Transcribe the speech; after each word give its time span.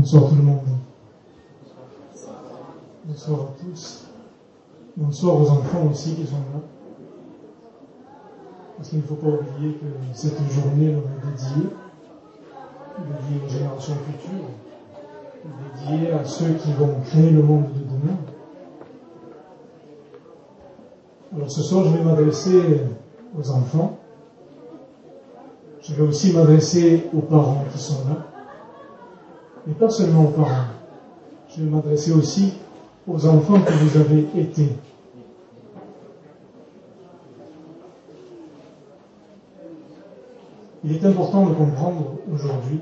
Bonsoir 0.00 0.30
tout 0.30 0.36
le 0.36 0.42
monde. 0.44 0.60
Bonsoir 3.04 3.40
à 3.40 3.48
tous. 3.62 4.06
Bonsoir 4.96 5.36
aux 5.42 5.50
enfants 5.50 5.88
aussi 5.90 6.14
qui 6.14 6.26
sont 6.26 6.36
là. 6.36 6.60
Parce 8.78 8.88
qu'il 8.88 9.00
ne 9.00 9.04
faut 9.04 9.16
pas 9.16 9.26
oublier 9.26 9.74
que 9.74 9.84
cette 10.14 10.38
journée 10.50 10.90
leur 10.90 11.02
est 11.02 11.26
dédiée, 11.26 11.68
dédiée 12.98 13.44
aux 13.44 13.48
générations 13.50 13.96
futures, 14.06 14.48
dédiée 15.90 16.12
à 16.12 16.24
ceux 16.24 16.54
qui 16.54 16.72
vont 16.72 16.94
créer 17.04 17.32
le 17.32 17.42
monde 17.42 17.66
de 17.74 17.80
demain. 17.80 18.16
Alors 21.36 21.50
ce 21.50 21.60
soir, 21.60 21.84
je 21.84 21.90
vais 21.90 22.02
m'adresser 22.02 22.84
aux 23.38 23.50
enfants. 23.50 23.98
Je 25.82 25.92
vais 25.92 26.04
aussi 26.04 26.32
m'adresser 26.32 27.04
aux 27.14 27.20
parents 27.20 27.66
qui 27.70 27.78
sont 27.78 28.08
là 28.08 28.30
mais 29.66 29.74
pas 29.74 29.90
seulement 29.90 30.24
aux 30.24 30.32
parents. 30.32 30.66
Je 31.48 31.62
vais 31.62 31.70
m'adresser 31.70 32.12
aussi 32.12 32.54
aux 33.06 33.26
enfants 33.26 33.60
que 33.60 33.72
vous 33.72 33.98
avez 33.98 34.26
été. 34.36 34.68
Il 40.84 40.92
est 40.92 41.04
important 41.04 41.46
de 41.46 41.54
comprendre 41.54 42.16
aujourd'hui 42.32 42.78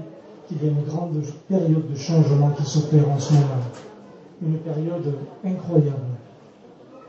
qu'il 0.46 0.62
y 0.62 0.68
a 0.68 0.70
une 0.70 0.84
grande 0.84 1.20
période 1.48 1.90
de 1.90 1.96
changement 1.96 2.50
qui 2.50 2.64
s'opère 2.64 3.10
en 3.10 3.18
ce 3.18 3.32
moment. 3.34 3.46
Une 4.40 4.58
période 4.58 5.14
incroyable. 5.44 5.96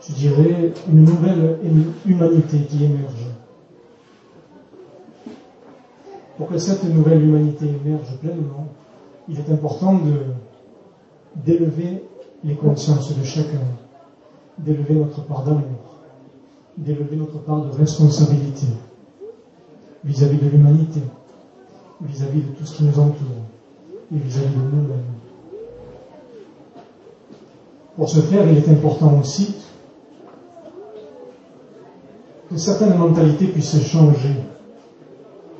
Je 0.01 0.13
dirais 0.13 0.73
une 0.91 1.03
nouvelle 1.03 1.59
humanité 2.05 2.59
qui 2.61 2.85
émerge. 2.85 3.27
Pour 6.37 6.47
que 6.47 6.57
cette 6.57 6.83
nouvelle 6.85 7.21
humanité 7.21 7.67
émerge 7.85 8.17
pleinement, 8.19 8.67
il 9.29 9.39
est 9.39 9.51
important 9.51 9.99
d'élever 11.35 12.03
les 12.43 12.55
consciences 12.55 13.15
de 13.15 13.23
chacun, 13.23 13.61
d'élever 14.57 14.95
notre 14.95 15.21
part 15.23 15.43
d'amour, 15.43 15.99
d'élever 16.77 17.15
notre 17.15 17.37
part 17.39 17.61
de 17.61 17.69
responsabilité 17.71 18.65
vis-à-vis 20.03 20.37
de 20.37 20.49
l'humanité, 20.49 21.01
vis-à-vis 22.01 22.41
de 22.41 22.47
tout 22.57 22.65
ce 22.65 22.77
qui 22.77 22.83
nous 22.85 22.99
entoure 22.99 23.27
et 24.13 24.17
vis-à-vis 24.17 24.55
de 24.55 24.75
nous-mêmes. 24.75 25.03
Pour 27.95 28.09
ce 28.09 28.21
faire, 28.21 28.49
il 28.49 28.57
est 28.57 28.69
important 28.69 29.19
aussi 29.19 29.55
que 32.49 32.57
certaines 32.57 32.97
mentalités 32.97 33.47
puissent 33.47 33.85
changer 33.85 34.35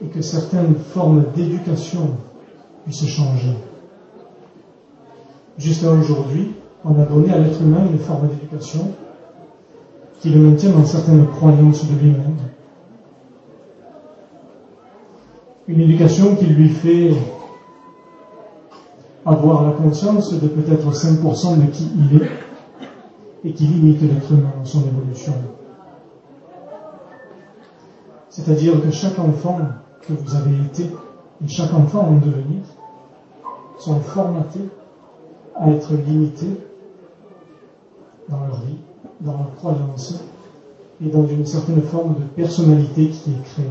et 0.02 0.08
que 0.08 0.22
certaines 0.22 0.76
formes 0.76 1.26
d'éducation 1.36 2.18
puisse 2.86 3.06
changer. 3.08 3.56
Jusqu'à 5.58 5.92
aujourd'hui, 5.92 6.54
on 6.86 7.00
a 7.00 7.06
donné 7.06 7.34
à 7.34 7.40
l'être 7.40 7.62
humain 7.62 7.86
une 7.92 8.00
forme 8.00 8.30
d'éducation 8.30 8.92
qui 10.22 10.30
le 10.30 10.40
maintient 10.40 10.72
dans 10.72 10.86
certaines 10.86 11.28
croyances 11.28 11.86
de 11.86 12.00
lui-même. 12.00 12.38
Une 15.68 15.82
éducation 15.82 16.36
qui 16.36 16.46
lui 16.46 16.70
fait 16.70 17.12
avoir 19.26 19.64
la 19.64 19.72
conscience 19.74 20.34
de 20.34 20.48
peut-être 20.48 20.92
5% 20.92 21.58
de 21.58 21.72
qui 21.72 21.88
il 21.98 22.22
est 22.22 22.30
et 23.44 23.54
qui 23.54 23.66
limite 23.66 24.02
l'être 24.02 24.32
humain 24.32 24.52
dans 24.58 24.66
son 24.66 24.80
évolution. 24.88 25.34
C'est-à-dire 28.30 28.82
que 28.82 28.92
chaque 28.92 29.20
enfant 29.20 29.60
que 30.02 30.14
vous 30.14 30.36
avez 30.36 30.56
été 30.66 30.90
chaque 31.48 31.74
enfant 31.74 32.02
en 32.02 32.16
devenir 32.16 32.62
sont 33.78 34.00
formatés 34.02 34.70
à 35.56 35.70
être 35.70 35.94
limités 35.94 36.60
dans 38.28 38.40
leur 38.42 38.62
vie, 38.62 38.78
dans 39.22 39.38
leur 39.38 39.56
croyance 39.56 40.16
et 41.04 41.10
dans 41.10 41.26
une 41.26 41.46
certaine 41.46 41.82
forme 41.82 42.16
de 42.16 42.24
personnalité 42.36 43.08
qui 43.08 43.32
est 43.32 43.44
créée. 43.44 43.66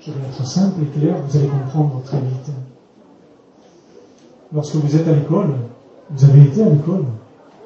Je 0.00 0.12
vais 0.12 0.20
être 0.28 0.46
simple 0.46 0.82
et 0.82 0.98
clair, 0.98 1.16
vous 1.26 1.36
allez 1.36 1.48
comprendre 1.48 2.00
très 2.04 2.20
vite. 2.20 2.50
Lorsque 4.54 4.76
vous 4.76 4.96
êtes 4.96 5.06
à 5.06 5.12
l'école, 5.12 5.54
vous 6.10 6.24
avez 6.24 6.42
été 6.42 6.62
à 6.62 6.68
l'école, 6.68 7.04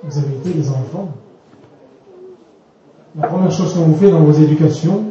vous 0.02 0.18
avez 0.18 0.34
été 0.36 0.52
des 0.54 0.68
enfants. 0.70 1.08
La 3.14 3.28
première 3.28 3.52
chose 3.52 3.74
qu'on 3.74 3.82
vous 3.82 3.96
fait 3.96 4.10
dans 4.10 4.24
vos 4.24 4.32
éducations, 4.32 5.04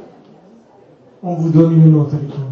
on 1.22 1.36
vous 1.36 1.50
donne 1.50 1.74
une 1.74 1.92
note 1.92 2.14
à 2.14 2.18
l'école. 2.18 2.51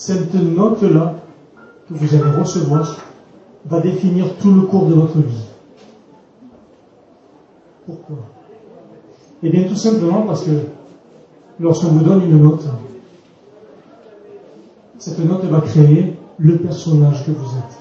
Cette 0.00 0.34
note-là 0.34 1.16
que 1.86 1.92
vous 1.92 2.14
allez 2.14 2.38
recevoir 2.38 2.96
va 3.66 3.80
définir 3.80 4.34
tout 4.38 4.50
le 4.50 4.62
cours 4.62 4.86
de 4.86 4.94
votre 4.94 5.18
vie. 5.18 5.44
Pourquoi? 7.84 8.16
Eh 9.42 9.50
bien 9.50 9.64
tout 9.64 9.76
simplement 9.76 10.22
parce 10.22 10.44
que 10.44 10.52
lorsqu'on 11.60 11.88
vous 11.88 12.02
donne 12.02 12.22
une 12.22 12.42
note, 12.42 12.66
cette 14.96 15.18
note 15.18 15.44
va 15.44 15.60
créer 15.60 16.16
le 16.38 16.56
personnage 16.56 17.26
que 17.26 17.32
vous 17.32 17.58
êtes. 17.58 17.78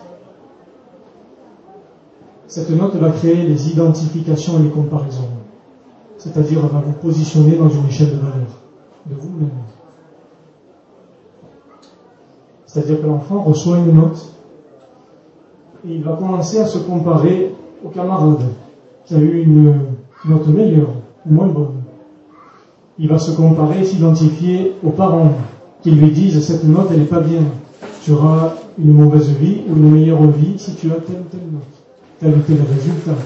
Cette 2.47 2.69
note 2.71 2.95
va 2.95 3.11
créer 3.11 3.43
les 3.43 3.71
identifications 3.71 4.59
et 4.59 4.63
les 4.63 4.69
comparaisons. 4.69 5.29
C'est-à-dire 6.17 6.67
va 6.67 6.81
vous 6.81 6.99
positionner 6.99 7.55
dans 7.55 7.69
une 7.69 7.85
échelle 7.85 8.11
de 8.11 8.17
valeur 8.17 8.49
de 9.05 9.15
vous-même. 9.15 9.68
C'est-à-dire 12.69 13.01
que 13.01 13.07
l'enfant 13.07 13.41
reçoit 13.41 13.79
une 13.79 13.95
note 13.95 14.31
et 15.87 15.95
il 15.95 16.03
va 16.03 16.11
commencer 16.13 16.59
à 16.59 16.67
se 16.67 16.77
comparer 16.77 17.55
au 17.83 17.89
camarade 17.89 18.43
qui 19.05 19.15
a 19.15 19.17
eu 19.17 19.41
une 19.41 19.73
note 20.25 20.47
meilleure 20.49 20.89
ou 21.25 21.33
moins 21.33 21.47
bonne. 21.47 21.81
Il 22.99 23.07
va 23.07 23.17
se 23.17 23.31
comparer 23.31 23.83
s'identifier 23.83 24.75
aux 24.83 24.91
parents 24.91 25.31
qui 25.81 25.89
lui 25.89 26.11
disent 26.11 26.45
cette 26.45 26.63
note 26.63 26.89
elle 26.91 26.99
n'est 26.99 27.05
pas 27.05 27.21
bien. 27.21 27.41
Tu 28.03 28.11
auras 28.11 28.53
une 28.77 28.93
mauvaise 28.93 29.29
vie 29.29 29.61
ou 29.67 29.75
une 29.75 29.91
meilleure 29.91 30.21
vie 30.27 30.59
si 30.59 30.75
tu 30.75 30.91
as 30.91 30.95
telle 30.95 31.21
ou 31.21 31.29
telle 31.31 31.49
note, 31.51 31.63
tel 32.19 32.35
ou 32.35 32.41
tel 32.41 32.57
résultat. 32.71 33.19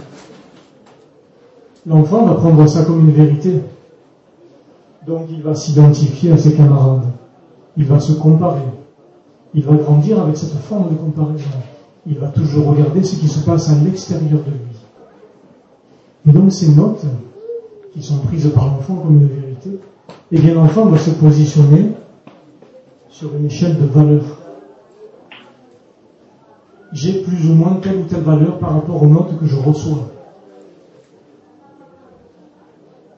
L'enfant 1.85 2.27
va 2.27 2.35
prendre 2.35 2.65
ça 2.65 2.85
comme 2.85 3.01
une 3.01 3.11
vérité. 3.11 3.59
Donc 5.05 5.23
il 5.29 5.43
va 5.43 5.53
s'identifier 5.53 6.31
à 6.31 6.37
ses 6.37 6.53
camarades. 6.53 7.07
Il 7.75 7.83
va 7.83 7.99
se 7.99 8.13
comparer 8.13 8.61
il 9.53 9.63
va 9.63 9.75
grandir 9.75 10.21
avec 10.21 10.37
cette 10.37 10.53
forme 10.53 10.89
de 10.89 10.95
comparaison. 10.95 11.49
Il 12.07 12.17
va 12.17 12.27
toujours 12.27 12.67
regarder 12.67 13.03
ce 13.03 13.15
qui 13.15 13.27
se 13.27 13.45
passe 13.45 13.69
à 13.69 13.75
l'extérieur 13.75 14.39
de 14.39 14.51
lui. 14.51 14.73
Et 16.27 16.31
donc 16.31 16.51
ces 16.51 16.69
notes, 16.69 17.05
qui 17.93 18.01
sont 18.01 18.17
prises 18.19 18.49
par 18.53 18.65
l'enfant 18.65 18.95
comme 18.95 19.21
une 19.21 19.27
vérité, 19.27 19.79
eh 20.31 20.39
bien 20.39 20.55
l'enfant 20.55 20.85
va 20.85 20.97
se 20.97 21.11
positionner 21.11 21.91
sur 23.09 23.35
une 23.35 23.45
échelle 23.45 23.77
de 23.79 23.85
valeur. 23.85 24.23
J'ai 26.91 27.21
plus 27.21 27.49
ou 27.49 27.53
moins 27.53 27.75
telle 27.75 27.97
ou 27.97 28.03
telle 28.03 28.21
valeur 28.21 28.57
par 28.59 28.73
rapport 28.73 29.01
aux 29.01 29.07
notes 29.07 29.37
que 29.39 29.45
je 29.45 29.55
reçois. 29.55 30.09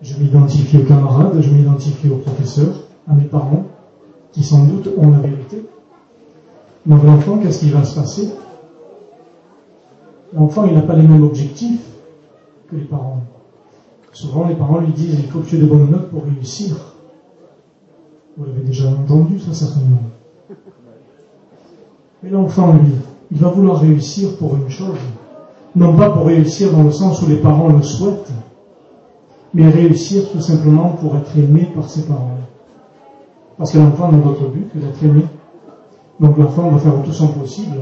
Je 0.02 0.18
m'identifie 0.18 0.78
aux 0.78 0.84
camarades, 0.84 1.42
je 1.42 1.50
m'identifie 1.50 2.10
aux 2.10 2.18
professeurs, 2.18 2.76
à 3.08 3.14
mes 3.14 3.24
parents, 3.24 3.66
qui 4.32 4.44
sans 4.44 4.66
doute 4.66 4.90
ont 4.98 5.10
la 5.10 5.20
vérité. 5.20 5.66
Donc 6.86 7.04
l'enfant, 7.04 7.38
qu'est-ce 7.40 7.60
qui 7.60 7.72
va 7.72 7.84
se 7.84 7.96
passer? 7.96 8.30
L'enfant, 10.34 10.66
il 10.66 10.76
n'a 10.76 10.82
pas 10.82 10.96
les 10.96 11.08
mêmes 11.08 11.24
objectifs 11.24 11.82
que 12.70 12.76
les 12.76 12.84
parents. 12.84 13.22
Souvent, 14.12 14.48
les 14.48 14.56
parents 14.56 14.80
lui 14.80 14.92
disent, 14.92 15.20
il 15.20 15.30
faut 15.30 15.40
que 15.40 15.48
tu 15.48 15.56
aies 15.56 15.60
de 15.60 15.66
bonnes 15.66 15.90
notes 15.90 16.10
pour 16.10 16.24
réussir. 16.24 16.76
Vous 18.38 18.46
l'avez 18.46 18.62
déjà 18.62 18.90
entendu, 18.90 19.40
ça, 19.40 19.54
certainement. 19.54 20.02
Mais 22.22 22.30
l'enfant, 22.30 22.74
lui, 22.74 22.92
il 23.32 23.38
va 23.38 23.50
vouloir 23.50 23.80
réussir 23.80 24.38
pour 24.38 24.56
une 24.56 24.70
chose. 24.70 24.98
Non 25.76 25.96
pas 25.96 26.10
pour 26.10 26.26
réussir 26.26 26.72
dans 26.72 26.84
le 26.84 26.92
sens 26.92 27.22
où 27.22 27.28
les 27.28 27.38
parents 27.38 27.70
le 27.70 27.82
souhaitent, 27.82 28.32
mais 29.54 29.68
réussir 29.70 30.30
tout 30.32 30.40
simplement 30.40 30.90
pour 30.90 31.16
être 31.18 31.38
aimé 31.38 31.70
par 31.76 31.90
ses 31.90 32.04
parents. 32.04 32.38
Parce 33.58 33.72
que 33.72 33.78
l'enfant 33.80 34.12
n'a 34.12 34.20
d'autre 34.20 34.48
but 34.50 34.72
que 34.72 34.80
d'être 34.80 35.04
aimé 35.04 35.24
donc 36.20 36.38
l'enfant 36.38 36.70
va 36.70 36.80
faire 36.80 36.94
tout 37.04 37.12
son 37.12 37.28
possible 37.30 37.78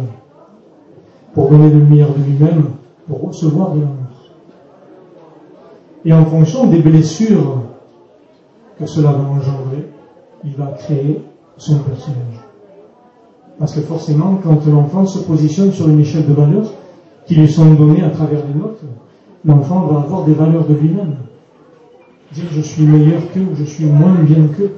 pour 1.34 1.50
donner 1.50 1.70
le 1.70 1.80
meilleur 1.80 2.10
de 2.14 2.24
lui-même, 2.24 2.66
pour 3.08 3.28
recevoir 3.28 3.72
de 3.72 3.82
l'amour. 3.82 3.98
Et 6.06 6.14
en 6.14 6.26
fonction 6.26 6.68
des 6.68 6.80
blessures 6.80 7.62
que 8.78 8.86
cela 8.86 9.12
va 9.12 9.24
engendrer, 9.24 9.90
il 10.44 10.56
va 10.56 10.68
créer 10.68 11.22
son 11.58 11.80
personnage. 11.80 12.40
Parce 13.60 13.74
que 13.74 13.82
forcément, 13.82 14.40
quand 14.44 14.66
l'enfant 14.66 15.06
se 15.06 15.20
positionne 15.20 15.72
sur 15.72 15.88
une 15.88 16.00
échelle 16.00 16.28
de 16.28 16.34
valeurs 16.34 16.72
qui 17.26 17.36
lui 17.36 17.48
sont 17.48 17.74
données 17.76 18.04
à 18.04 18.10
travers 18.10 18.42
les 18.48 18.60
notes, 18.60 18.82
l'enfant 19.46 19.86
va 19.86 20.02
avoir 20.02 20.26
des 20.26 20.34
valeurs 20.34 20.66
de 20.66 20.74
lui-même. 20.74 21.16
Dire 22.34 22.46
je 22.52 22.62
suis 22.62 22.84
meilleur 22.84 23.22
que 23.34 23.40
ou 23.40 23.56
je 23.56 23.64
suis 23.64 23.86
moins 23.86 24.16
bien 24.16 24.48
que. 24.48 24.72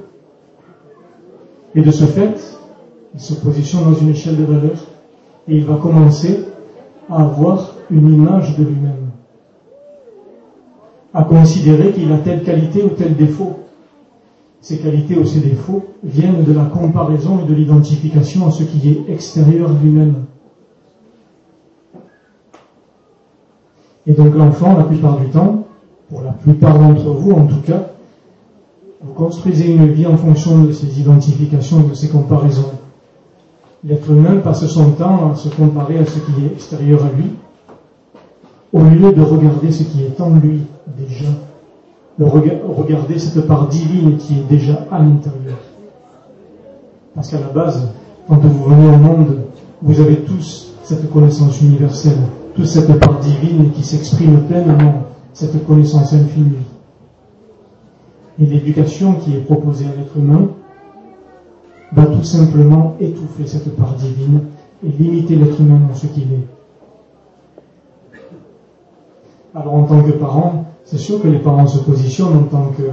Et 1.73 1.81
de 1.81 1.91
ce 1.91 2.03
fait, 2.05 2.37
Il 3.15 3.21
se 3.21 3.33
positionne 3.35 3.85
dans 3.85 3.95
une 3.95 4.09
échelle 4.09 4.35
de 4.35 4.43
valeur 4.43 4.75
et 5.47 5.55
il 5.55 5.63
va 5.63 5.77
commencer 5.77 6.45
à 7.09 7.23
avoir 7.23 7.73
une 7.89 8.13
image 8.13 8.57
de 8.57 8.65
lui-même, 8.65 9.09
à 11.13 11.23
considérer 11.23 11.93
qu'il 11.93 12.11
a 12.11 12.17
telle 12.17 12.43
qualité 12.43 12.83
ou 12.83 12.89
tel 12.89 13.15
défaut. 13.15 13.59
Ces 14.59 14.79
qualités 14.79 15.17
ou 15.17 15.25
ces 15.25 15.39
défauts 15.39 15.85
viennent 16.03 16.43
de 16.43 16.51
la 16.51 16.65
comparaison 16.65 17.39
et 17.41 17.47
de 17.47 17.53
l'identification 17.53 18.47
à 18.47 18.51
ce 18.51 18.63
qui 18.63 18.89
est 18.89 19.09
extérieur 19.09 19.69
lui-même. 19.81 20.25
Et 24.07 24.13
donc 24.13 24.35
l'enfant, 24.35 24.75
la 24.75 24.83
plupart 24.83 25.19
du 25.19 25.29
temps, 25.29 25.63
pour 26.09 26.21
la 26.21 26.33
plupart 26.33 26.77
d'entre 26.77 27.11
vous 27.11 27.31
en 27.31 27.47
tout 27.47 27.61
cas, 27.65 27.91
vous 29.01 29.13
construisez 29.13 29.71
une 29.71 29.87
vie 29.93 30.05
en 30.05 30.17
fonction 30.17 30.63
de 30.63 30.73
ces 30.73 30.99
identifications, 30.99 31.79
de 31.81 31.93
ces 31.93 32.09
comparaisons. 32.09 32.71
L'être 33.87 34.09
humain 34.09 34.37
passe 34.37 34.65
son 34.65 34.91
temps 34.91 35.31
à 35.31 35.35
se 35.35 35.47
comparer 35.49 35.99
à 35.99 36.05
ce 36.05 36.17
qui 36.17 36.43
est 36.43 36.53
extérieur 36.53 37.01
à 37.05 37.09
lui, 37.15 37.33
au 38.73 38.79
lieu 38.79 39.13
de 39.13 39.21
regarder 39.21 39.71
ce 39.71 39.83
qui 39.83 40.01
est 40.01 40.19
en 40.19 40.31
lui 40.37 40.61
déjà, 40.97 41.29
de 42.17 42.25
regarder 42.25 43.19
cette 43.19 43.45
part 43.45 43.67
divine 43.67 44.17
qui 44.17 44.39
est 44.39 44.49
déjà 44.49 44.87
à 44.91 44.97
l'intérieur. 44.97 45.59
Parce 47.13 47.29
qu'à 47.29 47.39
la 47.39 47.47
base, 47.47 47.91
quand 48.27 48.37
vous 48.37 48.63
venez 48.63 48.87
au 48.87 48.97
monde, 48.97 49.37
vous 49.83 50.01
avez 50.01 50.17
tous 50.21 50.73
cette 50.83 51.11
connaissance 51.11 51.61
universelle, 51.61 52.17
toute 52.55 52.65
cette 52.65 52.99
part 52.99 53.19
divine 53.19 53.71
qui 53.71 53.83
s'exprime 53.83 54.41
pleinement, 54.47 55.03
cette 55.31 55.63
connaissance 55.67 56.11
infinie. 56.11 56.65
Et 58.41 58.47
l'éducation 58.47 59.13
qui 59.13 59.35
est 59.35 59.41
proposée 59.41 59.85
à 59.85 59.95
l'être 59.95 60.17
humain 60.17 60.47
va 61.95 62.05
tout 62.05 62.23
simplement 62.23 62.95
étouffer 62.99 63.47
cette 63.47 63.75
part 63.75 63.93
divine 63.95 64.41
et 64.83 64.89
limiter 64.89 65.35
l'être 65.35 65.59
humain 65.59 65.79
dans 65.87 65.95
ce 65.95 66.07
qu'il 66.07 66.23
est. 66.23 66.47
Alors 69.55 69.73
en 69.75 69.83
tant 69.83 70.03
que 70.03 70.11
parent, 70.11 70.65
c'est 70.83 70.97
sûr 70.97 71.21
que 71.21 71.29
les 71.29 71.39
parents 71.39 71.67
se 71.67 71.79
positionnent 71.79 72.37
en 72.37 72.43
tant 72.43 72.71
que 72.77 72.83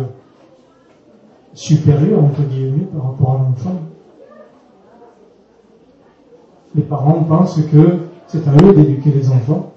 supérieurs, 1.54 2.22
entre 2.22 2.42
guillemets, 2.42 2.86
par 2.96 3.10
rapport 3.10 3.30
à 3.32 3.38
l'enfant. 3.38 3.80
Les 6.74 6.82
parents 6.82 7.24
pensent 7.24 7.60
que 7.70 7.98
c'est 8.28 8.46
à 8.48 8.52
eux 8.64 8.72
d'éduquer 8.72 9.10
les 9.10 9.28
enfants. 9.28 9.72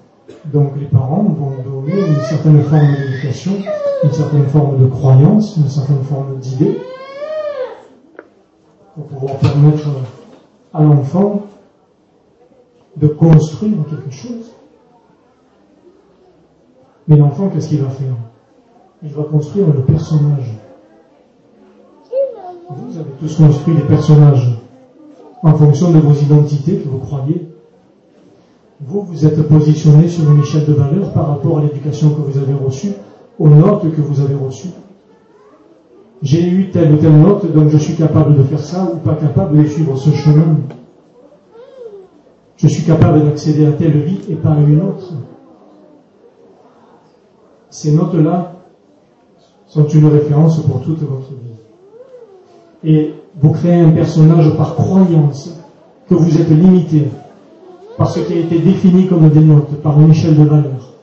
Donc 0.46 0.72
les 0.78 0.86
parents 0.86 1.24
vont 1.24 1.52
donner 1.62 1.98
une 1.98 2.20
certaine 2.20 2.62
forme 2.62 2.94
d'éducation, 2.94 3.52
une 4.04 4.12
certaine 4.12 4.46
forme 4.46 4.78
de 4.78 4.86
croyance, 4.86 5.56
une 5.56 5.68
certaine 5.68 6.02
forme 6.04 6.36
d'idée, 6.36 6.78
pour 8.96 9.06
pouvoir 9.06 9.36
permettre 9.36 9.86
à 10.74 10.82
l'enfant 10.82 11.42
de 12.96 13.06
construire 13.06 13.76
quelque 13.88 14.10
chose. 14.10 14.52
Mais 17.06 17.16
l'enfant, 17.16 17.48
qu'est-ce 17.50 17.68
qu'il 17.68 17.82
va 17.82 17.90
faire? 17.90 18.16
Il 19.02 19.10
va 19.10 19.22
construire 19.24 19.68
le 19.68 19.82
personnage. 19.82 20.50
Vous 22.68 22.98
avez 22.98 23.10
tous 23.20 23.36
construit 23.36 23.76
des 23.76 23.82
personnages 23.82 24.58
en 25.42 25.54
fonction 25.54 25.92
de 25.92 25.98
vos 25.98 26.14
identités 26.14 26.78
que 26.78 26.88
vous 26.88 26.98
croyez 26.98 27.46
vous, 28.80 29.02
vous 29.02 29.24
êtes 29.24 29.40
positionné 29.48 30.06
sur 30.08 30.30
une 30.30 30.40
échelle 30.40 30.66
de 30.66 30.74
valeur 30.74 31.10
par 31.12 31.28
rapport 31.28 31.58
à 31.58 31.62
l'éducation 31.62 32.10
que 32.10 32.20
vous 32.20 32.38
avez 32.38 32.52
reçue, 32.52 32.92
aux 33.38 33.48
notes 33.48 33.90
que 33.90 34.00
vous 34.02 34.20
avez 34.20 34.34
reçues. 34.34 34.68
J'ai 36.22 36.48
eu 36.48 36.70
telle 36.70 36.94
ou 36.94 36.96
telle 36.96 37.20
note, 37.20 37.52
donc 37.52 37.68
je 37.68 37.76
suis 37.76 37.94
capable 37.94 38.36
de 38.36 38.42
faire 38.44 38.60
ça 38.60 38.90
ou 38.92 38.96
pas 38.96 39.14
capable 39.14 39.62
de 39.62 39.68
suivre 39.68 39.96
ce 39.96 40.10
chemin. 40.10 40.56
Je 42.56 42.68
suis 42.68 42.84
capable 42.84 43.22
d'accéder 43.24 43.66
à 43.66 43.72
telle 43.72 43.98
vie 43.98 44.20
et 44.30 44.34
pas 44.34 44.52
à 44.52 44.60
une 44.60 44.80
autre. 44.80 45.12
Ces 47.68 47.92
notes-là 47.92 48.52
sont 49.66 49.86
une 49.86 50.06
référence 50.06 50.60
pour 50.60 50.80
toute 50.80 51.00
votre 51.00 51.28
vie. 51.30 51.46
Et 52.82 53.14
vous 53.38 53.50
créez 53.50 53.80
un 53.80 53.90
personnage 53.90 54.56
par 54.56 54.74
croyance 54.74 55.50
que 56.08 56.14
vous 56.14 56.40
êtes 56.40 56.48
limité, 56.48 57.08
par 57.98 58.08
ce 58.08 58.20
qui 58.20 58.32
a 58.32 58.36
été 58.36 58.58
défini 58.58 59.06
comme 59.06 59.28
des 59.28 59.40
notes, 59.40 59.82
par 59.82 60.00
une 60.00 60.10
échelle 60.10 60.38
de 60.38 60.44
valeur. 60.44 60.94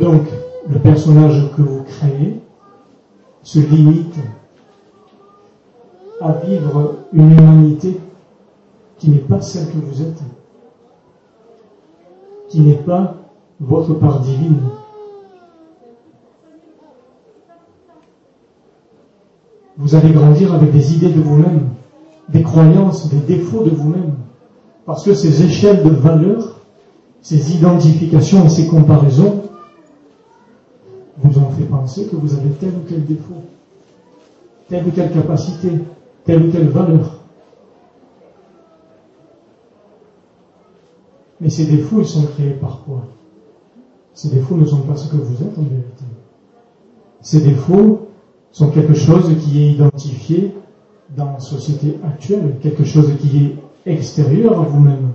Donc, 0.00 0.22
le 0.68 0.78
personnage 0.80 1.50
que 1.56 1.62
vous 1.62 1.84
créez 1.84 2.40
se 3.46 3.60
limite 3.60 4.16
à 6.20 6.32
vivre 6.32 6.96
une 7.12 7.30
humanité 7.30 8.00
qui 8.98 9.08
n'est 9.08 9.18
pas 9.18 9.40
celle 9.40 9.68
que 9.68 9.78
vous 9.78 10.02
êtes, 10.02 10.20
qui 12.48 12.60
n'est 12.60 12.74
pas 12.74 13.14
votre 13.60 13.94
part 13.94 14.18
divine. 14.18 14.58
Vous 19.78 19.94
allez 19.94 20.10
grandir 20.12 20.52
avec 20.52 20.72
des 20.72 20.94
idées 20.94 21.12
de 21.12 21.20
vous-même, 21.20 21.68
des 22.28 22.42
croyances, 22.42 23.08
des 23.10 23.36
défauts 23.36 23.62
de 23.62 23.70
vous-même. 23.70 24.14
Parce 24.86 25.04
que 25.04 25.14
ces 25.14 25.44
échelles 25.44 25.84
de 25.84 25.90
valeur, 25.90 26.58
ces 27.22 27.54
identifications 27.54 28.44
et 28.46 28.48
ces 28.48 28.66
comparaisons 28.66 29.45
vous 31.26 31.38
ont 31.40 31.50
fait 31.50 31.64
penser 31.64 32.06
que 32.06 32.16
vous 32.16 32.34
avez 32.34 32.50
tel 32.50 32.70
ou 32.70 32.88
tel 32.88 33.04
défaut, 33.04 33.42
telle 34.68 34.86
ou 34.86 34.90
telle 34.90 35.12
capacité, 35.12 35.70
telle 36.24 36.44
ou 36.44 36.50
telle 36.50 36.68
valeur. 36.68 37.20
Mais 41.40 41.50
ces 41.50 41.66
défauts, 41.66 42.00
ils 42.00 42.06
sont 42.06 42.26
créés 42.26 42.54
par 42.54 42.82
quoi? 42.84 43.04
Ces 44.14 44.30
défauts 44.30 44.56
ne 44.56 44.64
sont 44.64 44.80
pas 44.80 44.96
ce 44.96 45.10
que 45.10 45.16
vous 45.16 45.34
êtes 45.42 45.58
en 45.58 45.62
vérité. 45.62 46.04
Ces 47.20 47.40
défauts 47.42 48.08
sont 48.50 48.70
quelque 48.70 48.94
chose 48.94 49.30
qui 49.42 49.62
est 49.62 49.72
identifié 49.72 50.54
dans 51.14 51.32
la 51.32 51.40
société 51.40 51.98
actuelle, 52.04 52.56
quelque 52.62 52.84
chose 52.84 53.12
qui 53.20 53.38
est 53.84 53.92
extérieur 53.92 54.58
à 54.58 54.64
vous-même. 54.64 55.12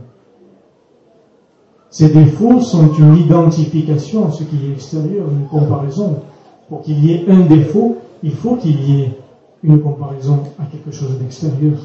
Ces 1.91 2.07
défauts 2.07 2.61
sont 2.61 2.93
une 2.93 3.17
identification 3.17 4.25
à 4.25 4.31
ce 4.31 4.43
qui 4.43 4.55
est 4.65 4.71
extérieur, 4.71 5.27
une 5.29 5.45
comparaison. 5.47 6.21
Pour 6.69 6.81
qu'il 6.81 7.03
y 7.05 7.13
ait 7.13 7.29
un 7.29 7.41
défaut, 7.41 7.97
il 8.23 8.31
faut 8.31 8.55
qu'il 8.55 8.81
y 8.89 9.01
ait 9.01 9.17
une 9.61 9.81
comparaison 9.81 10.39
à 10.57 10.63
quelque 10.65 10.91
chose 10.91 11.19
d'extérieur. 11.19 11.77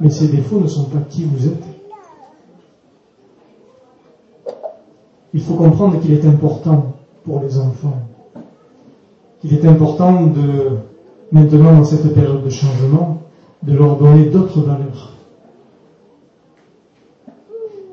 Mais 0.00 0.10
ces 0.10 0.26
défauts 0.26 0.58
ne 0.58 0.66
sont 0.66 0.86
pas 0.86 0.98
qui 1.08 1.24
vous 1.24 1.46
êtes. 1.46 1.62
Il 5.32 5.40
faut 5.40 5.54
comprendre 5.54 6.00
qu'il 6.00 6.12
est 6.12 6.24
important 6.24 6.96
pour 7.24 7.40
les 7.40 7.56
enfants, 7.56 8.00
qu'il 9.40 9.54
est 9.54 9.64
important 9.64 10.26
de, 10.26 10.78
maintenant 11.30 11.74
dans 11.74 11.84
cette 11.84 12.12
période 12.14 12.42
de 12.42 12.50
changement, 12.50 13.18
de 13.62 13.74
leur 13.74 13.96
donner 13.96 14.24
d'autres 14.24 14.60
valeurs. 14.60 15.09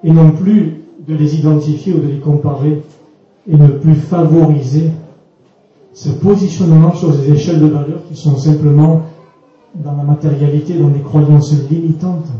Et 0.07 0.11
non 0.13 0.31
plus 0.31 0.85
de 1.05 1.15
les 1.15 1.35
identifier 1.35 1.93
ou 1.93 1.99
de 1.99 2.07
les 2.07 2.19
comparer 2.19 2.81
et 3.45 3.57
ne 3.57 3.67
plus 3.67 3.95
favoriser 3.95 4.89
ce 5.91 6.07
positionnement 6.07 6.95
sur 6.95 7.11
des 7.11 7.29
échelles 7.33 7.59
de 7.59 7.65
valeurs 7.65 7.99
qui 8.07 8.15
sont 8.15 8.37
simplement 8.37 9.01
dans 9.75 9.97
la 9.97 10.03
matérialité, 10.03 10.75
dans 10.79 10.87
des 10.87 11.01
croyances 11.01 11.53
limitantes. 11.69 12.31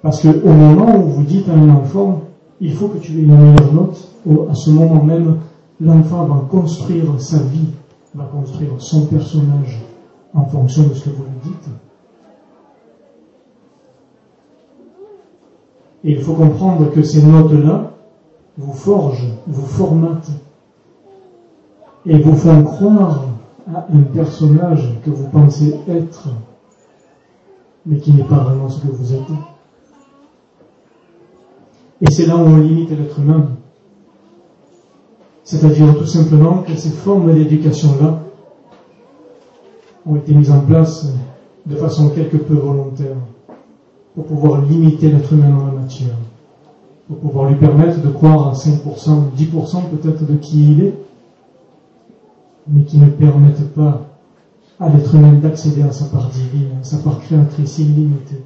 Parce 0.00 0.22
qu'au 0.22 0.52
moment 0.52 0.96
où 0.96 1.10
vous 1.10 1.24
dites 1.24 1.50
à 1.50 1.52
un 1.52 1.68
enfant, 1.68 2.22
il 2.62 2.72
faut 2.72 2.88
que 2.88 2.96
tu 2.96 3.12
aies 3.12 3.22
une 3.22 3.36
meilleure 3.36 3.74
note, 3.74 4.08
à 4.48 4.54
ce 4.54 4.70
moment 4.70 5.04
même, 5.04 5.36
l'enfant 5.82 6.24
va 6.24 6.46
construire 6.50 7.20
sa 7.20 7.40
vie, 7.40 7.68
va 8.14 8.24
construire 8.24 8.70
son 8.78 9.04
personnage, 9.04 9.82
en 10.32 10.46
fonction 10.46 10.84
de 10.84 10.94
ce 10.94 11.04
que 11.04 11.10
vous 11.10 11.24
lui 11.24 11.40
dites. 11.50 11.68
Et 16.06 16.12
il 16.12 16.22
faut 16.22 16.34
comprendre 16.34 16.92
que 16.92 17.02
ces 17.02 17.20
notes-là 17.20 17.90
vous 18.56 18.72
forgent, 18.72 19.26
vous 19.48 19.66
formatent 19.66 20.30
et 22.06 22.16
vous 22.16 22.36
font 22.36 22.62
croire 22.62 23.24
à 23.74 23.88
un 23.92 24.02
personnage 24.02 25.00
que 25.04 25.10
vous 25.10 25.28
pensez 25.30 25.74
être, 25.88 26.28
mais 27.84 27.98
qui 27.98 28.12
n'est 28.12 28.22
pas 28.22 28.36
vraiment 28.36 28.68
ce 28.68 28.82
que 28.82 28.92
vous 28.92 29.14
êtes. 29.14 29.32
Et 32.02 32.10
c'est 32.12 32.26
là 32.26 32.36
où 32.36 32.40
on 32.40 32.58
limite 32.58 32.90
l'être 32.90 33.18
humain. 33.18 33.48
C'est-à-dire 35.42 35.98
tout 35.98 36.06
simplement 36.06 36.62
que 36.62 36.76
ces 36.76 36.90
formes 36.90 37.34
d'éducation-là 37.34 38.20
ont 40.06 40.14
été 40.14 40.34
mises 40.34 40.52
en 40.52 40.60
place 40.60 41.12
de 41.66 41.74
façon 41.74 42.10
quelque 42.10 42.36
peu 42.36 42.54
volontaire 42.54 43.16
pour 44.16 44.24
pouvoir 44.24 44.62
limiter 44.62 45.10
l'être 45.10 45.30
humain 45.34 45.50
dans 45.50 45.66
la 45.66 45.72
matière, 45.72 46.16
pour 47.06 47.18
pouvoir 47.18 47.50
lui 47.50 47.56
permettre 47.56 48.00
de 48.00 48.08
croire 48.08 48.48
à 48.48 48.52
5%, 48.52 48.80
10% 49.36 49.90
peut-être 49.90 50.26
de 50.26 50.36
qui 50.36 50.72
il 50.72 50.84
est, 50.84 50.94
mais 52.66 52.82
qui 52.84 52.96
ne 52.96 53.10
permettent 53.10 53.74
pas 53.74 54.06
à 54.80 54.88
l'être 54.88 55.14
humain 55.14 55.34
d'accéder 55.34 55.82
à 55.82 55.92
sa 55.92 56.06
part 56.06 56.30
divine, 56.30 56.78
à 56.80 56.82
sa 56.82 56.96
part 56.96 57.20
créatrice 57.20 57.78
illimitée. 57.78 58.42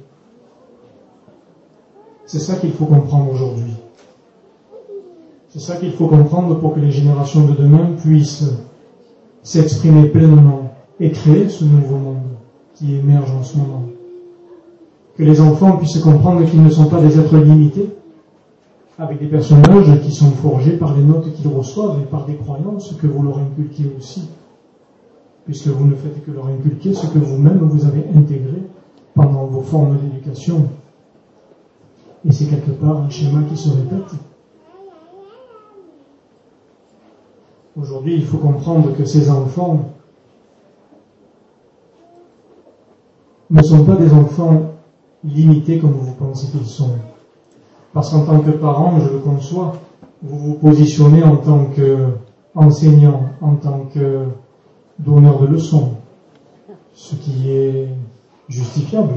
C'est 2.25 2.39
ça 2.39 2.55
qu'il 2.55 2.73
faut 2.73 2.85
comprendre 2.85 3.31
aujourd'hui. 3.31 3.73
C'est 5.47 5.59
ça 5.59 5.77
qu'il 5.77 5.93
faut 5.93 6.07
comprendre 6.07 6.59
pour 6.59 6.75
que 6.75 6.81
les 6.81 6.91
générations 6.91 7.45
de 7.45 7.53
demain 7.53 7.93
puissent 8.01 8.45
s'exprimer 9.41 10.09
pleinement 10.09 10.73
et 10.99 11.11
créer 11.11 11.47
ce 11.47 11.63
nouveau 11.63 11.97
monde 11.97 12.17
qui 12.75 12.95
émerge 12.95 13.31
en 13.31 13.43
ce 13.43 13.57
moment. 13.57 13.90
Que 15.17 15.23
les 15.23 15.41
enfants 15.41 15.77
puissent 15.77 15.99
comprendre 15.99 16.45
qu'ils 16.45 16.63
ne 16.63 16.69
sont 16.69 16.85
pas 16.85 17.01
des 17.01 17.19
êtres 17.19 17.37
limités, 17.37 17.89
avec 18.97 19.19
des 19.19 19.27
personnages 19.27 20.01
qui 20.01 20.11
sont 20.11 20.31
forgés 20.31 20.77
par 20.77 20.95
les 20.95 21.03
notes 21.03 21.33
qu'ils 21.33 21.47
reçoivent 21.47 21.99
et 22.01 22.05
par 22.05 22.25
des 22.25 22.35
croyances 22.35 22.93
que 22.95 23.07
vous 23.07 23.23
leur 23.23 23.39
inculquez 23.39 23.91
aussi, 23.97 24.29
puisque 25.45 25.67
vous 25.67 25.87
ne 25.87 25.95
faites 25.95 26.23
que 26.23 26.31
leur 26.31 26.47
inculquer 26.47 26.93
ce 26.93 27.07
que 27.07 27.19
vous-même 27.19 27.59
vous 27.59 27.85
avez 27.85 28.05
intégré 28.15 28.61
pendant 29.15 29.45
vos 29.45 29.61
formes 29.61 29.97
d'éducation. 29.97 30.69
Et 32.25 32.31
c'est 32.31 32.45
quelque 32.45 32.71
part 32.71 33.01
un 33.01 33.09
schéma 33.09 33.41
qui 33.49 33.57
se 33.57 33.69
répète. 33.69 34.15
Aujourd'hui, 37.75 38.15
il 38.15 38.25
faut 38.25 38.37
comprendre 38.37 38.95
que 38.95 39.05
ces 39.05 39.29
enfants 39.29 39.79
ne 43.49 43.61
sont 43.61 43.83
pas 43.85 43.95
des 43.95 44.13
enfants 44.13 44.71
limités 45.23 45.79
comme 45.79 45.91
vous 45.91 46.13
pensez 46.13 46.47
qu'ils 46.51 46.65
sont. 46.65 46.91
Parce 47.93 48.09
qu'en 48.09 48.25
tant 48.25 48.39
que 48.39 48.51
parent, 48.51 48.99
je 48.99 49.11
le 49.13 49.19
conçois, 49.19 49.73
vous 50.21 50.37
vous 50.37 50.53
positionnez 50.55 51.23
en 51.23 51.37
tant 51.37 51.65
qu'enseignant, 51.75 53.29
en 53.41 53.55
tant 53.55 53.85
que 53.93 54.27
donneur 54.99 55.39
de 55.39 55.47
leçons, 55.47 55.93
ce 56.93 57.15
qui 57.15 57.49
est 57.49 57.87
justifiable. 58.47 59.15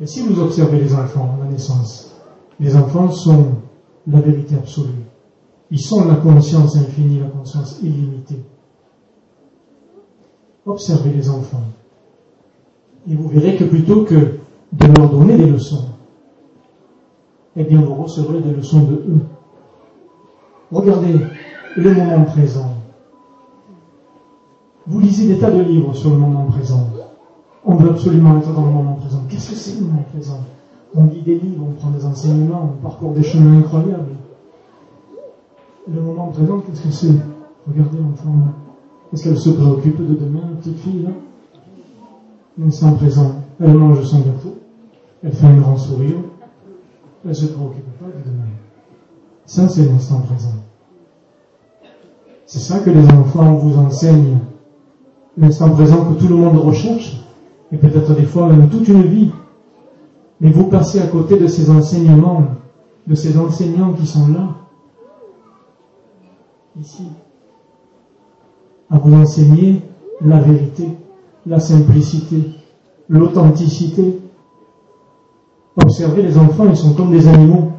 Et 0.00 0.06
si 0.06 0.22
vous 0.22 0.40
observez 0.40 0.80
les 0.80 0.94
enfants 0.94 1.36
à 1.38 1.44
la 1.44 1.50
naissance, 1.50 2.14
les 2.58 2.76
enfants 2.76 3.10
sont 3.10 3.46
la 4.06 4.20
vérité 4.20 4.54
absolue. 4.56 5.04
Ils 5.70 5.80
sont 5.80 6.04
la 6.06 6.16
conscience 6.16 6.76
infinie, 6.76 7.20
la 7.20 7.28
conscience 7.28 7.78
illimitée. 7.82 8.42
Observez 10.66 11.10
les 11.10 11.30
enfants. 11.30 11.62
Et 13.08 13.14
vous 13.14 13.28
verrez 13.28 13.56
que 13.56 13.64
plutôt 13.64 14.04
que 14.04 14.14
de 14.72 14.86
leur 14.98 15.10
donner 15.10 15.36
des 15.36 15.46
leçons, 15.46 15.86
eh 17.56 17.64
bien 17.64 17.80
vous 17.80 17.94
recevrez 17.94 18.40
des 18.40 18.52
leçons 18.52 18.82
de 18.82 18.94
eux. 18.94 19.20
Regardez 20.70 21.14
le 21.76 21.94
moment 21.94 22.24
présent. 22.24 22.74
Vous 24.86 25.00
lisez 25.00 25.28
des 25.28 25.38
tas 25.38 25.50
de 25.50 25.62
livres 25.62 25.94
sur 25.94 26.10
le 26.10 26.16
moment 26.16 26.44
présent. 26.46 26.88
On 27.64 27.74
veut 27.76 27.90
absolument 27.90 28.38
être 28.38 28.52
dans 28.52 28.64
le 28.64 28.72
moment 28.72 28.94
présent. 28.94 29.22
Qu'est-ce 29.28 29.50
que 29.50 29.56
c'est 29.56 29.80
le 29.80 29.86
moment 29.86 30.04
présent? 30.12 30.40
On 30.94 31.04
lit 31.04 31.22
des 31.22 31.38
livres, 31.38 31.66
on 31.68 31.72
prend 31.74 31.90
des 31.90 32.04
enseignements, 32.04 32.72
on 32.74 32.82
parcourt 32.82 33.12
des 33.12 33.22
chemins 33.22 33.58
incroyables. 33.58 34.16
Le 35.92 36.00
moment 36.00 36.28
présent, 36.28 36.60
qu'est-ce 36.60 36.82
que 36.82 36.90
c'est? 36.90 37.14
Regardez 37.68 37.98
l'enfant 37.98 38.30
là. 38.30 38.52
Est-ce 39.12 39.24
qu'elle 39.24 39.38
se 39.38 39.50
préoccupe 39.50 39.98
de 39.98 40.14
demain, 40.14 40.40
petite 40.60 40.78
fille 40.78 41.02
là? 41.02 41.10
L'instant 42.62 42.92
présent, 42.92 43.36
elle 43.58 43.72
mange 43.72 44.02
son 44.02 44.18
gâteau, 44.18 44.58
elle 45.22 45.32
fait 45.32 45.46
un 45.46 45.56
grand 45.56 45.78
sourire, 45.78 46.16
elle 47.24 47.30
ne 47.30 47.34
se 47.34 47.46
préoccupe 47.46 47.98
pas 47.98 48.04
de 48.04 48.30
demain. 48.30 48.44
Ça, 49.46 49.66
c'est 49.66 49.86
l'instant 49.86 50.20
présent. 50.20 50.52
C'est 52.44 52.58
ça 52.58 52.80
que 52.80 52.90
les 52.90 53.06
enfants 53.06 53.54
vous 53.54 53.78
enseignent. 53.78 54.40
L'instant 55.38 55.70
présent 55.70 56.04
que 56.04 56.20
tout 56.20 56.28
le 56.28 56.34
monde 56.34 56.58
recherche, 56.58 57.22
et 57.72 57.78
peut-être 57.78 58.14
des 58.14 58.24
fois 58.24 58.48
même 58.48 58.68
toute 58.68 58.88
une 58.88 59.04
vie. 59.04 59.30
Mais 60.40 60.50
vous 60.50 60.64
passez 60.64 61.00
à 61.00 61.06
côté 61.06 61.38
de 61.38 61.46
ces 61.46 61.70
enseignements, 61.70 62.44
de 63.06 63.14
ces 63.14 63.38
enseignants 63.38 63.94
qui 63.94 64.06
sont 64.06 64.28
là, 64.28 64.48
ici, 66.78 67.08
à 68.90 68.98
vous 68.98 69.14
enseigner 69.14 69.82
la 70.20 70.40
vérité, 70.40 70.88
la 71.50 71.58
simplicité, 71.58 72.52
l'authenticité. 73.08 74.20
Observez 75.82 76.22
les 76.22 76.38
enfants, 76.38 76.66
ils 76.68 76.76
sont 76.76 76.94
comme 76.94 77.10
des 77.10 77.26
animaux. 77.26 77.72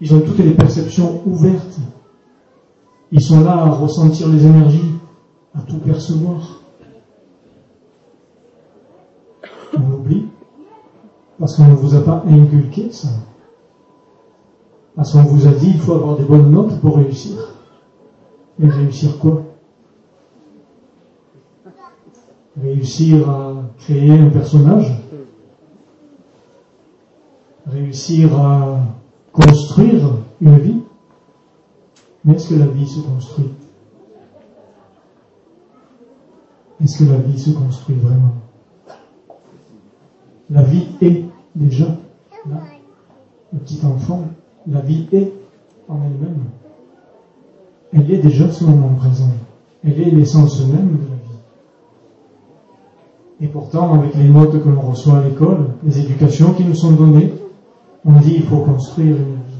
Ils 0.00 0.14
ont 0.14 0.20
toutes 0.20 0.38
les 0.38 0.52
perceptions 0.54 1.20
ouvertes. 1.26 1.78
Ils 3.12 3.20
sont 3.20 3.44
là 3.44 3.52
à 3.52 3.68
ressentir 3.68 4.28
les 4.28 4.46
énergies, 4.46 4.94
à 5.54 5.60
tout 5.60 5.76
percevoir. 5.76 6.62
On 9.76 9.92
oublie 9.92 10.28
parce 11.38 11.56
qu'on 11.56 11.68
ne 11.68 11.74
vous 11.74 11.94
a 11.94 12.00
pas 12.00 12.24
inculqué 12.26 12.92
ça. 12.92 13.08
Parce 14.96 15.12
qu'on 15.12 15.24
vous 15.24 15.46
a 15.46 15.50
dit 15.50 15.68
il 15.74 15.80
faut 15.80 15.92
avoir 15.92 16.16
des 16.16 16.24
bonnes 16.24 16.50
notes 16.50 16.80
pour 16.80 16.96
réussir. 16.96 17.36
Mais 18.58 18.70
réussir 18.70 19.18
quoi? 19.18 19.42
Réussir 22.60 23.28
à 23.30 23.54
créer 23.78 24.10
un 24.10 24.28
personnage 24.28 24.92
Réussir 27.66 28.38
à 28.38 28.80
construire 29.32 30.18
une 30.40 30.58
vie 30.58 30.80
Mais 32.24 32.34
est-ce 32.34 32.50
que 32.50 32.54
la 32.54 32.66
vie 32.66 32.86
se 32.86 33.00
construit? 33.00 33.50
Est-ce 36.82 36.98
que 36.98 37.10
la 37.10 37.18
vie 37.18 37.38
se 37.38 37.50
construit 37.50 37.96
vraiment? 37.96 38.34
La 40.50 40.62
vie 40.62 40.88
est 41.00 41.24
déjà 41.54 41.86
là. 42.48 42.60
Le 43.52 43.58
petit 43.60 43.80
enfant, 43.86 44.24
la 44.66 44.80
vie 44.80 45.06
est 45.12 45.32
en 45.88 45.96
elle-même 46.02 46.44
elle 47.92 48.10
est 48.10 48.18
déjà 48.18 48.50
ce 48.50 48.64
moment 48.64 48.94
présent. 48.94 49.30
Elle 49.84 50.00
est 50.00 50.10
l'essence 50.10 50.66
même 50.66 50.96
de. 50.96 51.11
Et 53.42 53.48
pourtant, 53.48 53.92
avec 53.94 54.14
les 54.14 54.28
notes 54.28 54.62
que 54.62 54.68
l'on 54.68 54.80
reçoit 54.82 55.18
à 55.18 55.24
l'école, 55.24 55.70
les 55.82 55.98
éducations 55.98 56.52
qui 56.52 56.64
nous 56.64 56.76
sont 56.76 56.92
données, 56.92 57.32
on 58.04 58.12
dit 58.20 58.34
qu'il 58.34 58.44
faut 58.44 58.60
construire 58.60 59.16
une 59.16 59.34
vie. 59.34 59.58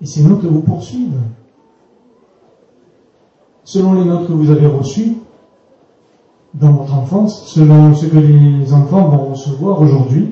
Et 0.00 0.06
ces 0.06 0.22
notes 0.22 0.44
vous 0.44 0.60
poursuivent. 0.60 1.18
Selon 3.64 3.94
les 3.94 4.04
notes 4.04 4.28
que 4.28 4.32
vous 4.32 4.50
avez 4.52 4.68
reçues 4.68 5.16
dans 6.54 6.70
votre 6.70 6.94
enfance, 6.94 7.48
selon 7.48 7.94
ce 7.94 8.06
que 8.06 8.18
les 8.18 8.72
enfants 8.72 9.08
vont 9.08 9.30
recevoir 9.30 9.80
aujourd'hui, 9.82 10.28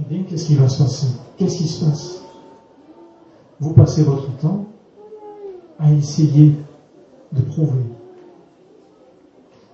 eh 0.00 0.04
bien, 0.04 0.22
qu'est-ce 0.22 0.46
qui 0.46 0.54
va 0.54 0.70
se 0.70 0.82
passer? 0.82 1.08
Qu'est-ce 1.36 1.58
qui 1.58 1.68
se 1.68 1.84
passe? 1.84 2.22
Vous 3.60 3.74
passez 3.74 4.04
votre 4.04 4.34
temps 4.38 4.65
à 5.78 5.92
essayer 5.92 6.52
de 7.32 7.42
prouver, 7.42 7.84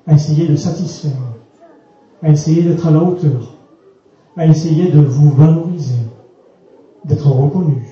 à 0.06 0.14
essayer 0.14 0.48
de 0.48 0.56
satisfaire, 0.56 1.20
à 2.22 2.30
essayer 2.30 2.62
d'être 2.62 2.86
à 2.86 2.90
la 2.90 3.02
hauteur, 3.02 3.54
à 4.36 4.46
essayer 4.46 4.90
de 4.90 5.00
vous 5.00 5.30
valoriser, 5.30 6.00
d'être 7.04 7.28
reconnu. 7.28 7.82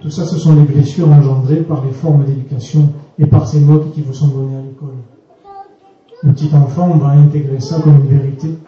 Tout 0.00 0.10
ça, 0.10 0.24
ce 0.24 0.38
sont 0.38 0.54
les 0.54 0.62
blessures 0.62 1.10
engendrées 1.10 1.62
par 1.62 1.84
les 1.84 1.92
formes 1.92 2.24
d'éducation 2.24 2.92
et 3.18 3.26
par 3.26 3.46
ces 3.46 3.60
notes 3.60 3.92
qui 3.92 4.02
vous 4.02 4.14
sont 4.14 4.28
données 4.28 4.56
à 4.56 4.62
l'école. 4.62 4.96
Le 6.22 6.32
petit 6.32 6.54
enfant 6.54 6.88
va 6.98 7.08
intégrer 7.10 7.60
ça 7.60 7.80
comme 7.80 7.96
une 7.96 8.18
vérité 8.18 8.58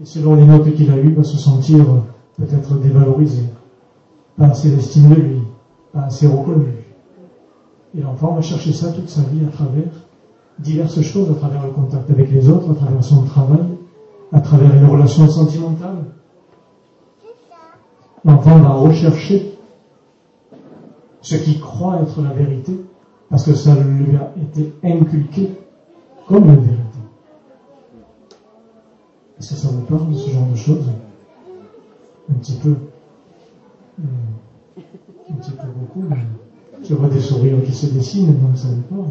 et 0.00 0.04
selon 0.04 0.34
les 0.34 0.44
notes 0.44 0.72
qu'il 0.74 0.90
a 0.90 0.96
eues, 0.96 1.12
va 1.12 1.24
se 1.24 1.36
sentir 1.36 1.84
peut-être 2.38 2.78
dévalorisé, 2.78 3.42
pas 4.36 4.46
assez 4.46 4.70
d'estime 4.70 5.10
de 5.10 5.14
lui, 5.14 5.42
pas 5.92 6.04
assez 6.04 6.26
reconnu. 6.26 6.79
Et 7.96 8.00
l'enfant 8.00 8.34
va 8.34 8.40
chercher 8.40 8.72
ça 8.72 8.92
toute 8.92 9.08
sa 9.08 9.22
vie 9.22 9.44
à 9.44 9.50
travers 9.50 9.90
diverses 10.58 11.00
choses, 11.00 11.30
à 11.30 11.34
travers 11.34 11.64
le 11.64 11.72
contact 11.72 12.08
avec 12.10 12.30
les 12.30 12.48
autres, 12.48 12.70
à 12.70 12.74
travers 12.74 13.02
son 13.02 13.24
travail, 13.24 13.64
à 14.32 14.40
travers 14.40 14.74
une 14.74 14.86
relation 14.86 15.28
sentimentale. 15.28 16.04
L'enfant 18.24 18.58
va 18.58 18.70
rechercher 18.74 19.58
ce 21.22 21.36
qu'il 21.36 21.60
croit 21.60 22.00
être 22.02 22.22
la 22.22 22.32
vérité, 22.32 22.80
parce 23.28 23.44
que 23.44 23.54
ça 23.54 23.74
lui 23.74 24.16
a 24.16 24.32
été 24.40 24.72
inculqué 24.84 25.50
comme 26.28 26.44
une 26.44 26.60
vérité. 26.60 26.98
Est-ce 29.38 29.50
que 29.50 29.56
ça 29.56 29.68
vous 29.68 29.82
parle, 29.82 30.14
ce 30.14 30.30
genre 30.30 30.46
de 30.46 30.56
choses? 30.56 30.90
Un 32.30 32.34
petit 32.34 32.56
peu. 32.56 32.76
Hmm. 33.98 34.04
Un 35.30 35.34
petit 35.34 35.52
peu 35.52 35.66
beaucoup. 35.68 36.14
Je 36.82 36.94
vois 36.94 37.08
des 37.08 37.20
sourires 37.20 37.62
qui 37.64 37.72
se 37.72 37.86
dessinent, 37.86 38.36
ça 38.54 38.68
vous 38.68 38.96
parle. 38.96 39.10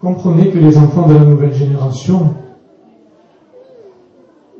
Comprenez 0.00 0.50
que 0.50 0.58
les 0.58 0.76
enfants 0.76 1.08
de 1.08 1.14
la 1.14 1.24
nouvelle 1.24 1.54
génération 1.54 2.34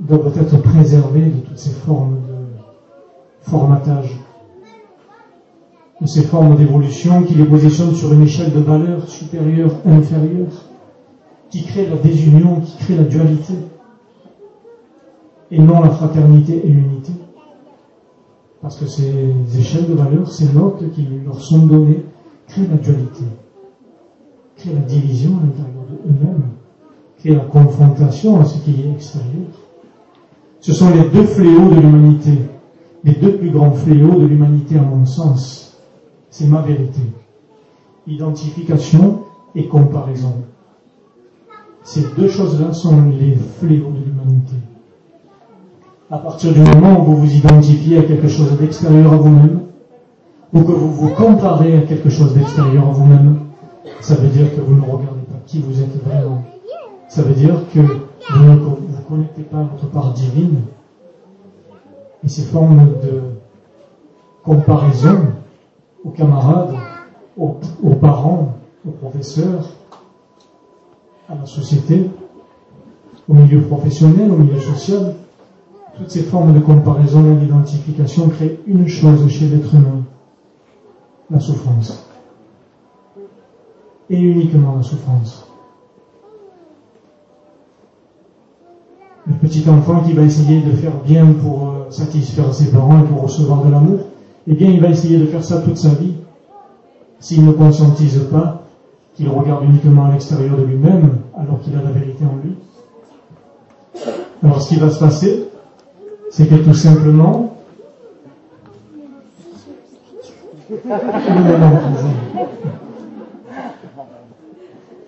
doivent 0.00 0.32
être 0.38 0.62
préservés 0.62 1.26
de 1.26 1.40
toutes 1.40 1.58
ces 1.58 1.72
formes 1.72 2.14
de 2.22 3.50
formatage, 3.50 4.18
de 6.00 6.06
ces 6.06 6.22
formes 6.22 6.56
d'évolution 6.56 7.22
qui 7.24 7.34
les 7.34 7.44
positionnent 7.44 7.94
sur 7.94 8.12
une 8.14 8.22
échelle 8.22 8.52
de 8.52 8.60
valeur 8.60 9.06
supérieure, 9.06 9.72
inférieure, 9.84 10.64
qui 11.50 11.64
crée 11.64 11.86
la 11.86 11.96
désunion, 11.96 12.60
qui 12.60 12.78
crée 12.78 12.96
la 12.96 13.04
dualité, 13.04 13.54
et 15.50 15.58
non 15.58 15.82
la 15.82 15.90
fraternité 15.90 16.62
et 16.64 16.68
l'unité. 16.68 17.12
Parce 18.64 18.76
que 18.76 18.86
ces 18.86 19.58
échelles 19.58 19.90
de 19.90 19.92
valeur, 19.92 20.32
ces 20.32 20.50
notes 20.54 20.90
qui 20.94 21.06
leur 21.22 21.38
sont 21.38 21.66
données, 21.66 22.06
créent 22.48 22.66
la 22.66 22.78
dualité, 22.78 23.24
créent 24.56 24.72
la 24.72 24.80
division 24.80 25.32
à 25.36 25.42
l'intérieur 25.44 25.84
d'eux-mêmes, 25.90 26.44
créent 27.18 27.34
la 27.34 27.44
confrontation 27.44 28.40
à 28.40 28.46
ce 28.46 28.56
qui 28.64 28.70
est 28.70 28.90
extérieur. 28.90 29.50
Ce 30.60 30.72
sont 30.72 30.88
les 30.94 31.10
deux 31.10 31.24
fléaux 31.24 31.68
de 31.68 31.74
l'humanité, 31.74 32.38
les 33.04 33.12
deux 33.12 33.36
plus 33.36 33.50
grands 33.50 33.72
fléaux 33.72 34.18
de 34.18 34.24
l'humanité 34.24 34.78
à 34.78 34.82
mon 34.82 35.04
sens. 35.04 35.78
C'est 36.30 36.46
ma 36.46 36.62
vérité. 36.62 37.02
Identification 38.06 39.24
et 39.54 39.68
comparaison. 39.68 40.36
Ces 41.82 42.14
deux 42.16 42.30
choses-là 42.30 42.72
sont 42.72 43.10
les 43.10 43.34
fléaux 43.34 43.90
de 43.90 44.06
l'humanité. 44.06 44.56
À 46.10 46.18
partir 46.18 46.52
du 46.52 46.60
moment 46.60 47.00
où 47.00 47.04
vous 47.04 47.16
vous 47.16 47.34
identifiez 47.34 47.98
à 47.98 48.02
quelque 48.02 48.28
chose 48.28 48.58
d'extérieur 48.58 49.14
à 49.14 49.16
vous-même, 49.16 49.60
ou 50.52 50.62
que 50.62 50.72
vous 50.72 50.92
vous 50.92 51.08
comparez 51.08 51.78
à 51.78 51.80
quelque 51.80 52.10
chose 52.10 52.34
d'extérieur 52.34 52.86
à 52.88 52.92
vous-même, 52.92 53.38
ça 54.00 54.14
veut 54.14 54.28
dire 54.28 54.54
que 54.54 54.60
vous 54.60 54.74
ne 54.74 54.82
regardez 54.82 55.22
pas 55.22 55.38
qui 55.46 55.60
vous 55.60 55.80
êtes 55.80 56.04
vraiment. 56.04 56.44
Ça 57.08 57.22
veut 57.22 57.32
dire 57.32 57.54
que 57.72 57.80
vous 57.80 58.44
ne 58.44 58.56
vous 58.56 59.02
connectez 59.08 59.42
pas 59.44 59.58
à 59.58 59.62
votre 59.62 59.86
part 59.90 60.12
divine. 60.12 60.60
Et 62.22 62.28
ces 62.28 62.42
formes 62.42 62.86
de 63.02 63.22
comparaison 64.42 65.20
aux 66.04 66.10
camarades, 66.10 66.74
aux, 67.38 67.56
aux 67.82 67.94
parents, 67.94 68.52
aux 68.86 68.90
professeurs, 68.90 69.70
à 71.30 71.34
la 71.34 71.46
société, 71.46 72.10
au 73.26 73.34
milieu 73.34 73.62
professionnel, 73.62 74.30
au 74.30 74.36
milieu 74.36 74.60
social, 74.60 75.14
toutes 75.96 76.10
ces 76.10 76.22
formes 76.22 76.54
de 76.54 76.60
comparaison 76.60 77.32
et 77.32 77.36
d'identification 77.36 78.28
créent 78.28 78.58
une 78.66 78.88
chose 78.88 79.28
chez 79.28 79.46
l'être 79.46 79.74
humain, 79.74 80.02
la 81.30 81.40
souffrance. 81.40 82.06
Et 84.10 84.20
uniquement 84.20 84.76
la 84.76 84.82
souffrance. 84.82 85.46
Le 89.26 89.34
petit 89.34 89.68
enfant 89.68 90.02
qui 90.02 90.12
va 90.12 90.22
essayer 90.22 90.60
de 90.60 90.72
faire 90.72 91.00
bien 91.02 91.26
pour 91.32 91.68
euh, 91.68 91.90
satisfaire 91.90 92.52
ses 92.52 92.70
parents 92.70 93.00
et 93.00 93.04
pour 93.04 93.22
recevoir 93.22 93.64
de 93.64 93.70
l'amour, 93.70 94.00
eh 94.46 94.52
bien 94.52 94.70
il 94.70 94.80
va 94.80 94.88
essayer 94.88 95.16
de 95.16 95.24
faire 95.26 95.42
ça 95.42 95.62
toute 95.62 95.78
sa 95.78 95.90
vie. 95.90 96.14
S'il 97.20 97.46
ne 97.46 97.52
conscientise 97.52 98.20
pas 98.30 98.64
qu'il 99.14 99.28
regarde 99.30 99.64
uniquement 99.64 100.06
à 100.06 100.12
l'extérieur 100.12 100.58
de 100.58 100.64
lui-même 100.64 101.20
alors 101.38 101.60
qu'il 101.62 101.74
a 101.74 101.82
la 101.82 101.90
vérité 101.90 102.24
en 102.24 102.36
lui. 102.44 102.54
Alors 104.42 104.60
ce 104.60 104.68
qui 104.68 104.76
va 104.76 104.90
se 104.90 104.98
passer, 104.98 105.48
c'est 106.36 106.48
que 106.48 106.56
tout 106.56 106.74
simplement. 106.74 107.56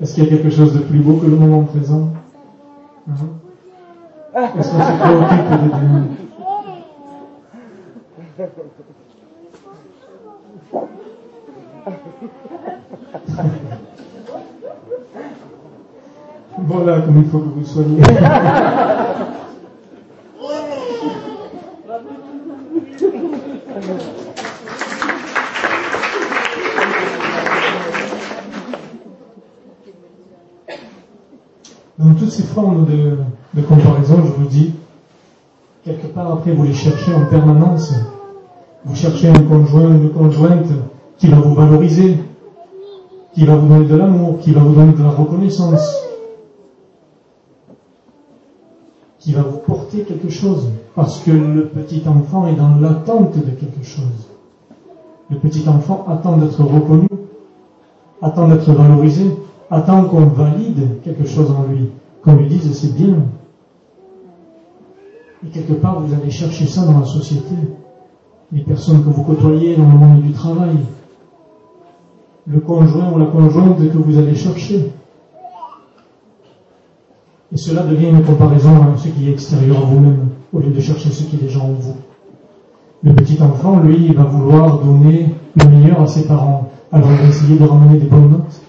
Est-ce 0.00 0.14
qu'il 0.14 0.22
y 0.22 0.26
a 0.28 0.30
quelque 0.30 0.50
chose 0.50 0.72
de 0.74 0.78
plus 0.78 1.00
beau 1.00 1.14
que 1.14 1.26
le 1.26 1.34
moment 1.34 1.64
présent 1.64 2.10
hein 3.10 3.14
Est-ce 4.56 4.70
qu'on 4.70 4.78
se 4.78 4.92
préoccupe 5.00 5.50
de 5.50 5.56
Dieu 5.56 6.02
Voilà 16.58 17.00
comme 17.00 17.18
il 17.18 17.24
faut 17.28 17.40
que 17.40 17.58
vous 17.58 17.64
soyez. 17.64 18.00
Donc 31.98 32.18
toutes 32.18 32.30
ces 32.30 32.42
formes 32.44 32.86
de, 32.86 33.18
de, 33.52 33.66
comparaison, 33.66 34.22
je 34.24 34.32
vous 34.32 34.46
dis, 34.48 34.72
quelque 35.84 36.06
part 36.06 36.32
après 36.32 36.52
vous 36.52 36.64
les 36.64 36.72
cherchez 36.72 37.12
en 37.12 37.26
permanence. 37.26 37.92
Vous 38.86 38.94
cherchez 38.94 39.28
un 39.28 39.42
conjoint, 39.42 39.90
une 39.90 40.10
conjointe 40.10 40.68
qui 41.18 41.26
va 41.26 41.36
vous 41.36 41.54
valoriser, 41.54 42.16
qui 43.34 43.44
va 43.44 43.56
vous 43.56 43.68
donner 43.68 43.84
de 43.84 43.96
l'amour, 43.96 44.38
qui 44.38 44.52
va 44.52 44.60
vous 44.60 44.74
donner 44.74 44.94
de 44.94 45.02
la 45.02 45.10
reconnaissance, 45.10 46.05
qui 49.26 49.32
va 49.32 49.42
vous 49.42 49.58
porter 49.58 50.02
quelque 50.02 50.28
chose, 50.28 50.68
parce 50.94 51.18
que 51.18 51.32
le 51.32 51.66
petit 51.66 52.00
enfant 52.06 52.46
est 52.46 52.54
dans 52.54 52.76
l'attente 52.76 53.36
de 53.36 53.50
quelque 53.50 53.82
chose. 53.82 54.28
Le 55.28 55.38
petit 55.38 55.68
enfant 55.68 56.06
attend 56.08 56.36
d'être 56.36 56.62
reconnu, 56.62 57.08
attend 58.22 58.46
d'être 58.46 58.70
valorisé, 58.70 59.36
attend 59.68 60.04
qu'on 60.04 60.26
valide 60.26 61.00
quelque 61.02 61.26
chose 61.26 61.50
en 61.50 61.64
lui, 61.64 61.90
qu'on 62.22 62.36
lui 62.36 62.46
dise 62.46 62.72
c'est 62.72 62.94
bien. 62.94 63.16
Et 65.44 65.48
quelque 65.48 65.72
part, 65.72 65.98
vous 65.98 66.14
allez 66.14 66.30
chercher 66.30 66.66
ça 66.66 66.82
dans 66.82 67.00
la 67.00 67.06
société, 67.06 67.56
les 68.52 68.62
personnes 68.62 69.02
que 69.02 69.08
vous 69.08 69.24
côtoyez 69.24 69.74
dans 69.74 69.90
le 69.90 69.98
monde 69.98 70.22
du 70.22 70.30
travail, 70.34 70.76
le 72.46 72.60
conjoint 72.60 73.10
ou 73.12 73.18
la 73.18 73.26
conjointe 73.26 73.78
que 73.78 73.98
vous 73.98 74.18
allez 74.18 74.36
chercher, 74.36 74.92
et 77.52 77.56
cela 77.56 77.82
devient 77.82 78.08
une 78.08 78.22
comparaison 78.22 78.70
à 78.70 78.96
ce 78.96 79.08
qui 79.08 79.28
est 79.28 79.32
extérieur 79.32 79.78
à 79.78 79.80
vous-même, 79.80 80.28
au 80.52 80.58
lieu 80.58 80.70
de 80.70 80.80
chercher 80.80 81.10
ce 81.10 81.24
qui 81.24 81.36
est 81.36 81.40
déjà 81.40 81.60
en 81.60 81.72
vous. 81.72 81.96
Le 83.02 83.14
petit 83.14 83.40
enfant, 83.40 83.80
lui, 83.80 84.12
va 84.12 84.24
vouloir 84.24 84.80
donner 84.80 85.34
le 85.54 85.68
meilleur 85.68 86.00
à 86.00 86.06
ses 86.06 86.26
parents. 86.26 86.70
Alors 86.90 87.08
il 87.12 87.18
va 87.18 87.28
essayer 87.28 87.58
de 87.58 87.64
ramener 87.64 87.98
des 87.98 88.06
bonnes 88.06 88.30
notes, 88.30 88.60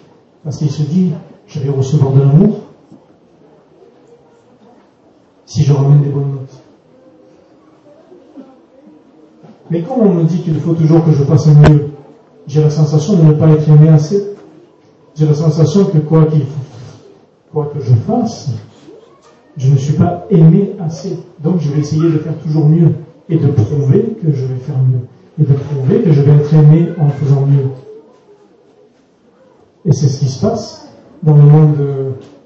parce 0.43 0.57
qu'il 0.57 0.69
se 0.69 0.83
dit, 0.83 1.11
je 1.47 1.59
vais 1.59 1.69
recevoir 1.69 2.13
de 2.13 2.19
l'amour 2.19 2.59
si 5.45 5.63
je 5.63 5.73
ramène 5.73 6.01
des 6.01 6.09
bonnes 6.09 6.31
notes. 6.31 6.61
Mais 9.71 9.81
quand 9.81 9.95
on 9.99 10.13
me 10.13 10.23
dit 10.23 10.41
qu'il 10.41 10.59
faut 10.59 10.73
toujours 10.73 11.03
que 11.03 11.11
je 11.11 11.23
fasse 11.23 11.47
mieux, 11.47 11.89
j'ai 12.47 12.61
la 12.61 12.69
sensation 12.69 13.13
de 13.17 13.23
ne 13.23 13.33
pas 13.33 13.49
être 13.49 13.67
aimé 13.69 13.89
assez. 13.89 14.35
J'ai 15.15 15.25
la 15.25 15.33
sensation 15.33 15.85
que 15.85 15.97
quoi 15.97 16.25
qu'il 16.25 16.43
quoi 17.51 17.71
que 17.73 17.81
je 17.81 17.93
fasse, 17.93 18.51
je 19.57 19.71
ne 19.71 19.77
suis 19.77 19.93
pas 19.93 20.25
aimé 20.29 20.75
assez. 20.79 21.17
Donc 21.43 21.59
je 21.59 21.69
vais 21.71 21.79
essayer 21.79 22.09
de 22.11 22.17
faire 22.19 22.37
toujours 22.39 22.67
mieux 22.67 22.91
et 23.29 23.37
de 23.37 23.47
prouver 23.47 24.15
que 24.21 24.31
je 24.31 24.45
vais 24.45 24.59
faire 24.59 24.77
mieux 24.77 25.07
et 25.39 25.43
de 25.43 25.53
prouver 25.53 26.01
que 26.01 26.11
je 26.11 26.21
vais 26.21 26.31
être 26.31 26.53
aimé 26.53 26.89
en 26.99 27.09
faisant 27.09 27.45
mieux. 27.45 27.69
Et 29.85 29.93
c'est 29.93 30.07
ce 30.07 30.19
qui 30.19 30.27
se 30.27 30.41
passe 30.41 30.87
dans 31.23 31.35
le 31.35 31.43
monde 31.43 31.75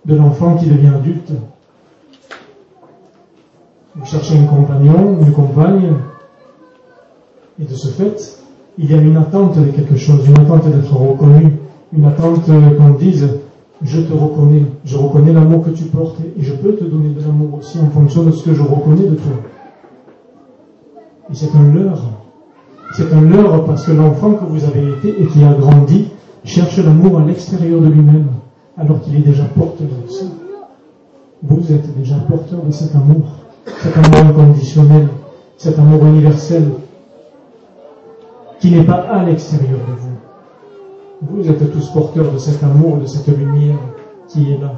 de, 0.06 0.16
l'enfant 0.16 0.56
qui 0.58 0.68
devient 0.68 0.92
adulte. 0.94 1.32
Vous 3.96 4.06
cherchez 4.06 4.38
un 4.38 4.46
compagnon, 4.46 5.18
une 5.20 5.32
compagne, 5.32 5.94
et 7.60 7.66
de 7.66 7.76
ce 7.76 7.88
fait, 7.90 8.38
il 8.78 8.90
y 8.90 8.94
a 8.94 8.98
une 8.98 9.18
attente 9.18 9.58
de 9.58 9.72
quelque 9.72 9.98
chose, 9.98 10.28
une 10.28 10.40
attente 10.40 10.68
d'être 10.68 10.94
reconnu, 10.94 11.58
une 11.94 12.06
attente 12.06 12.46
qu'on 12.46 12.90
dise 12.92 13.28
je 13.84 14.02
te 14.02 14.14
reconnais, 14.14 14.64
je 14.86 14.98
reconnais 14.98 15.34
l'amour 15.34 15.64
que 15.64 15.72
tu 15.72 15.86
portes 15.86 16.18
et 16.22 16.42
je 16.42 16.54
peux 16.54 16.74
te 16.76 16.84
donner 16.84 17.10
de 17.10 17.22
l'amour 17.22 17.60
aussi 17.60 17.80
en 17.80 17.90
fonction 17.90 18.24
de 18.24 18.32
ce 18.32 18.44
que 18.44 18.54
je 18.54 18.62
reconnais 18.62 19.08
de 19.08 19.16
toi. 19.16 19.34
Et 21.32 21.36
c'est 21.36 21.56
un 21.56 21.74
leurre. 21.74 22.12
C'est 22.94 23.12
un 23.14 23.22
leurre 23.22 23.66
parce 23.66 23.86
que 23.86 23.92
l'enfant 23.92 24.34
que 24.34 24.46
vous 24.46 24.64
avez 24.66 24.90
été 24.90 25.22
et 25.22 25.26
qui 25.28 25.44
a 25.44 25.54
grandi 25.54 26.10
cherche 26.44 26.78
l'amour 26.78 27.20
à 27.20 27.26
l'extérieur 27.26 27.82
de 27.82 27.88
lui-même 27.88 28.28
alors 28.78 29.02
qu'il 29.02 29.16
est 29.16 29.20
déjà 29.20 29.46
porteur 29.46 29.88
de 29.88 30.12
ça. 30.12 30.26
Vous 31.44 31.72
êtes 31.72 31.98
déjà 31.98 32.16
porteur 32.16 32.64
de 32.64 32.72
cet 32.72 32.96
amour, 32.96 33.26
cet 33.82 33.98
amour 33.98 34.30
inconditionnel, 34.30 35.08
cet 35.58 35.80
amour 35.80 36.06
universel 36.06 36.72
qui 38.60 38.72
n'est 38.72 38.84
pas 38.84 39.02
à 39.10 39.26
l'extérieur 39.26 39.80
de 39.88 40.00
vous. 40.00 40.11
Vous 41.22 41.48
êtes 41.48 41.72
tous 41.72 41.90
porteurs 41.90 42.32
de 42.32 42.38
cet 42.40 42.64
amour, 42.64 42.98
de 42.98 43.06
cette 43.06 43.28
lumière 43.28 43.78
qui 44.28 44.54
est 44.54 44.58
là. 44.58 44.74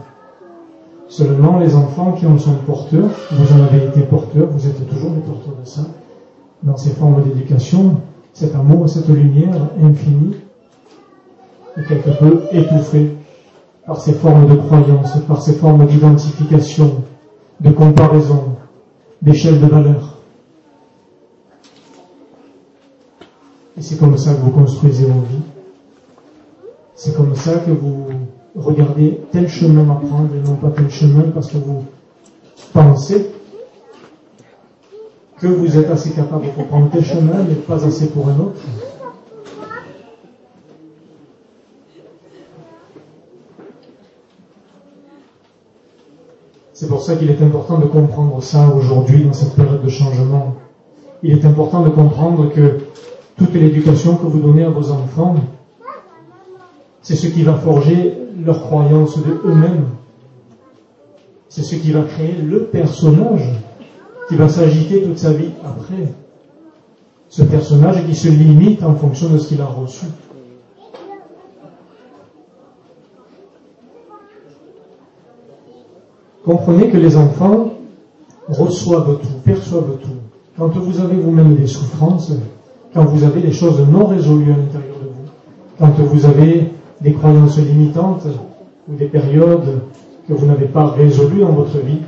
Seulement 1.08 1.60
les 1.60 1.74
enfants 1.74 2.12
qui 2.14 2.26
en 2.26 2.38
sont 2.38 2.56
porteurs, 2.66 3.10
vous 3.32 3.54
en 3.54 3.64
avez 3.64 3.86
été 3.88 4.02
porteurs, 4.02 4.50
vous 4.50 4.68
êtes 4.68 4.90
toujours 4.90 5.12
les 5.12 5.22
porteurs 5.22 5.56
de 5.62 5.66
ça, 5.66 5.84
dans 6.62 6.76
ces 6.76 6.90
formes 6.92 7.24
d'éducation, 7.24 8.02
cet 8.34 8.56
amour, 8.56 8.90
cette 8.90 9.08
lumière 9.08 9.56
infinie, 9.82 10.36
est 11.78 11.84
quelque 11.88 12.10
peu 12.20 12.42
étouffée 12.52 13.16
par 13.86 14.02
ces 14.02 14.14
formes 14.14 14.48
de 14.48 14.56
croyance, 14.56 15.18
par 15.28 15.42
ces 15.42 15.54
formes 15.54 15.86
d'identification, 15.86 17.04
de 17.62 17.70
comparaison, 17.70 18.56
d'échelle 19.22 19.62
de 19.62 19.68
valeur. 19.68 20.18
Et 23.78 23.82
c'est 23.82 23.98
comme 23.98 24.18
ça 24.18 24.34
que 24.34 24.42
vous 24.42 24.52
construisez 24.52 25.06
vos 25.06 25.22
vies. 25.22 25.53
C'est 27.06 27.18
comme 27.18 27.36
ça 27.36 27.56
que 27.56 27.72
vous 27.72 28.06
regardez 28.56 29.20
tel 29.34 29.50
chemin 29.50 29.84
à 29.92 29.96
prendre 29.96 30.30
et 30.34 30.40
non 30.40 30.56
pas 30.56 30.70
tel 30.70 30.90
chemin 30.90 31.24
parce 31.34 31.48
que 31.48 31.58
vous 31.58 31.84
pensez 32.72 33.30
que 35.38 35.48
vous 35.48 35.78
êtes 35.78 35.90
assez 35.90 36.12
capable 36.12 36.48
pour 36.56 36.66
prendre 36.68 36.90
tel 36.92 37.04
chemin 37.04 37.44
mais 37.46 37.56
pas 37.56 37.86
assez 37.86 38.08
pour 38.08 38.30
un 38.30 38.40
autre. 38.40 38.62
C'est 46.72 46.88
pour 46.88 47.02
ça 47.02 47.18
qu'il 47.18 47.30
est 47.30 47.42
important 47.42 47.80
de 47.80 47.86
comprendre 47.88 48.42
ça 48.42 48.70
aujourd'hui 48.70 49.26
dans 49.26 49.34
cette 49.34 49.56
période 49.56 49.84
de 49.84 49.90
changement. 49.90 50.56
Il 51.22 51.34
est 51.34 51.44
important 51.44 51.82
de 51.82 51.90
comprendre 51.90 52.50
que 52.54 52.78
toute 53.38 53.54
l'éducation 53.56 54.16
que 54.16 54.26
vous 54.26 54.40
donnez 54.40 54.64
à 54.64 54.70
vos 54.70 54.90
enfants, 54.90 55.36
c'est 57.04 57.16
ce 57.16 57.28
qui 57.28 57.44
va 57.44 57.56
forger 57.56 58.18
leur 58.44 58.62
croyance 58.62 59.18
de 59.18 59.34
eux-mêmes. 59.46 59.88
C'est 61.50 61.62
ce 61.62 61.76
qui 61.76 61.92
va 61.92 62.02
créer 62.04 62.34
le 62.42 62.64
personnage 62.64 63.48
qui 64.28 64.36
va 64.36 64.48
s'agiter 64.48 65.04
toute 65.04 65.20
sa 65.20 65.34
vie 65.34 65.52
après. 65.64 66.14
Ce 67.28 67.44
personnage 67.44 68.06
qui 68.08 68.16
se 68.16 68.30
limite 68.30 68.84
en 68.84 68.96
fonction 68.96 69.30
de 69.30 69.38
ce 69.38 69.50
qu'il 69.50 69.62
a 69.62 69.66
reçu. 69.66 70.06
Comprenez 76.46 76.90
que 76.90 76.98
les 76.98 77.18
enfants 77.18 77.74
reçoivent 78.48 79.20
tout, 79.22 79.28
perçoivent 79.44 79.98
tout. 80.02 80.10
Quand 80.58 80.70
vous 80.70 81.00
avez 81.00 81.18
vous-même 81.18 81.56
des 81.56 81.68
souffrances, 81.68 82.32
quand 82.94 83.06
vous 83.06 83.24
avez 83.24 83.42
des 83.42 83.52
choses 83.52 83.80
non 83.90 84.06
résolues 84.06 84.52
à 84.52 84.58
l'intérieur 84.58 84.98
de 85.02 85.08
vous, 85.08 85.30
quand 85.80 86.04
vous 86.04 86.26
avez 86.26 86.72
des 87.04 87.14
croyances 87.14 87.58
limitantes 87.58 88.26
ou 88.88 88.96
des 88.96 89.08
périodes 89.08 89.82
que 90.28 90.34
vous 90.34 90.46
n'avez 90.46 90.68
pas 90.68 90.88
résolues 90.88 91.42
dans 91.42 91.52
votre 91.52 91.78
vie, 91.80 92.00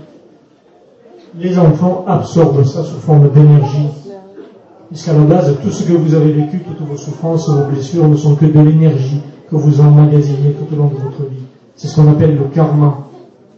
les 1.38 1.60
enfants 1.60 2.06
absorbent 2.08 2.64
ça 2.64 2.84
sous 2.84 3.00
forme 3.00 3.30
d'énergie. 3.30 3.88
Puisqu'à 4.90 5.14
la 5.14 5.24
base, 5.24 5.58
tout 5.62 5.72
ce 5.72 5.84
que 5.84 5.94
vous 5.94 6.14
avez 6.14 6.32
vécu, 6.32 6.60
toutes 6.60 6.88
vos 6.88 6.96
souffrances, 6.96 7.50
vos 7.50 7.66
blessures 7.66 8.08
ne 8.08 8.16
sont 8.16 8.36
que 8.36 8.46
de 8.46 8.60
l'énergie 8.60 9.20
que 9.50 9.56
vous 9.56 9.82
emmagasinez 9.82 10.52
tout 10.54 10.74
au 10.74 10.78
long 10.78 10.88
de 10.88 10.96
votre 10.96 11.24
vie. 11.24 11.44
C'est 11.76 11.88
ce 11.88 11.96
qu'on 11.96 12.10
appelle 12.10 12.36
le 12.38 12.46
karma. 12.46 13.00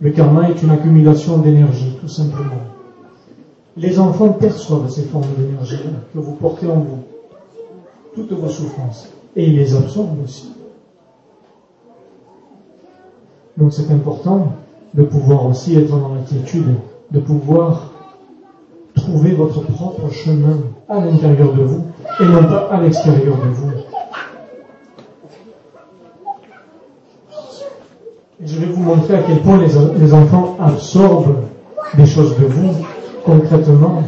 Le 0.01 0.09
karma 0.11 0.49
est 0.49 0.61
une 0.63 0.71
accumulation 0.71 1.37
d'énergie, 1.37 1.97
tout 2.01 2.07
simplement. 2.07 2.61
Les 3.75 3.99
enfants 3.99 4.29
perçoivent 4.29 4.89
ces 4.89 5.03
formes 5.03 5.27
d'énergie 5.37 5.77
que 6.13 6.19
vous 6.19 6.33
portez 6.33 6.65
en 6.65 6.79
vous, 6.79 7.03
toutes 8.15 8.31
vos 8.31 8.49
souffrances, 8.49 9.07
et 9.35 9.45
ils 9.45 9.55
les 9.55 9.75
absorbent 9.75 10.23
aussi. 10.23 10.49
Donc 13.57 13.73
c'est 13.73 13.91
important 13.91 14.53
de 14.93 15.03
pouvoir 15.03 15.45
aussi 15.47 15.75
être 15.77 15.89
dans 15.89 16.13
l'inquiétude, 16.15 16.75
de 17.11 17.19
pouvoir 17.19 17.91
trouver 18.95 19.33
votre 19.33 19.61
propre 19.61 20.11
chemin 20.11 20.57
à 20.89 20.99
l'intérieur 20.99 21.53
de 21.53 21.63
vous 21.63 21.83
et 22.19 22.25
non 22.25 22.43
pas 22.43 22.69
à 22.71 22.81
l'extérieur 22.81 23.35
de 23.35 23.49
vous. 23.49 23.71
je 28.47 28.59
vais 28.59 28.67
vous 28.67 28.81
montrer 28.83 29.15
à 29.15 29.23
quel 29.23 29.41
point 29.41 29.57
les, 29.57 30.13
enfants 30.13 30.55
absorbent 30.59 31.35
des 31.95 32.05
choses 32.05 32.37
de 32.37 32.45
vous 32.45 32.71
concrètement. 33.25 34.03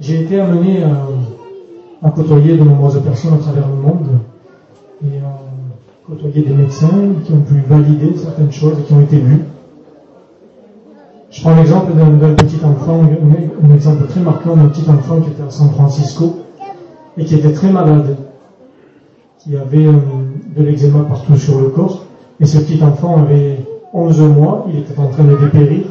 J'ai 0.00 0.22
été 0.22 0.40
amené 0.40 0.82
à, 2.02 2.10
côtoyer 2.10 2.56
de 2.56 2.64
nombreuses 2.64 3.00
personnes 3.02 3.34
à 3.34 3.38
travers 3.38 3.68
le 3.68 3.74
monde 3.74 4.18
côtoyer 6.06 6.42
des 6.42 6.54
médecins 6.54 7.14
qui 7.24 7.32
ont 7.32 7.40
pu 7.40 7.62
valider 7.66 8.16
certaines 8.16 8.52
choses 8.52 8.76
qui 8.86 8.92
ont 8.92 9.00
été 9.00 9.16
vues. 9.16 9.44
Je 11.30 11.40
prends 11.40 11.56
l'exemple 11.56 11.92
d'un 11.94 12.34
petit 12.34 12.64
enfant, 12.64 13.02
un 13.02 13.74
exemple 13.74 14.06
très 14.08 14.20
marquant 14.20 14.56
d'un 14.56 14.66
petit 14.66 14.88
enfant 14.88 15.20
qui 15.20 15.30
était 15.30 15.42
à 15.42 15.50
San 15.50 15.70
Francisco 15.70 16.36
et 17.16 17.24
qui 17.24 17.34
était 17.34 17.52
très 17.52 17.72
malade, 17.72 18.16
qui 19.38 19.56
avait 19.56 19.86
euh, 19.86 19.92
de 20.56 20.62
l'eczéma 20.62 21.00
partout 21.08 21.36
sur 21.36 21.60
le 21.60 21.68
corps. 21.68 22.04
Et 22.40 22.46
ce 22.46 22.58
petit 22.58 22.82
enfant 22.82 23.22
avait 23.22 23.58
11 23.92 24.20
mois, 24.20 24.66
il 24.68 24.80
était 24.80 24.98
en 24.98 25.08
train 25.08 25.24
de 25.24 25.36
dépérir, 25.36 25.86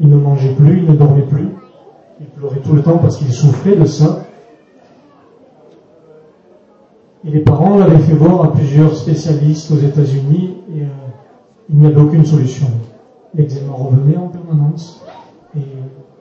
il 0.00 0.08
ne 0.08 0.16
mangeait 0.16 0.54
plus, 0.54 0.78
il 0.78 0.90
ne 0.90 0.96
dormait 0.96 1.22
plus, 1.22 1.48
il 2.20 2.26
pleurait 2.26 2.60
tout 2.64 2.72
le 2.72 2.82
temps 2.82 2.98
parce 2.98 3.16
qu'il 3.16 3.32
souffrait 3.32 3.76
de 3.76 3.84
ça. 3.84 4.24
Et 7.24 7.30
les 7.30 7.40
parents 7.40 7.76
l'avaient 7.76 7.98
fait 7.98 8.14
voir 8.14 8.44
à 8.44 8.52
plusieurs 8.52 8.96
spécialistes 8.96 9.70
aux 9.70 9.78
États-Unis 9.78 10.56
et 10.74 10.82
euh, 10.82 10.86
il 11.68 11.78
n'y 11.78 11.86
avait 11.86 12.00
aucune 12.00 12.24
solution. 12.24 12.66
L'eczéma 13.34 13.72
revenait 13.72 14.16
en 14.16 14.28
permanence 14.28 15.04
et 15.56 15.60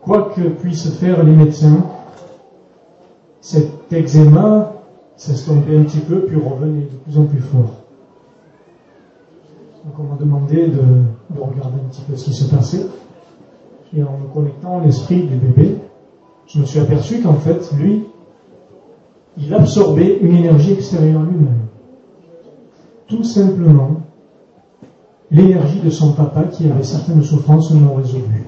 quoi 0.02 0.32
que 0.36 0.42
puissent 0.42 0.94
faire 0.98 1.24
les 1.24 1.32
médecins, 1.32 1.86
cet 3.42 3.92
eczéma 3.92 4.74
s'estompait 5.16 5.78
un 5.78 5.84
petit 5.84 6.00
peu 6.00 6.22
puis 6.22 6.36
revenait 6.36 6.82
de 6.82 6.96
plus 7.06 7.18
en 7.18 7.26
plus 7.26 7.40
fort. 7.40 7.80
Donc 9.86 9.94
on 10.00 10.04
m'a 10.04 10.16
demandé 10.20 10.68
de, 10.68 10.82
regarder 11.40 11.80
un 11.86 11.90
petit 11.90 12.02
peu 12.02 12.16
ce 12.16 12.26
qui 12.26 12.34
se 12.34 12.54
passait. 12.54 12.86
Et 13.96 14.04
en 14.04 14.18
me 14.18 14.34
connectant 14.34 14.82
l'esprit 14.82 15.24
du 15.24 15.36
bébé, 15.36 15.78
je 16.48 16.60
me 16.60 16.66
suis 16.66 16.80
aperçu 16.80 17.22
qu'en 17.22 17.34
fait, 17.34 17.72
lui, 17.78 18.06
il 19.42 19.54
absorbait 19.54 20.20
une 20.22 20.36
énergie 20.36 20.74
extérieure 20.74 21.22
lui-même. 21.22 21.68
Tout 23.08 23.24
simplement, 23.24 24.02
l'énergie 25.32 25.80
de 25.80 25.90
son 25.90 26.12
papa 26.12 26.44
qui 26.44 26.70
avait 26.70 26.84
certaines 26.84 27.24
souffrances 27.24 27.72
non 27.74 27.96
résolues. 27.96 28.46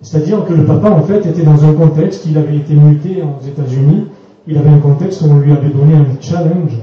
C'est-à-dire 0.00 0.44
que 0.44 0.52
le 0.52 0.64
papa, 0.64 0.90
en 0.90 1.02
fait, 1.02 1.26
était 1.26 1.42
dans 1.42 1.64
un 1.64 1.72
contexte, 1.72 2.26
il 2.26 2.38
avait 2.38 2.56
été 2.56 2.74
muté 2.74 3.22
aux 3.22 3.44
États-Unis, 3.44 4.06
il 4.46 4.56
avait 4.58 4.70
un 4.70 4.78
contexte 4.78 5.22
où 5.22 5.26
on 5.26 5.38
lui 5.38 5.52
avait 5.52 5.70
donné 5.70 5.94
un 5.94 6.20
challenge 6.20 6.78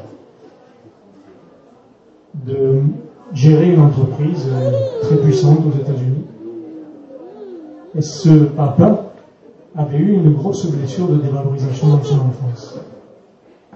de 2.45 2.81
gérer 3.33 3.73
une 3.73 3.79
entreprise 3.79 4.47
euh, 4.51 4.71
très 5.01 5.15
puissante 5.17 5.59
aux 5.65 5.77
États-Unis. 5.77 6.25
Et 7.95 8.01
ce 8.01 8.29
papa 8.29 9.12
avait 9.75 9.97
eu 9.97 10.13
une 10.13 10.33
grosse 10.33 10.65
blessure 10.67 11.07
de 11.07 11.15
dévalorisation 11.15 11.89
dans 11.89 12.03
son 12.03 12.15
enfance. 12.15 12.75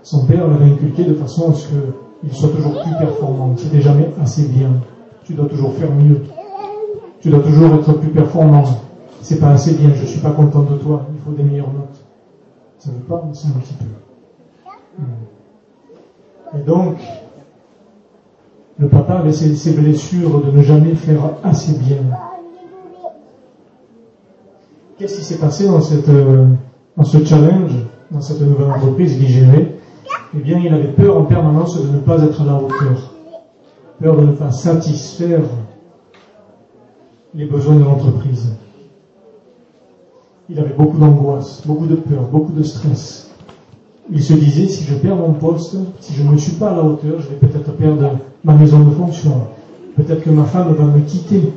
Son 0.03 0.25
père 0.25 0.47
l'avait 0.47 0.71
inculqué 0.71 1.03
de 1.03 1.13
façon 1.15 1.51
à 1.51 1.53
ce 1.53 1.67
qu'il 1.67 2.33
soit 2.33 2.49
toujours 2.49 2.81
plus 2.81 2.95
performant. 2.97 3.55
C'était 3.57 3.81
jamais 3.81 4.09
assez 4.21 4.43
bien. 4.43 4.71
Tu 5.23 5.33
dois 5.33 5.47
toujours 5.47 5.73
faire 5.73 5.91
mieux. 5.91 6.21
Tu 7.21 7.29
dois 7.29 7.39
toujours 7.39 7.73
être 7.75 7.93
plus 7.93 8.11
performant. 8.11 8.63
C'est 9.21 9.39
pas 9.39 9.49
assez 9.49 9.73
bien. 9.73 9.89
Je 9.95 10.05
suis 10.05 10.19
pas 10.19 10.31
content 10.31 10.61
de 10.61 10.77
toi. 10.77 11.05
Il 11.13 11.19
faut 11.19 11.31
des 11.31 11.43
meilleures 11.43 11.73
notes. 11.73 12.05
Ça 12.77 12.91
vous 12.91 12.99
parle, 12.99 13.33
c'est 13.33 13.47
un 13.47 13.59
petit 13.59 13.73
peu. 13.73 13.85
Hmm. 14.99 16.57
Et 16.57 16.61
donc, 16.61 16.97
le 18.79 18.87
papa 18.87 19.15
avait 19.15 19.31
ses, 19.31 19.71
blessures 19.73 20.41
de 20.41 20.51
ne 20.51 20.61
jamais 20.61 20.93
faire 20.93 21.31
assez 21.43 21.73
bien. 21.73 21.97
Qu'est-ce 24.97 25.19
qui 25.19 25.23
s'est 25.23 25.37
passé 25.37 25.67
dans, 25.67 25.79
cette, 25.79 26.09
euh, 26.09 26.47
dans 26.95 27.03
ce 27.03 27.23
challenge, 27.23 27.71
dans 28.09 28.21
cette 28.21 28.41
nouvelle 28.41 28.71
entreprise 28.71 29.15
qu'il 29.15 29.27
gérait 29.27 29.75
Eh 30.35 30.39
bien, 30.39 30.57
il 30.57 30.73
avait 30.73 30.91
peur 30.91 31.17
en 31.17 31.25
permanence 31.25 31.79
de 31.79 31.87
ne 31.87 31.99
pas 31.99 32.23
être 32.23 32.41
à 32.41 32.45
la 32.45 32.55
hauteur. 32.55 33.13
Peur 34.01 34.17
de 34.17 34.25
ne 34.25 34.31
pas 34.31 34.51
satisfaire 34.51 35.41
les 37.35 37.45
besoins 37.45 37.75
de 37.75 37.83
l'entreprise. 37.83 38.55
Il 40.49 40.57
avait 40.59 40.73
beaucoup 40.73 40.97
d'angoisse, 40.97 41.61
beaucoup 41.63 41.85
de 41.85 41.95
peur, 41.95 42.23
beaucoup 42.31 42.53
de 42.53 42.63
stress. 42.63 43.29
Il 44.09 44.23
se 44.23 44.33
disait, 44.33 44.67
si 44.67 44.83
je 44.83 44.95
perds 44.95 45.17
mon 45.17 45.33
poste, 45.33 45.75
si 45.99 46.13
je 46.13 46.23
ne 46.23 46.37
suis 46.37 46.53
pas 46.53 46.71
à 46.71 46.75
la 46.75 46.83
hauteur, 46.83 47.19
je 47.19 47.27
vais 47.27 47.35
peut-être 47.35 47.71
perdre 47.73 48.17
ma 48.43 48.55
maison 48.55 48.79
de 48.79 48.89
fonction. 48.89 49.47
Peut-être 49.95 50.23
que 50.23 50.31
ma 50.31 50.45
femme 50.45 50.73
va 50.73 50.85
me 50.85 51.01
quitter. 51.01 51.53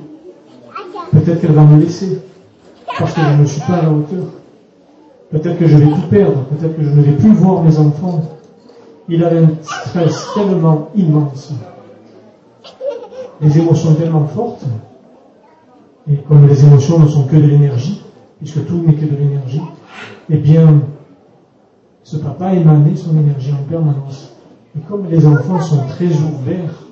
Peut-être 1.11 1.41
qu'elle 1.41 1.53
va 1.53 1.65
me 1.65 1.81
laisser. 1.81 2.21
Parce 3.01 3.15
que 3.15 3.21
je 3.23 3.41
ne 3.41 3.47
suis 3.47 3.61
pas 3.63 3.79
à 3.79 3.83
la 3.83 3.91
hauteur. 3.91 4.25
Peut-être 5.31 5.59
que 5.59 5.67
je 5.67 5.77
vais 5.79 5.87
tout 5.87 6.09
perdre. 6.11 6.45
Peut-être 6.45 6.77
que 6.77 6.83
je 6.83 6.91
ne 6.91 7.01
vais 7.01 7.13
plus 7.13 7.33
voir 7.33 7.63
mes 7.63 7.79
enfants. 7.79 8.21
Il 9.09 9.25
avait 9.25 9.39
un 9.39 9.51
stress 9.63 10.29
tellement 10.35 10.91
immense. 10.95 11.55
Les 13.41 13.59
émotions 13.59 13.95
tellement 13.95 14.27
fortes. 14.27 14.67
Et 16.11 16.17
comme 16.29 16.47
les 16.47 16.63
émotions 16.63 16.99
ne 16.99 17.09
sont 17.09 17.25
que 17.25 17.37
de 17.37 17.47
l'énergie, 17.47 18.03
puisque 18.39 18.67
tout 18.67 18.83
n'est 18.87 18.93
que 18.93 19.07
de 19.07 19.17
l'énergie, 19.17 19.63
eh 20.29 20.37
bien, 20.37 20.83
ce 22.03 22.19
papa 22.19 22.53
émanait 22.53 22.97
son 22.97 23.17
énergie 23.17 23.53
en 23.53 23.65
permanence. 23.69 24.35
Et 24.77 24.81
comme 24.81 25.07
les 25.09 25.27
enfants 25.27 25.61
sont 25.61 25.87
très 25.87 26.09
ouverts, 26.09 26.85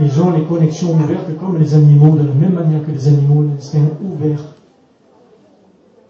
ils 0.00 0.22
ont 0.22 0.30
les 0.30 0.44
connexions 0.44 0.92
ouvertes 0.92 1.36
comme 1.38 1.58
les 1.58 1.74
animaux, 1.74 2.16
de 2.16 2.26
la 2.26 2.34
même 2.34 2.54
manière 2.54 2.84
que 2.84 2.92
les 2.92 3.08
animaux, 3.08 3.42
l'instinct 3.42 3.90
ouvert. 4.02 4.47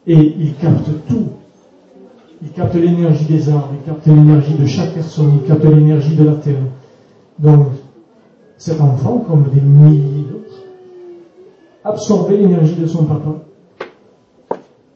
Et 0.09 0.35
ils 0.39 0.55
captent 0.57 1.07
tout. 1.07 1.29
il 2.43 2.51
capte 2.51 2.75
l'énergie 2.75 3.27
des 3.27 3.49
arbres, 3.51 3.69
il 3.75 3.85
capte 3.85 4.07
l'énergie 4.07 4.55
de 4.55 4.67
chaque 4.67 4.95
personne, 4.95 5.41
il 5.43 5.47
capte 5.47 5.65
l'énergie 5.65 6.17
de 6.17 6.25
la 6.25 6.35
terre. 6.35 6.63
Donc, 7.39 7.69
cet 8.57 8.81
enfant, 8.81 9.25
comme 9.29 9.45
des 9.53 9.61
milliers 9.61 10.23
d'autres, 10.23 10.65
absorbait 11.85 12.39
l'énergie 12.39 12.75
de 12.75 12.87
son 12.87 13.05
papa 13.05 13.35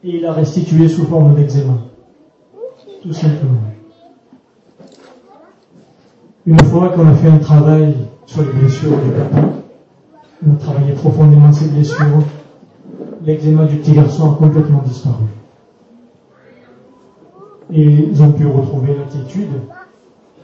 et 0.03 0.17
il 0.17 0.21
l'a 0.21 0.33
restitué 0.33 0.87
sous 0.89 1.05
forme 1.05 1.35
d'eczéma. 1.35 1.73
Tout 3.01 3.13
simplement. 3.13 3.61
Une 6.45 6.61
fois 6.65 6.89
qu'on 6.89 7.07
a 7.07 7.13
fait 7.13 7.29
un 7.29 7.37
travail 7.37 7.95
sur 8.25 8.41
les 8.41 8.51
blessures 8.51 8.97
du 8.97 9.11
papa, 9.11 9.47
on 10.45 10.53
a 10.53 10.57
travaillé 10.57 10.91
profondément 10.93 11.53
ces 11.53 11.69
blessures, 11.69 12.23
l'eczéma 13.25 13.65
du 13.65 13.77
petit 13.77 13.93
garçon 13.93 14.31
a 14.31 14.35
complètement 14.35 14.81
disparu. 14.85 15.25
Et 17.71 17.83
ils 17.83 18.21
ont 18.21 18.31
pu 18.31 18.45
retrouver 18.45 18.95
l'attitude, 18.95 19.49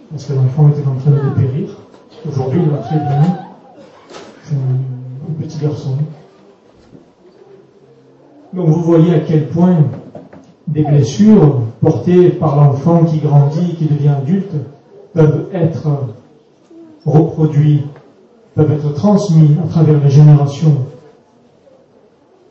parce 0.10 0.26
que 0.26 0.34
l'enfant 0.34 0.70
était 0.70 0.88
en 0.88 0.96
train 0.96 1.12
de 1.12 1.30
dépérir. 1.30 1.70
Aujourd'hui, 2.28 2.62
il 2.64 2.70
va 2.70 2.78
très 2.78 2.98
bien. 2.98 3.38
C'est 4.44 4.56
un, 4.56 5.40
petit 5.40 5.60
garçon. 5.60 5.92
Donc 8.52 8.68
vous 8.68 8.82
voyez 8.82 9.14
à 9.14 9.20
quel 9.20 9.48
point 9.50 9.76
des 10.68 10.84
blessures 10.84 11.62
portées 11.82 12.30
par 12.30 12.56
l'enfant 12.56 13.04
qui 13.04 13.20
grandit, 13.20 13.76
qui 13.76 13.86
devient 13.86 14.10
adulte, 14.10 14.52
peuvent 15.14 15.46
être 15.54 15.88
reproduits, 17.06 17.84
peuvent 18.56 18.72
être 18.72 18.92
transmis 18.96 19.56
à 19.64 19.68
travers 19.68 20.04
les 20.04 20.10
générations. 20.10 20.78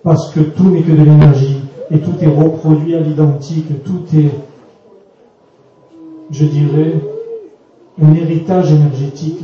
Parce 0.03 0.33
que 0.33 0.41
tout 0.41 0.71
n'est 0.71 0.83
que 0.83 0.93
de 0.93 1.03
l'énergie 1.03 1.61
et 1.91 1.99
tout 1.99 2.15
est 2.21 2.27
reproduit 2.27 2.95
à 2.95 3.01
l'identique, 3.01 3.83
tout 3.85 4.05
est, 4.17 4.31
je 6.31 6.45
dirais, 6.45 6.95
un 8.01 8.15
héritage 8.15 8.73
énergétique. 8.73 9.41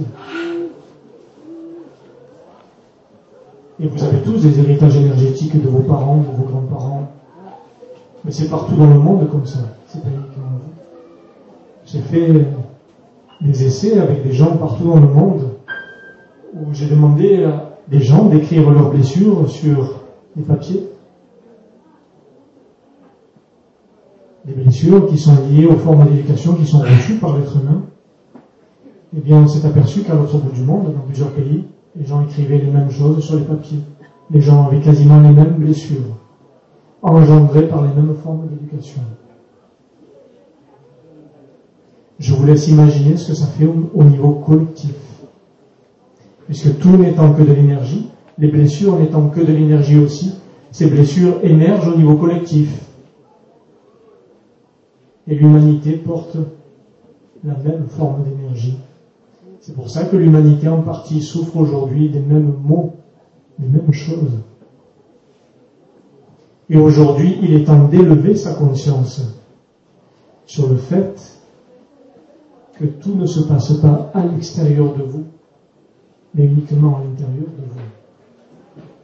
Et 3.80 3.88
vous 3.88 4.04
avez 4.04 4.18
tous 4.18 4.42
des 4.42 4.60
héritages 4.60 4.96
énergétiques 4.96 5.60
de 5.60 5.68
vos 5.68 5.80
parents, 5.80 6.18
de 6.18 6.36
vos 6.36 6.44
grands-parents. 6.44 7.10
Mais 8.24 8.30
c'est 8.30 8.48
partout 8.48 8.76
dans 8.76 8.86
le 8.86 8.98
monde 8.98 9.28
comme 9.30 9.46
ça. 9.46 9.58
C'est 9.88 10.00
pas 10.00 10.08
uniquement 10.08 10.44
vous. 10.52 10.70
J'ai 11.86 12.00
fait 12.00 12.46
des 13.40 13.66
essais 13.66 13.98
avec 13.98 14.22
des 14.22 14.32
gens 14.32 14.56
partout 14.56 14.84
dans 14.84 15.00
le 15.00 15.08
monde 15.08 15.50
où 16.54 16.72
j'ai 16.72 16.86
demandé 16.86 17.44
à 17.44 17.78
des 17.88 18.00
gens 18.00 18.26
d'écrire 18.26 18.70
leurs 18.70 18.90
blessures 18.90 19.50
sur 19.50 20.03
des 20.36 20.42
papiers. 20.42 20.88
Des 24.44 24.52
blessures 24.52 25.06
qui 25.06 25.16
sont 25.16 25.36
liées 25.48 25.66
aux 25.66 25.76
formes 25.76 26.06
d'éducation 26.06 26.54
qui 26.54 26.66
sont 26.66 26.80
reçues 26.80 27.14
par 27.14 27.36
l'être 27.36 27.56
humain. 27.56 27.82
Eh 29.16 29.20
bien, 29.20 29.38
on 29.38 29.46
s'est 29.46 29.66
aperçu 29.66 30.02
qu'à 30.02 30.14
l'autre 30.14 30.38
bout 30.38 30.50
du 30.50 30.62
monde, 30.62 30.92
dans 30.92 31.00
plusieurs 31.00 31.30
pays, 31.30 31.64
les 31.96 32.04
gens 32.04 32.22
écrivaient 32.22 32.58
les 32.58 32.70
mêmes 32.70 32.90
choses 32.90 33.24
sur 33.24 33.36
les 33.36 33.44
papiers. 33.44 33.78
Les 34.30 34.40
gens 34.40 34.66
avaient 34.66 34.80
quasiment 34.80 35.20
les 35.20 35.30
mêmes 35.30 35.54
blessures, 35.54 36.18
engendrées 37.02 37.68
par 37.68 37.82
les 37.82 37.94
mêmes 37.94 38.14
formes 38.22 38.48
d'éducation. 38.48 39.02
Je 42.18 42.34
vous 42.34 42.46
laisse 42.46 42.68
imaginer 42.68 43.16
ce 43.16 43.28
que 43.28 43.34
ça 43.34 43.46
fait 43.46 43.66
au, 43.66 44.04
niveau 44.04 44.32
collectif. 44.32 44.94
Puisque 46.46 46.78
tout 46.78 46.96
n'étant 46.96 47.32
que 47.32 47.42
de 47.42 47.52
l'énergie, 47.52 48.08
les 48.38 48.48
blessures 48.48 48.98
n'étant 48.98 49.28
que 49.28 49.40
de 49.40 49.52
l'énergie 49.52 49.98
aussi, 49.98 50.34
ces 50.70 50.86
blessures 50.86 51.38
émergent 51.44 51.88
au 51.88 51.96
niveau 51.96 52.16
collectif. 52.16 52.80
Et 55.28 55.34
l'humanité 55.36 55.92
porte 55.92 56.36
la 57.44 57.56
même 57.56 57.86
forme 57.88 58.24
d'énergie. 58.24 58.78
C'est 59.60 59.74
pour 59.74 59.88
ça 59.88 60.04
que 60.04 60.16
l'humanité 60.16 60.68
en 60.68 60.82
partie 60.82 61.22
souffre 61.22 61.56
aujourd'hui 61.56 62.10
des 62.10 62.20
mêmes 62.20 62.54
maux, 62.64 62.92
des 63.58 63.68
mêmes 63.68 63.92
choses. 63.92 64.40
Et 66.68 66.76
aujourd'hui, 66.76 67.38
il 67.42 67.54
est 67.54 67.64
temps 67.64 67.88
d'élever 67.88 68.34
sa 68.34 68.54
conscience 68.54 69.22
sur 70.46 70.68
le 70.68 70.76
fait 70.76 71.40
que 72.78 72.84
tout 72.84 73.14
ne 73.14 73.26
se 73.26 73.40
passe 73.40 73.72
pas 73.74 74.10
à 74.12 74.26
l'extérieur 74.26 74.94
de 74.96 75.02
vous, 75.02 75.24
mais 76.34 76.46
uniquement 76.46 76.98
à 76.98 77.04
l'intérieur 77.04 77.46
de 77.46 77.64
vous. 77.70 77.80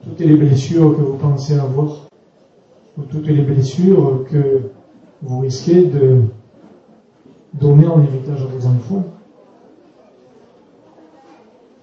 Toutes 0.02 0.20
les 0.20 0.34
blessures 0.34 0.96
que 0.96 1.02
vous 1.02 1.18
pensez 1.18 1.58
avoir, 1.58 2.08
ou 2.96 3.02
toutes 3.02 3.26
les 3.26 3.42
blessures 3.42 4.24
que 4.30 4.70
vous 5.22 5.40
risquez 5.40 5.84
de 5.86 6.22
donner 7.54 7.86
en 7.86 8.02
héritage 8.02 8.42
à 8.42 8.46
vos 8.46 8.66
enfants, 8.66 9.04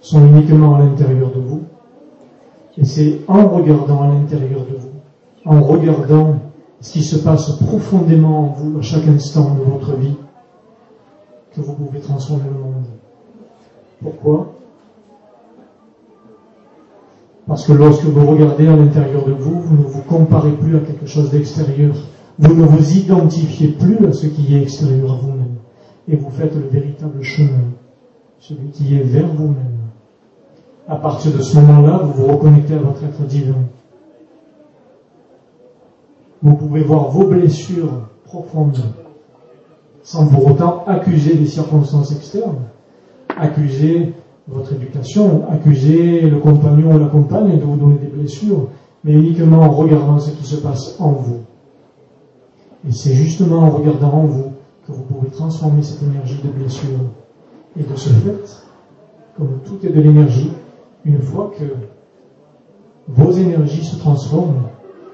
sont 0.02 0.26
uniquement 0.26 0.76
à 0.76 0.80
l'intérieur 0.80 1.32
de 1.32 1.42
vous. 1.42 1.62
Et 2.78 2.86
c'est 2.86 3.20
en 3.28 3.50
regardant 3.50 4.02
à 4.02 4.08
l'intérieur 4.08 4.62
de 4.62 4.78
vous, 4.78 4.90
en 5.46 5.62
regardant 5.62 6.36
ce 6.80 6.94
qui 6.94 7.04
se 7.04 7.18
passe 7.18 7.52
profondément 7.60 8.40
en 8.40 8.48
vous 8.54 8.80
à 8.80 8.82
chaque 8.82 9.08
instant 9.08 9.56
de 9.56 9.62
votre 9.62 9.96
vie, 9.96 10.16
que 11.54 11.62
vous 11.62 11.74
pouvez 11.74 12.00
transformer 12.00 12.50
le 12.50 12.60
monde. 12.60 12.86
Pourquoi? 14.02 14.57
Parce 17.48 17.66
que 17.66 17.72
lorsque 17.72 18.04
vous 18.04 18.28
regardez 18.28 18.68
à 18.68 18.76
l'intérieur 18.76 19.26
de 19.26 19.32
vous, 19.32 19.62
vous 19.62 19.78
ne 19.78 19.84
vous 19.84 20.02
comparez 20.02 20.52
plus 20.52 20.76
à 20.76 20.80
quelque 20.80 21.06
chose 21.06 21.32
d'extérieur. 21.32 21.96
Vous 22.38 22.54
ne 22.54 22.64
vous 22.64 22.98
identifiez 22.98 23.70
plus 23.70 24.06
à 24.06 24.12
ce 24.12 24.28
qui 24.28 24.54
est 24.54 24.62
extérieur 24.62 25.14
à 25.14 25.16
vous-même. 25.16 25.56
Et 26.10 26.18
vous 26.18 26.30
faites 26.30 26.54
le 26.56 26.68
véritable 26.68 27.24
chemin, 27.24 27.72
celui 28.40 28.70
qui 28.72 28.96
est 28.96 29.04
vers 29.04 29.28
vous-même. 29.28 29.78
À 30.90 30.98
partir 30.98 31.32
de 31.32 31.42
ce 31.42 31.58
moment-là, 31.58 32.02
vous 32.04 32.24
vous 32.24 32.28
reconnectez 32.28 32.74
à 32.74 32.80
votre 32.80 33.04
être 33.04 33.22
divin. 33.24 33.56
Vous 36.42 36.56
pouvez 36.56 36.82
voir 36.82 37.10
vos 37.10 37.26
blessures 37.26 38.08
profondes 38.26 38.78
sans 40.04 40.28
pour 40.28 40.48
autant 40.48 40.86
accuser 40.86 41.34
les 41.34 41.48
circonstances 41.48 42.14
externes, 42.14 42.68
accuser 43.36 44.14
votre 44.48 44.74
éducation, 44.74 45.44
accuser 45.50 46.22
le 46.22 46.40
compagnon 46.40 46.96
ou 46.96 47.00
la 47.00 47.08
compagne 47.08 47.60
de 47.60 47.64
vous 47.64 47.76
donner 47.76 47.98
des 47.98 48.08
blessures, 48.08 48.70
mais 49.04 49.14
uniquement 49.14 49.62
en 49.62 49.70
regardant 49.72 50.20
ce 50.20 50.32
qui 50.32 50.46
se 50.46 50.58
passe 50.58 50.96
en 51.00 51.12
vous. 51.12 51.40
Et 52.88 52.92
c'est 52.92 53.14
justement 53.14 53.60
en 53.60 53.70
regardant 53.72 54.14
en 54.14 54.26
vous 54.26 54.52
que 54.86 54.94
vous 54.94 55.04
pouvez 55.04 55.30
transformer 55.30 55.84
cette 55.84 56.02
énergie 56.04 56.40
de 56.44 56.50
blessure. 56.50 57.00
Et 57.78 57.84
de 57.84 57.96
ce 57.96 58.10
fait, 58.10 58.64
comme 59.36 59.60
tout 59.66 59.86
est 59.86 59.92
de 59.92 60.02
l'énergie, 60.02 60.52
une 61.04 61.22
fois 61.22 61.52
que 61.58 61.66
vos 63.10 63.32
énergies 63.32 63.84
se 63.84 63.98
transforment, 63.98 64.64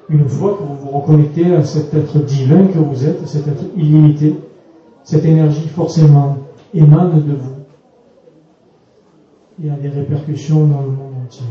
une 0.10 0.28
fois 0.28 0.58
que 0.58 0.64
vous 0.64 0.76
vous 0.76 0.98
reconnectez 0.98 1.56
à 1.56 1.64
cet 1.64 1.94
être 1.94 2.20
divin 2.20 2.68
que 2.68 2.80
vous 2.80 3.06
êtes, 3.06 3.28
cet 3.28 3.48
être 3.48 3.64
illimité, 3.76 4.36
cette 5.04 5.26
énergie 5.26 5.68
forcément 5.68 6.38
émane 6.74 7.24
de 7.28 7.34
vous 7.34 7.53
et 9.62 9.70
a 9.70 9.76
des 9.76 9.90
répercussions 9.90 10.68
dans 10.68 10.82
le 10.82 10.90
monde 10.90 11.14
entier. 11.26 11.46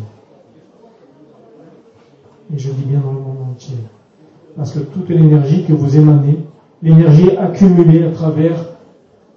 Et 2.54 2.58
je 2.58 2.70
dis 2.70 2.84
bien 2.84 3.00
dans 3.00 3.12
le 3.12 3.20
monde 3.20 3.38
entier. 3.52 3.76
Parce 4.56 4.72
que 4.72 4.80
toute 4.80 5.08
l'énergie 5.08 5.64
que 5.64 5.72
vous 5.72 5.96
émanez, 5.96 6.44
l'énergie 6.82 7.36
accumulée 7.36 8.04
à 8.04 8.10
travers 8.10 8.56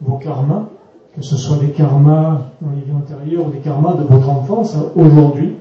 vos 0.02 0.18
karmas, 0.18 0.68
que 1.16 1.22
ce 1.22 1.38
soit 1.38 1.58
des 1.58 1.70
karmas 1.70 2.42
dans 2.62 2.72
les 2.72 2.82
vies 2.82 2.92
antérieures 2.92 3.48
ou 3.48 3.52
des 3.52 3.60
karmas 3.60 3.94
de 3.94 4.04
votre 4.04 4.30
enfance 4.30 4.76
aujourd'hui, 4.96 5.56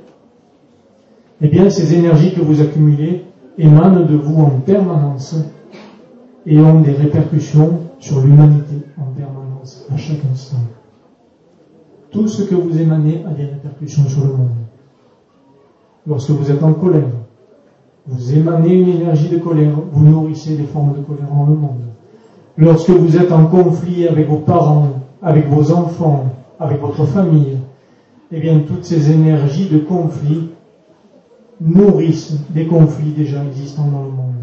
eh 1.41 1.49
bien 1.49 1.71
ces 1.71 1.95
énergies 1.95 2.35
que 2.35 2.41
vous 2.41 2.61
accumulez 2.61 3.25
émanent 3.59 4.05
de 4.05 4.17
vous 4.17 4.43
en 4.43 4.61
permanence 4.61 5.37
et 6.47 6.59
ont 6.59 6.81
des 6.81 6.93
répercussions 6.93 7.81
sur 8.01 8.21
l'humanité 8.21 8.77
en 8.99 9.13
permanence, 9.13 9.87
à 9.93 9.97
chaque 9.97 10.25
instant. 10.33 10.59
Tout 12.15 12.29
ce 12.29 12.45
que 12.45 12.55
vous 12.55 12.81
émanez 12.81 13.25
a 13.29 13.31
des 13.31 13.47
répercussions 13.47 14.09
sur 14.09 14.23
le 14.23 14.35
monde. 14.35 14.51
Lorsque 16.07 16.31
vous 16.31 16.49
êtes 16.49 16.63
en 16.63 16.73
colère, 16.73 17.11
vous 18.07 18.35
émanez 18.37 18.73
une 18.73 18.89
énergie 18.89 19.29
de 19.29 19.39
colère, 19.39 19.73
vous 19.91 20.05
nourrissez 20.05 20.57
des 20.57 20.63
formes 20.63 20.93
de 20.93 21.01
colère 21.01 21.29
dans 21.29 21.45
le 21.45 21.57
monde. 21.57 21.81
Lorsque 22.57 22.91
vous 22.91 23.17
êtes 23.17 23.33
en 23.33 23.47
conflit 23.47 24.07
avec 24.07 24.29
vos 24.29 24.37
parents, 24.37 24.91
avec 25.23 25.49
vos 25.49 25.73
enfants, 25.73 26.27
avec 26.61 26.81
votre 26.81 27.05
famille, 27.05 27.59
eh 28.31 28.39
bien 28.39 28.61
toutes 28.61 28.85
ces 28.85 29.11
énergies 29.11 29.69
de 29.69 29.79
conflit 29.79 30.51
nourrissent 31.61 32.39
des 32.51 32.69
conflits 32.69 33.11
déjà 33.11 33.45
existants 33.45 33.89
dans 33.89 34.05
le 34.05 34.11
monde. 34.11 34.35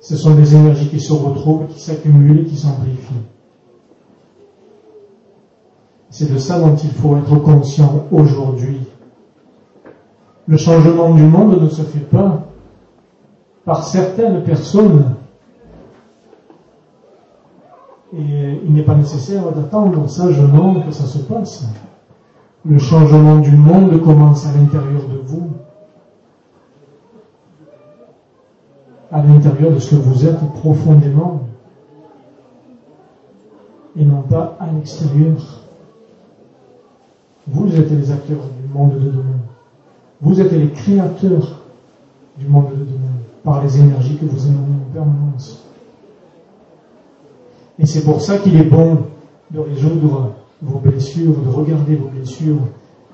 Ce 0.00 0.16
sont 0.16 0.34
des 0.34 0.56
énergies 0.56 0.88
qui 0.88 0.98
se 0.98 1.12
retrouvent, 1.12 1.68
qui 1.68 1.78
s'accumulent 1.78 2.44
qui 2.44 2.56
s'amplifient. 2.56 3.22
C'est 6.10 6.32
de 6.32 6.38
ça 6.38 6.58
dont 6.60 6.74
il 6.76 6.90
faut 6.90 7.16
être 7.16 7.36
conscient 7.36 8.06
aujourd'hui. 8.10 8.80
Le 10.46 10.56
changement 10.56 11.14
du 11.14 11.24
monde 11.24 11.60
ne 11.60 11.68
se 11.68 11.82
fait 11.82 12.00
pas 12.00 12.42
par 13.64 13.84
certaines 13.84 14.42
personnes 14.44 15.16
pas 18.88 18.94
nécessaire 18.94 19.52
d'attendre 19.52 20.08
sagement 20.08 20.80
que 20.80 20.92
ça 20.92 21.04
se 21.04 21.18
passe. 21.18 21.66
Le 22.64 22.78
changement 22.78 23.36
du 23.36 23.54
monde 23.54 24.02
commence 24.02 24.46
à 24.46 24.52
l'intérieur 24.52 25.02
de 25.02 25.18
vous, 25.18 25.50
à 29.12 29.22
l'intérieur 29.22 29.72
de 29.72 29.78
ce 29.78 29.90
que 29.90 30.00
vous 30.00 30.26
êtes 30.26 30.40
profondément, 30.54 31.42
et 33.94 34.06
non 34.06 34.22
pas 34.22 34.56
à 34.58 34.72
l'extérieur. 34.72 35.67
Vous 37.50 37.74
êtes 37.74 37.90
les 37.90 38.10
acteurs 38.10 38.44
du 38.62 38.72
monde 38.72 38.94
de 38.94 39.10
demain. 39.10 39.40
Vous 40.20 40.40
êtes 40.40 40.52
les 40.52 40.68
créateurs 40.68 41.62
du 42.38 42.46
monde 42.46 42.70
de 42.70 42.84
demain 42.84 43.18
par 43.42 43.62
les 43.62 43.78
énergies 43.78 44.16
que 44.16 44.26
vous 44.26 44.46
émanez 44.46 44.74
en 44.88 44.92
permanence. 44.92 45.64
Et 47.78 47.86
c'est 47.86 48.04
pour 48.04 48.20
ça 48.20 48.38
qu'il 48.38 48.56
est 48.56 48.64
bon 48.64 48.98
de 49.50 49.60
résoudre 49.60 50.34
vos 50.60 50.78
blessures, 50.78 51.34
de 51.40 51.48
regarder 51.48 51.96
vos 51.96 52.08
blessures, 52.08 52.58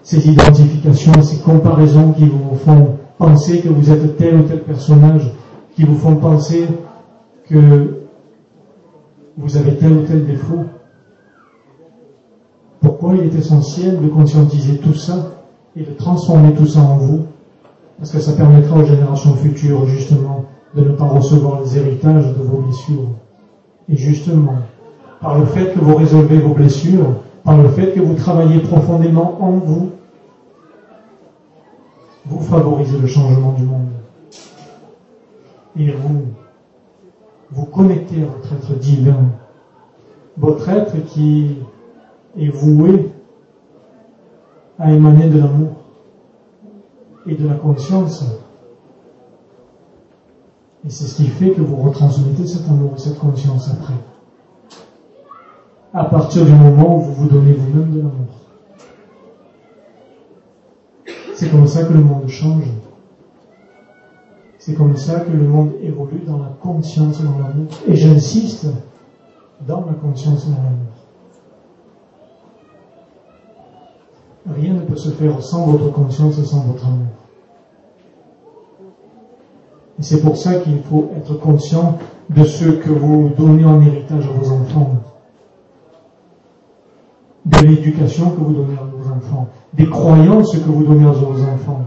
ces 0.03 0.29
identifications, 0.29 1.23
ces 1.23 1.38
comparaisons 1.38 2.12
qui 2.12 2.27
vous 2.27 2.57
font 2.57 2.97
penser 3.18 3.61
que 3.61 3.68
vous 3.68 3.90
êtes 3.90 4.16
tel 4.16 4.37
ou 4.37 4.42
tel 4.42 4.62
personnage, 4.62 5.31
qui 5.77 5.85
vous 5.85 5.97
font 5.97 6.16
penser 6.16 6.66
que 7.49 8.03
vous 9.37 9.57
avez 9.57 9.77
tel 9.77 9.92
ou 9.92 10.03
tel 10.03 10.27
défaut. 10.27 10.64
Pourquoi 12.85 13.14
il 13.14 13.23
est 13.23 13.38
essentiel 13.38 13.99
de 13.99 14.09
conscientiser 14.09 14.77
tout 14.77 14.92
ça 14.92 15.14
et 15.75 15.83
de 15.83 15.92
transformer 15.92 16.53
tout 16.53 16.66
ça 16.66 16.81
en 16.81 16.99
vous 16.99 17.20
Parce 17.97 18.11
que 18.11 18.20
ça 18.20 18.33
permettra 18.33 18.77
aux 18.77 18.85
générations 18.85 19.35
futures, 19.37 19.87
justement, 19.87 20.44
de 20.77 20.83
ne 20.83 20.90
pas 20.90 21.07
recevoir 21.07 21.62
les 21.62 21.79
héritages 21.79 22.37
de 22.37 22.42
vos 22.42 22.59
blessures. 22.59 23.09
Et 23.88 23.97
justement, 23.97 24.57
par 25.23 25.38
le 25.38 25.47
fait 25.47 25.73
que 25.73 25.79
vous 25.79 25.94
résolvez 25.97 26.38
vos 26.38 26.53
blessures, 26.53 27.07
par 27.42 27.57
le 27.57 27.70
fait 27.70 27.92
que 27.92 28.01
vous 28.01 28.14
travaillez 28.14 28.61
profondément 28.61 29.38
en 29.42 29.53
vous, 29.53 29.92
vous 32.27 32.40
favorisez 32.40 32.99
le 32.99 33.07
changement 33.07 33.53
du 33.53 33.62
monde. 33.62 33.88
Et 35.79 35.90
vous, 35.90 36.27
vous 37.51 37.64
connectez 37.64 38.23
à 38.23 38.27
votre 38.27 38.53
être 38.53 38.79
divin, 38.79 39.31
votre 40.37 40.68
être 40.68 41.03
qui 41.07 41.57
est 42.37 42.49
voué 42.49 43.12
à 44.79 44.92
émaner 44.92 45.29
de 45.29 45.38
l'amour 45.38 45.73
et 47.27 47.35
de 47.35 47.49
la 47.49 47.55
conscience. 47.55 48.25
Et 50.87 50.90
c'est 50.90 51.05
ce 51.05 51.16
qui 51.16 51.29
fait 51.29 51.51
que 51.51 51.62
vous 51.62 51.77
retransmettez 51.77 52.47
cet 52.47 52.68
amour 52.68 52.92
et 52.97 53.01
cette 53.01 53.18
conscience 53.18 53.70
après. 53.70 53.94
À 55.92 56.05
partir 56.05 56.44
du 56.44 56.53
moment 56.53 56.97
où 56.97 57.01
vous 57.01 57.12
vous 57.14 57.29
donnez 57.29 57.53
vous-même 57.53 57.92
de 57.92 57.99
l'amour. 57.99 58.35
C'est 61.35 61.51
comme 61.51 61.66
ça 61.66 61.85
que 61.85 61.92
le 61.92 62.01
monde 62.01 62.29
change. 62.29 62.64
C'est 64.59 64.75
comme 64.75 64.97
ça 64.97 65.20
que 65.20 65.31
le 65.31 65.47
monde 65.47 65.73
évolue 65.83 66.23
dans 66.27 66.38
la 66.38 66.49
conscience 66.61 67.20
et 67.20 67.23
dans 67.23 67.38
l'amour. 67.38 67.68
Et 67.87 67.97
j'insiste, 67.97 68.66
dans 69.66 69.85
la 69.87 69.92
conscience 69.94 70.47
et 70.47 70.51
dans 70.51 70.62
l'amour. 70.62 70.93
Rien 74.46 74.74
ne 74.74 74.80
peut 74.80 74.96
se 74.96 75.11
faire 75.11 75.42
sans 75.42 75.66
votre 75.66 75.90
conscience 75.90 76.38
et 76.38 76.44
sans 76.44 76.61
votre 76.61 76.85
amour. 76.87 77.07
Et 79.98 80.02
c'est 80.02 80.20
pour 80.20 80.37
ça 80.37 80.57
qu'il 80.57 80.80
faut 80.80 81.11
être 81.16 81.35
conscient 81.35 81.98
de 82.28 82.44
ce 82.44 82.64
que 82.64 82.90
vous 82.90 83.30
donnez 83.38 83.64
en 83.64 83.80
héritage 83.80 84.26
à 84.26 84.33
vos 84.33 84.52
enfants, 84.52 84.96
de 87.46 87.59
l'éducation 87.59 88.30
que 88.30 88.40
vous 88.40 88.52
donnez 88.52 88.74
à 88.74 88.85
vos 88.85 89.12
enfants, 89.12 89.48
des 89.72 89.88
croyances 89.88 90.52
que 90.52 90.70
vous 90.70 90.85
donnez 90.85 91.07
à 91.07 91.12
vos 91.12 91.42
enfants. 91.42 91.83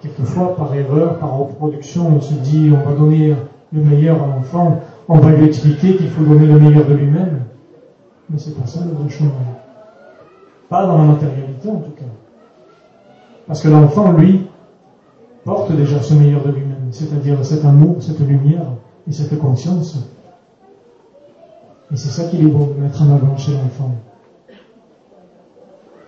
Quelquefois, 0.00 0.54
par 0.54 0.74
erreur, 0.74 1.18
par 1.18 1.36
reproduction, 1.36 2.06
on 2.16 2.20
se 2.20 2.34
dit 2.34 2.70
on 2.72 2.88
va 2.88 2.94
donner 2.94 3.34
le 3.72 3.82
meilleur 3.82 4.22
à 4.22 4.26
l'enfant, 4.28 4.80
on 5.08 5.18
va 5.18 5.32
lui 5.32 5.46
expliquer 5.46 5.96
qu'il 5.96 6.08
faut 6.08 6.22
donner 6.22 6.46
le 6.46 6.58
meilleur 6.58 6.86
de 6.86 6.94
lui-même. 6.94 7.42
Mais 8.30 8.38
c'est 8.38 8.56
pas 8.58 8.66
ça 8.66 8.84
le 8.84 8.92
bon 8.92 9.08
chemin. 9.08 9.32
Pas 10.68 10.86
dans 10.86 10.98
la 10.98 11.04
matérialité 11.04 11.68
en 11.70 11.76
tout 11.76 11.92
cas. 11.92 12.04
Parce 13.46 13.62
que 13.62 13.68
l'enfant, 13.68 14.12
lui, 14.12 14.46
porte 15.44 15.72
déjà 15.72 16.02
ce 16.02 16.12
meilleur 16.12 16.44
de 16.44 16.50
lui-même, 16.50 16.88
c'est-à-dire 16.90 17.42
cet 17.44 17.64
amour, 17.64 17.96
cette 18.00 18.20
lumière 18.20 18.66
et 19.08 19.12
cette 19.12 19.38
conscience. 19.38 19.96
Et 21.90 21.96
c'est 21.96 22.10
ça 22.10 22.28
qu'il 22.28 22.42
est 22.42 22.50
bon 22.50 22.66
de 22.66 22.82
mettre 22.82 23.00
en 23.00 23.14
avant 23.14 23.36
chez 23.38 23.52
l'enfant. 23.52 23.92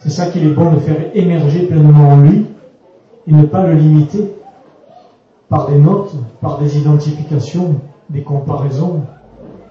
C'est 0.01 0.11
ça 0.11 0.27
qu'il 0.27 0.47
est 0.47 0.53
bon 0.53 0.73
de 0.73 0.79
faire 0.79 0.97
émerger 1.15 1.67
pleinement 1.67 2.09
en 2.11 2.21
lui 2.21 2.47
et 3.27 3.33
ne 3.33 3.45
pas 3.45 3.67
le 3.67 3.75
limiter 3.75 4.35
par 5.49 5.71
des 5.71 5.79
notes, 5.79 6.15
par 6.43 6.59
des 6.59 6.79
identifications, 6.79 7.77
des 8.11 8.23
comparaisons, 8.23 9.01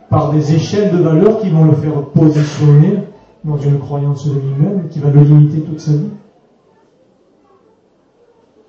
par 0.10 0.32
des 0.32 0.56
échelles 0.56 0.92
de 0.92 0.98
valeurs 0.98 1.40
qui 1.40 1.50
vont 1.50 1.66
le 1.66 1.74
faire 1.74 2.06
positionner 2.14 3.04
dans 3.44 3.58
une 3.58 3.80
croyance 3.80 4.28
de 4.28 4.34
lui-même 4.34 4.90
qui 4.90 5.00
va 5.00 5.10
le 5.10 5.22
limiter 5.22 5.62
toute 5.62 5.80
sa 5.80 5.94
vie. 5.94 6.12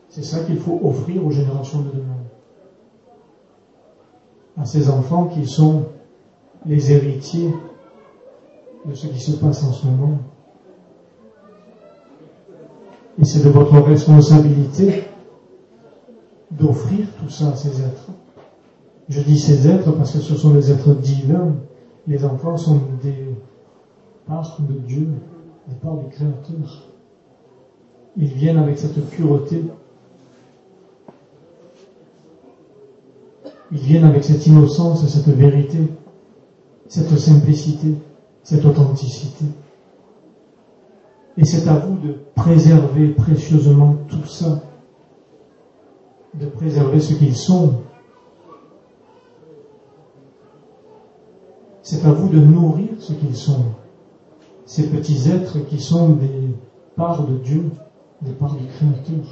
C'est 0.09 0.25
ça 0.25 0.41
qu'il 0.41 0.59
faut 0.59 0.81
offrir 0.83 1.25
aux 1.25 1.31
générations 1.31 1.81
de 1.81 1.91
demain. 1.91 2.17
À 4.57 4.65
ces 4.65 4.91
enfants 4.91 5.27
qui 5.27 5.47
sont 5.47 5.87
les 6.67 6.93
héritiers 6.93 7.55
de 8.85 8.95
ce 8.95 9.07
qui 9.07 9.21
se 9.21 9.33
passe 9.33 9.63
en 9.65 9.73
ce 9.73 9.87
moment. 9.87 10.19
Et 13.19 13.25
c'est 13.25 13.45
de 13.45 13.51
votre 13.51 13.79
responsabilité 13.81 15.05
d'offrir 16.51 17.07
tout 17.19 17.29
ça 17.29 17.49
à 17.49 17.57
ces 17.57 17.81
êtres. 17.81 18.09
Je 19.09 19.21
dis 19.21 19.39
ces 19.39 19.69
êtres 19.69 19.93
parce 19.93 20.13
que 20.13 20.21
ce 20.21 20.35
sont 20.37 20.51
des 20.51 20.71
êtres 20.71 20.95
divins. 20.95 21.55
Les 22.07 22.25
enfants 22.25 22.57
sont 22.57 22.81
des 23.03 23.30
de 24.61 24.73
Dieu, 24.87 25.09
des 25.69 25.75
parts 25.77 25.99
du 25.99 26.09
Créateur. 26.11 26.89
Ils 28.17 28.33
viennent 28.33 28.59
avec 28.59 28.79
cette 28.79 29.09
pureté 29.11 29.65
Ils 33.73 33.79
viennent 33.79 34.05
avec 34.05 34.25
cette 34.25 34.45
innocence, 34.47 35.07
cette 35.07 35.29
vérité, 35.29 35.79
cette 36.89 37.17
simplicité, 37.17 37.95
cette 38.43 38.65
authenticité. 38.65 39.45
Et 41.37 41.45
c'est 41.45 41.69
à 41.69 41.75
vous 41.75 41.97
de 41.97 42.17
préserver 42.35 43.09
précieusement 43.11 43.97
tout 44.09 44.27
ça, 44.27 44.61
de 46.35 46.47
préserver 46.47 46.99
ce 46.99 47.15
qu'ils 47.15 47.37
sont. 47.37 47.75
C'est 51.83 52.05
à 52.05 52.13
vous 52.13 52.29
de 52.29 52.41
nourrir 52.41 52.89
ce 52.99 53.13
qu'ils 53.13 53.37
sont, 53.37 53.67
ces 54.71 54.85
petits 54.85 55.29
êtres 55.29 55.67
qui 55.67 55.81
sont 55.81 56.11
des 56.11 56.55
parts 56.95 57.27
de 57.27 57.39
Dieu, 57.39 57.71
des 58.23 58.31
parts 58.31 58.55
du 58.55 58.67
Créateur. 58.67 59.27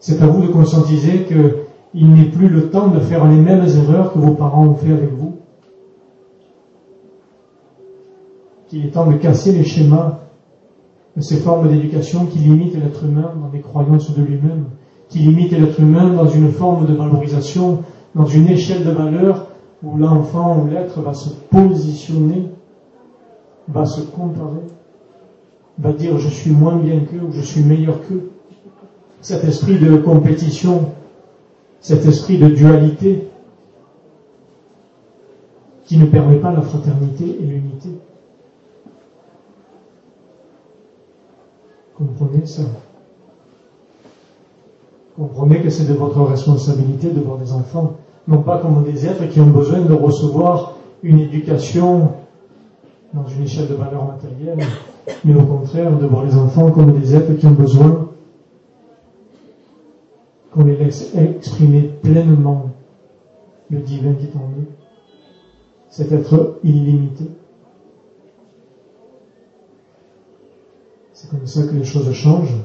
C'est 0.00 0.22
à 0.22 0.26
vous 0.26 0.40
de 0.40 0.50
conscientiser 0.50 1.26
qu'il 1.26 2.14
n'est 2.14 2.30
plus 2.30 2.48
le 2.48 2.70
temps 2.70 2.88
de 2.88 2.98
faire 2.98 3.28
les 3.28 3.36
mêmes 3.36 3.66
erreurs 3.66 4.14
que 4.14 4.18
vos 4.18 4.32
parents 4.32 4.68
ont 4.68 4.74
fait 4.74 4.92
avec 4.92 5.12
vous. 5.12 5.36
Qu'il 8.68 8.86
est 8.86 8.92
temps 8.92 9.10
de 9.10 9.18
casser 9.18 9.52
les 9.52 9.64
schémas 9.64 10.20
de 11.14 11.20
ces 11.20 11.36
formes 11.36 11.68
d'éducation 11.68 12.24
qui 12.24 12.38
limitent 12.38 12.76
l'être 12.76 13.04
humain 13.04 13.34
dans 13.38 13.50
les 13.52 13.60
croyances 13.60 14.16
de 14.16 14.22
lui-même, 14.22 14.64
qui 15.10 15.18
limitent 15.18 15.52
l'être 15.52 15.78
humain 15.78 16.14
dans 16.14 16.26
une 16.26 16.52
forme 16.52 16.86
de 16.86 16.94
valorisation, 16.94 17.82
dans 18.14 18.24
une 18.24 18.48
échelle 18.48 18.86
de 18.86 18.92
valeur 18.92 19.47
où 19.82 19.96
l'enfant 19.96 20.62
ou 20.62 20.68
l'être 20.68 21.00
va 21.00 21.14
se 21.14 21.30
positionner, 21.30 22.50
va 23.68 23.84
se 23.84 24.00
comparer, 24.00 24.62
va 25.78 25.92
dire 25.92 26.18
je 26.18 26.28
suis 26.28 26.50
moins 26.50 26.76
bien 26.76 27.00
qu'eux 27.00 27.20
ou 27.20 27.32
je 27.32 27.40
suis 27.40 27.62
meilleur 27.62 28.00
qu'eux 28.06 28.30
cet 29.20 29.44
esprit 29.44 29.78
de 29.78 29.96
compétition, 29.96 30.92
cet 31.80 32.06
esprit 32.06 32.38
de 32.38 32.48
dualité 32.48 33.28
qui 35.84 35.96
ne 35.96 36.06
permet 36.06 36.38
pas 36.38 36.52
la 36.52 36.60
fraternité 36.60 37.24
et 37.24 37.44
l'unité. 37.44 37.90
Comprenez 41.94 42.46
ça? 42.46 42.62
Comprenez 45.16 45.62
que 45.62 45.70
c'est 45.70 45.86
de 45.86 45.94
votre 45.94 46.22
responsabilité 46.22 47.10
de 47.10 47.20
voir 47.20 47.38
des 47.38 47.52
enfants, 47.52 47.96
non 48.28 48.42
pas 48.42 48.58
comme 48.58 48.84
des 48.84 49.06
êtres 49.06 49.26
qui 49.30 49.40
ont 49.40 49.46
besoin 49.46 49.80
de 49.80 49.94
recevoir 49.94 50.76
une 51.02 51.18
éducation 51.18 52.12
dans 53.14 53.26
une 53.26 53.44
échelle 53.44 53.68
de 53.68 53.74
valeur 53.74 54.04
matérielle, 54.04 54.58
mais 55.24 55.34
au 55.34 55.44
contraire 55.44 55.96
de 55.96 56.06
voir 56.06 56.26
les 56.26 56.36
enfants 56.36 56.70
comme 56.70 56.92
des 56.92 57.16
êtres 57.16 57.32
qui 57.32 57.46
ont 57.46 57.52
besoin 57.52 58.10
qu'on 60.52 60.64
les 60.64 60.76
laisse 60.76 61.14
exprimer 61.14 61.90
pleinement 62.02 62.66
le 63.70 63.78
divin 63.78 64.12
qui 64.12 64.26
est 64.26 64.36
en 64.36 64.48
nous, 64.56 64.66
cet 65.88 66.12
être 66.12 66.58
illimité. 66.62 67.24
C'est 71.14 71.30
comme 71.30 71.46
ça 71.46 71.62
que 71.62 71.74
les 71.74 71.84
choses 71.84 72.12
changent. 72.12 72.56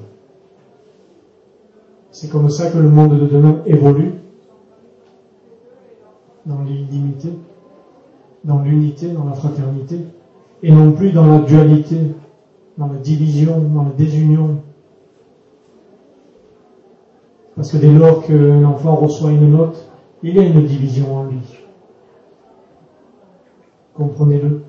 C'est 2.11 2.29
comme 2.29 2.49
ça 2.49 2.69
que 2.69 2.77
le 2.77 2.89
monde 2.89 3.17
de 3.17 3.27
demain 3.27 3.61
évolue 3.65 4.22
dans 6.45 6.61
l'illimité, 6.63 7.29
dans 8.43 8.61
l'unité, 8.61 9.09
dans 9.09 9.25
la 9.25 9.33
fraternité, 9.33 9.97
et 10.61 10.71
non 10.71 10.91
plus 10.91 11.11
dans 11.11 11.27
la 11.27 11.39
dualité, 11.39 11.97
dans 12.77 12.87
la 12.87 12.99
division, 12.99 13.59
dans 13.59 13.83
la 13.83 13.91
désunion. 13.91 14.61
Parce 17.55 17.71
que 17.71 17.77
dès 17.77 17.91
lors 17.91 18.25
qu'un 18.25 18.63
enfant 18.65 18.95
reçoit 18.95 19.31
une 19.31 19.51
note, 19.51 19.89
il 20.23 20.35
y 20.35 20.39
a 20.39 20.43
une 20.43 20.65
division 20.65 21.17
en 21.17 21.25
lui. 21.25 21.41
Comprenez-le. 23.93 24.61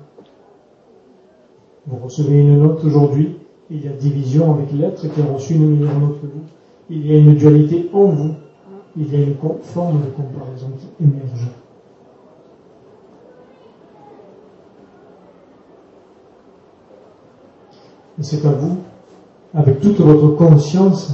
Vous 1.87 1.97
recevez 2.03 2.41
une 2.41 2.59
note 2.61 2.83
aujourd'hui, 2.83 3.37
il 3.69 3.83
y 3.83 3.87
a 3.87 3.91
division 3.91 4.53
avec 4.53 4.71
l'être 4.71 5.01
qui 5.01 5.21
a 5.21 5.25
reçu 5.25 5.55
une 5.55 5.77
meilleure 5.77 5.99
note 5.99 6.21
que 6.21 6.27
vous. 6.27 6.43
Il 6.89 7.07
y 7.07 7.15
a 7.15 7.17
une 7.17 7.33
dualité 7.33 7.89
en 7.93 8.05
vous. 8.05 8.35
Il 8.97 9.11
y 9.11 9.15
a 9.15 9.25
une 9.25 9.35
forme 9.61 10.01
de 10.01 10.09
comparaison 10.11 10.69
qui 10.77 11.03
émerge. 11.03 11.47
Et 18.19 18.23
c'est 18.23 18.45
à 18.45 18.51
vous, 18.51 18.77
avec 19.53 19.81
toute 19.81 19.99
votre 19.99 20.35
conscience, 20.35 21.13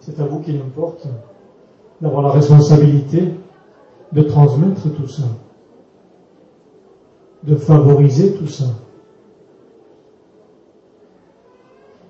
c'est 0.00 0.18
à 0.20 0.24
vous 0.24 0.40
qu'il 0.40 0.56
importe 0.56 1.06
d'avoir 2.00 2.22
la 2.22 2.30
responsabilité 2.30 3.30
de 4.12 4.22
transmettre 4.22 4.82
tout 4.94 5.08
ça, 5.08 5.24
de 7.42 7.56
favoriser 7.56 8.34
tout 8.34 8.46
ça. 8.46 8.66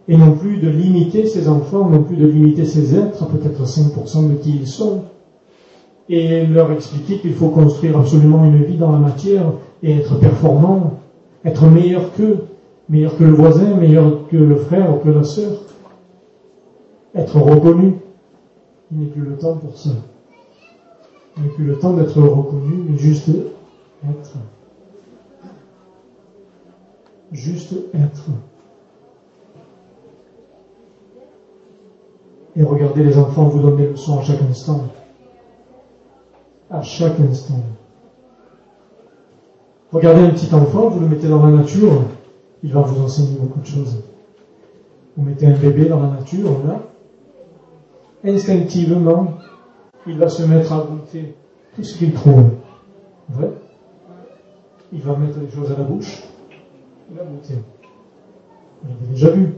Et 0.07 0.17
non 0.17 0.33
plus 0.33 0.59
de 0.59 0.69
limiter 0.69 1.27
ces 1.27 1.49
enfants, 1.49 1.89
non 1.89 2.03
plus 2.03 2.17
de 2.17 2.27
limiter 2.27 2.67
ces 2.67 2.95
êtres 2.95 3.27
peut-être 3.27 3.65
5% 3.65 4.29
de 4.29 4.35
qui 4.35 4.57
ils 4.57 4.67
sont, 4.67 5.05
et 6.09 6.47
leur 6.47 6.71
expliquer 6.73 7.19
qu'il 7.19 7.35
faut 7.35 7.49
construire 7.49 7.99
absolument 7.99 8.45
une 8.45 8.63
vie 8.65 8.77
dans 8.77 8.93
la 8.93 8.99
matière 8.99 9.53
et 9.83 9.97
être 9.97 10.19
performant, 10.19 11.01
être 11.45 11.67
meilleur 11.67 12.13
qu'eux, 12.13 12.45
meilleur 12.89 13.17
que 13.17 13.25
le 13.25 13.33
voisin, 13.33 13.75
meilleur 13.77 14.29
que 14.29 14.37
le 14.37 14.57
frère 14.57 14.95
ou 14.95 14.99
que 14.99 15.11
la 15.11 15.25
sœur. 15.25 15.53
Être 17.15 17.39
reconnu. 17.39 17.95
Il 18.91 19.01
n'est 19.01 19.07
plus 19.07 19.23
le 19.23 19.37
temps 19.37 19.57
pour 19.57 19.77
ça. 19.77 19.91
Il 21.37 21.45
n'est 21.45 21.49
plus 21.51 21.65
le 21.65 21.79
temps 21.79 21.95
d'être 21.95 22.21
reconnu, 22.21 22.85
mais 22.89 22.99
juste 22.99 23.29
être. 24.09 24.35
Juste 27.33 27.75
être. 27.95 28.25
Et 32.57 32.63
regardez 32.63 33.03
les 33.03 33.19
enfants 33.19 33.45
vous 33.45 33.59
donnent 33.61 33.77
des 33.77 33.89
leçons 33.89 34.19
à 34.19 34.23
chaque 34.23 34.43
instant. 34.43 34.85
À 36.71 36.83
chaque 36.83 37.19
instant. 37.19 37.63
Regardez 39.93 40.23
un 40.23 40.31
petit 40.31 40.53
enfant, 40.55 40.89
vous 40.89 41.01
le 41.01 41.09
mettez 41.09 41.29
dans 41.29 41.45
la 41.45 41.53
nature, 41.53 42.03
il 42.65 42.73
va 42.73 42.81
vous 42.81 43.05
enseigner 43.05 43.39
beaucoup 43.39 43.61
de 43.61 43.67
choses. 43.67 44.03
Vous 45.17 45.23
mettez 45.23 45.47
un 45.47 45.57
bébé 45.57 45.85
dans 45.85 46.01
la 46.01 46.09
nature, 46.09 46.51
là, 46.67 46.81
instinctivement, 48.25 49.35
il 50.07 50.19
va 50.19 50.29
se 50.29 50.43
mettre 50.45 50.73
à 50.73 50.79
goûter 50.79 51.35
tout 51.77 51.85
ce 51.85 51.99
qu'il 51.99 52.15
trouve. 52.15 52.53
Vrai 53.29 53.51
Il 54.93 55.03
va 55.03 55.15
mettre 55.17 55.39
les 55.41 55.51
choses 55.51 55.71
à 55.73 55.79
la 55.79 55.85
bouche, 55.85 56.23
il 57.11 57.17
va 57.19 57.25
goûter. 57.25 57.55
Vous 58.83 58.89
l'avez 58.89 59.13
déjà 59.13 59.31
vu. 59.31 59.55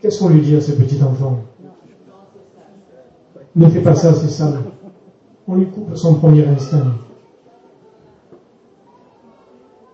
Qu'est-ce 0.00 0.20
qu'on 0.20 0.28
lui 0.28 0.40
dit 0.40 0.54
à 0.54 0.60
ces 0.60 0.76
petits 0.76 1.02
enfants 1.02 1.40
Ne 3.56 3.68
fais 3.68 3.82
pas 3.82 3.96
ça, 3.96 4.14
c'est 4.14 4.30
sale. 4.30 4.60
On 5.48 5.56
lui 5.56 5.66
coupe 5.66 5.96
son 5.96 6.14
premier 6.14 6.46
instinct. 6.46 6.94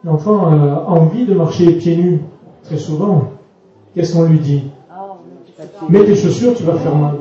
L'enfant 0.06 0.46
a 0.46 0.84
envie 0.86 1.26
de 1.26 1.34
marcher 1.34 1.72
pieds 1.72 1.96
nus, 1.96 2.20
très 2.62 2.78
souvent. 2.78 3.24
Qu'est-ce 3.92 4.14
qu'on 4.14 4.26
lui 4.26 4.38
dit 4.38 4.62
Mets 5.88 6.04
tes 6.04 6.14
chaussures, 6.14 6.54
tu 6.54 6.62
vas 6.62 6.76
faire 6.76 6.94
mal. 6.94 7.16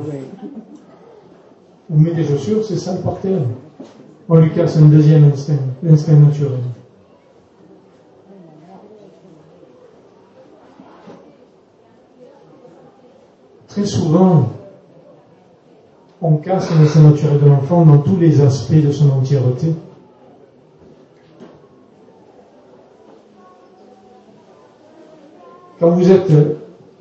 Ou 1.90 1.98
mets 1.98 2.12
tes 2.12 2.22
chaussures, 2.22 2.64
c'est 2.64 2.76
sale 2.76 3.00
par 3.00 3.18
terre. 3.18 3.40
On 4.28 4.36
lui 4.36 4.52
casse 4.52 4.76
un 4.76 4.86
deuxième 4.86 5.24
instinct, 5.24 5.58
l'instinct 5.82 6.14
naturel. 6.14 6.60
Très 13.66 13.84
souvent, 13.84 14.44
on 16.22 16.36
casse 16.36 16.70
l'instinct 16.70 17.00
naturel 17.00 17.40
de 17.40 17.48
l'enfant 17.48 17.84
dans 17.84 17.98
tous 17.98 18.16
les 18.16 18.40
aspects 18.40 18.74
de 18.74 18.92
son 18.92 19.10
entièreté. 19.10 19.74
Quand 25.78 25.90
vous 25.90 26.10
êtes 26.10 26.32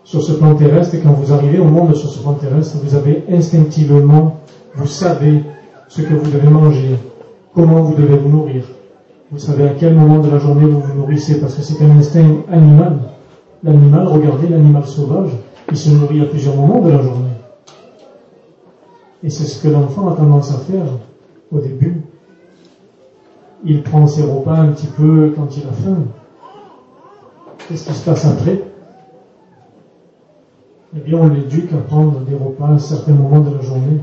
sur 0.03 0.21
ce 0.21 0.33
plan 0.33 0.53
terrestre 0.55 0.95
et 0.95 0.99
quand 0.99 1.13
vous 1.13 1.31
arrivez 1.31 1.59
au 1.59 1.65
monde 1.65 1.95
sur 1.95 2.09
ce 2.09 2.19
plan 2.19 2.33
terrestre, 2.33 2.77
vous 2.83 2.95
avez 2.95 3.23
instinctivement, 3.29 4.37
vous 4.75 4.85
savez 4.87 5.43
ce 5.87 6.01
que 6.01 6.13
vous 6.13 6.29
devez 6.29 6.49
manger, 6.49 6.97
comment 7.53 7.81
vous 7.81 7.95
devez 7.95 8.17
vous 8.17 8.29
nourrir. 8.29 8.65
Vous 9.31 9.39
savez 9.39 9.63
à 9.63 9.69
quel 9.69 9.95
moment 9.95 10.19
de 10.19 10.29
la 10.29 10.39
journée 10.39 10.65
vous 10.65 10.81
vous 10.81 10.93
nourrissez 10.93 11.39
parce 11.39 11.55
que 11.55 11.61
c'est 11.61 11.81
un 11.83 11.89
instinct 11.97 12.43
animal. 12.51 12.97
L'animal, 13.63 14.07
regardez 14.07 14.47
l'animal 14.49 14.85
sauvage, 14.85 15.29
il 15.71 15.77
se 15.77 15.89
nourrit 15.89 16.21
à 16.21 16.25
plusieurs 16.25 16.55
moments 16.55 16.81
de 16.81 16.91
la 16.91 17.01
journée. 17.01 17.29
Et 19.23 19.29
c'est 19.29 19.45
ce 19.45 19.63
que 19.63 19.69
l'enfant 19.69 20.09
a 20.09 20.15
tendance 20.17 20.51
à 20.51 20.57
faire 20.57 20.85
au 21.51 21.59
début. 21.59 22.01
Il 23.63 23.81
prend 23.81 24.05
ses 24.05 24.23
repas 24.23 24.57
un 24.57 24.67
petit 24.67 24.87
peu 24.87 25.33
quand 25.35 25.55
il 25.57 25.63
a 25.63 25.71
faim. 25.71 25.97
Qu'est-ce 27.67 27.87
qui 27.87 27.93
se 27.93 28.05
passe 28.05 28.25
après? 28.25 28.61
Eh 30.95 30.99
bien, 30.99 31.17
on 31.17 31.29
l'éduque 31.29 31.73
à 31.73 31.77
prendre 31.77 32.19
des 32.19 32.35
repas 32.35 32.67
à 32.67 32.71
un 32.71 32.77
certain 32.77 33.13
moment 33.13 33.39
de 33.39 33.55
la 33.55 33.61
journée. 33.61 34.01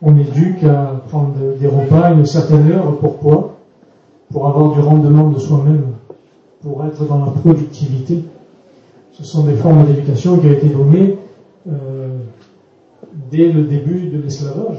On 0.00 0.16
éduque 0.16 0.62
à 0.64 1.02
prendre 1.08 1.34
des 1.58 1.66
repas 1.66 2.06
à 2.06 2.12
une 2.12 2.24
certaine 2.24 2.70
heure. 2.70 2.98
Pourquoi? 2.98 3.56
Pour 4.32 4.46
avoir 4.46 4.74
du 4.74 4.80
rendement 4.80 5.30
de 5.30 5.38
soi-même, 5.40 5.86
pour 6.62 6.84
être 6.84 7.04
dans 7.04 7.24
la 7.24 7.32
productivité. 7.32 8.24
Ce 9.12 9.24
sont 9.24 9.44
des 9.44 9.54
formes 9.54 9.84
d'éducation 9.86 10.38
qui 10.38 10.46
ont 10.46 10.52
été 10.52 10.68
données 10.68 11.18
euh, 11.68 12.18
dès 13.30 13.50
le 13.50 13.62
début 13.62 14.08
de 14.08 14.22
l'esclavage. 14.22 14.78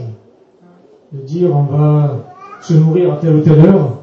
De 1.11 1.21
dire 1.21 1.55
on 1.55 1.63
va 1.63 2.17
se 2.61 2.73
nourrir 2.73 3.13
à 3.13 3.17
telle 3.17 3.35
ou 3.35 3.41
telle 3.41 3.59
heure, 3.59 3.94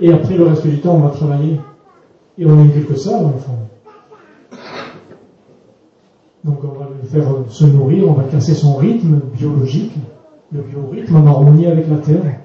et 0.00 0.12
après, 0.12 0.36
le 0.36 0.44
reste 0.44 0.66
du 0.66 0.80
temps, 0.80 0.94
on 0.94 1.00
va 1.00 1.10
travailler. 1.10 1.60
Et 2.38 2.46
on 2.46 2.66
que 2.66 2.96
ça, 2.96 3.20
l'enfant. 3.20 3.58
Donc, 6.44 6.58
on 6.64 6.78
va 6.78 6.88
le 6.88 7.08
faire 7.08 7.28
se 7.48 7.64
nourrir, 7.64 8.08
on 8.08 8.14
va 8.14 8.24
casser 8.24 8.54
son 8.54 8.76
rythme 8.76 9.20
biologique, 9.34 9.92
le 10.50 10.62
biorhythme 10.62 11.16
en 11.16 11.26
harmonie 11.26 11.66
avec 11.66 11.88
la 11.88 11.98
terre. 11.98 12.40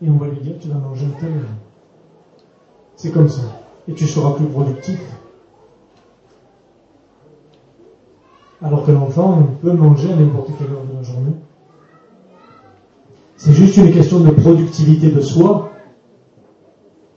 Et 0.00 0.08
on 0.08 0.16
va 0.16 0.28
lui 0.28 0.40
dire, 0.40 0.54
tu 0.60 0.68
vas 0.68 0.76
manger 0.76 1.06
un 1.06 1.20
tel. 1.20 1.32
C'est 2.96 3.12
comme 3.12 3.28
ça. 3.28 3.42
Et 3.88 3.92
tu 3.92 4.06
seras 4.06 4.32
plus 4.32 4.46
productif. 4.46 5.00
Alors 8.62 8.84
que 8.84 8.92
l'enfant 8.92 9.42
peut 9.62 9.72
manger 9.72 10.12
à 10.12 10.16
n'importe 10.16 10.50
quelle 10.58 10.68
heure 10.68 10.84
de 10.84 10.96
la 10.96 11.02
journée. 11.02 11.34
C'est 13.36 13.52
juste 13.52 13.76
une 13.76 13.92
question 13.92 14.20
de 14.20 14.30
productivité 14.30 15.10
de 15.10 15.20
soi 15.20 15.70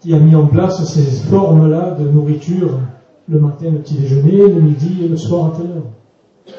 qui 0.02 0.16
a 0.16 0.20
mis 0.20 0.36
en 0.36 0.48
place 0.48 0.84
ces 0.84 1.30
formes-là 1.30 1.92
de 1.92 2.10
nourriture 2.10 2.80
le 3.30 3.40
matin, 3.40 3.70
le 3.70 3.80
petit 3.80 3.94
déjeuner, 3.94 4.48
le 4.48 4.60
midi 4.62 5.06
et 5.06 5.08
le 5.08 5.16
soir 5.16 5.54
à 5.54 5.58
telle 5.58 5.72
heure. 5.72 6.56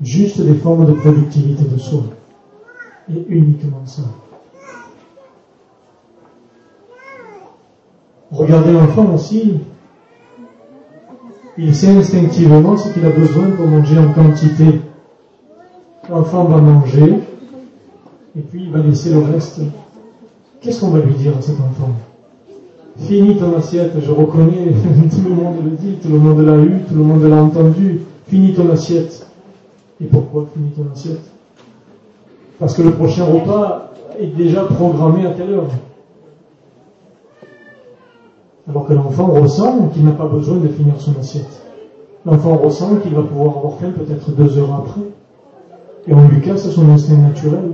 Juste 0.00 0.40
des 0.40 0.54
formes 0.54 0.86
de 0.86 0.92
productivité 0.92 1.62
de 1.64 1.78
soi. 1.78 2.00
Et 3.10 3.26
uniquement 3.28 3.84
ça. 3.84 4.02
Regardez 8.30 8.72
l'enfant 8.72 9.14
aussi. 9.14 9.58
Il 11.58 11.74
sait 11.74 11.90
instinctivement 11.90 12.76
ce 12.78 12.88
qu'il 12.94 13.04
a 13.04 13.10
besoin 13.10 13.50
pour 13.50 13.66
manger 13.66 13.98
en 13.98 14.10
quantité. 14.12 14.80
L'enfant 16.08 16.44
va 16.44 16.56
manger 16.56 17.20
et 18.34 18.40
puis 18.40 18.64
il 18.64 18.72
va 18.72 18.78
laisser 18.78 19.10
le 19.10 19.18
reste. 19.18 19.60
Qu'est-ce 20.62 20.80
qu'on 20.80 20.90
va 20.90 21.00
lui 21.00 21.14
dire 21.14 21.36
à 21.36 21.42
cet 21.42 21.60
enfant? 21.60 21.90
Finis 22.98 23.36
ton 23.36 23.56
assiette, 23.56 23.92
je 24.00 24.10
reconnais, 24.10 24.72
tout 25.10 25.28
le 25.28 25.34
monde 25.34 25.56
le 25.64 25.70
dit, 25.70 25.94
tout 26.02 26.08
le 26.08 26.18
monde 26.18 26.40
l'a 26.40 26.58
eu, 26.58 26.82
tout 26.88 26.94
le 26.94 27.02
monde 27.02 27.22
l'a 27.24 27.36
entendu. 27.36 28.02
Finis 28.28 28.54
ton 28.54 28.70
assiette. 28.70 29.26
Et 30.00 30.06
pourquoi 30.06 30.46
finis 30.52 30.70
ton 30.70 30.92
assiette 30.92 31.22
Parce 32.58 32.74
que 32.74 32.82
le 32.82 32.92
prochain 32.92 33.24
repas 33.24 33.92
est 34.18 34.26
déjà 34.36 34.64
programmé 34.64 35.26
à 35.26 35.30
telle 35.30 35.50
heure. 35.52 35.68
Alors 38.68 38.86
que 38.86 38.92
l'enfant 38.92 39.26
ressent 39.26 39.88
qu'il 39.88 40.04
n'a 40.04 40.12
pas 40.12 40.28
besoin 40.28 40.58
de 40.58 40.68
finir 40.68 41.00
son 41.00 41.18
assiette. 41.18 41.62
L'enfant 42.24 42.56
ressent 42.56 42.96
qu'il 42.96 43.14
va 43.14 43.22
pouvoir 43.22 43.56
avoir 43.58 43.74
faim 43.78 43.92
peut-être 43.96 44.30
deux 44.32 44.58
heures 44.58 44.74
après. 44.74 45.02
Et 46.06 46.14
on 46.14 46.28
lui 46.28 46.40
casse 46.40 46.70
son 46.70 46.88
instinct 46.90 47.16
naturel. 47.16 47.72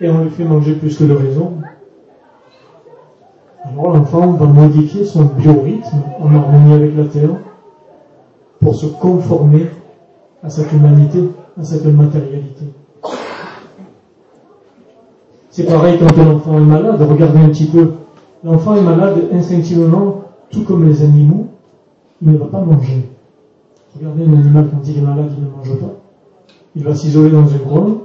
Et 0.00 0.08
on 0.10 0.24
lui 0.24 0.30
fait 0.30 0.44
manger 0.44 0.74
plus 0.74 0.96
que 0.96 1.04
de 1.04 1.14
raison. 1.14 1.52
L'enfant 3.76 4.32
va 4.32 4.46
modifier 4.46 5.04
son 5.04 5.24
biorhythme 5.24 6.02
en 6.20 6.34
harmonie 6.34 6.72
avec 6.72 6.96
la 6.96 7.04
terre 7.04 7.30
pour 8.60 8.74
se 8.74 8.86
conformer 8.86 9.66
à 10.42 10.50
cette 10.50 10.72
humanité, 10.72 11.30
à 11.58 11.64
cette 11.64 11.86
matérialité. 11.86 12.64
C'est 15.50 15.64
pareil 15.64 15.98
quand 15.98 16.18
un 16.18 16.34
enfant 16.34 16.58
est 16.58 16.64
malade, 16.64 17.02
regardez 17.02 17.40
un 17.40 17.48
petit 17.48 17.66
peu. 17.66 17.92
L'enfant 18.44 18.76
est 18.76 18.82
malade 18.82 19.24
instinctivement, 19.32 20.22
tout 20.50 20.62
comme 20.62 20.88
les 20.88 21.02
animaux, 21.02 21.46
il 22.22 22.32
ne 22.32 22.38
va 22.38 22.46
pas 22.46 22.60
manger. 22.60 23.10
Regardez 23.96 24.22
un 24.24 24.32
animal 24.34 24.68
quand 24.70 24.86
il 24.86 24.98
est 24.98 25.02
malade, 25.02 25.32
il 25.36 25.44
ne 25.44 25.50
mange 25.50 25.80
pas. 25.80 25.94
Il 26.76 26.84
va 26.84 26.94
s'isoler 26.94 27.30
dans 27.30 27.52
un 27.52 27.58
coin, 27.58 27.98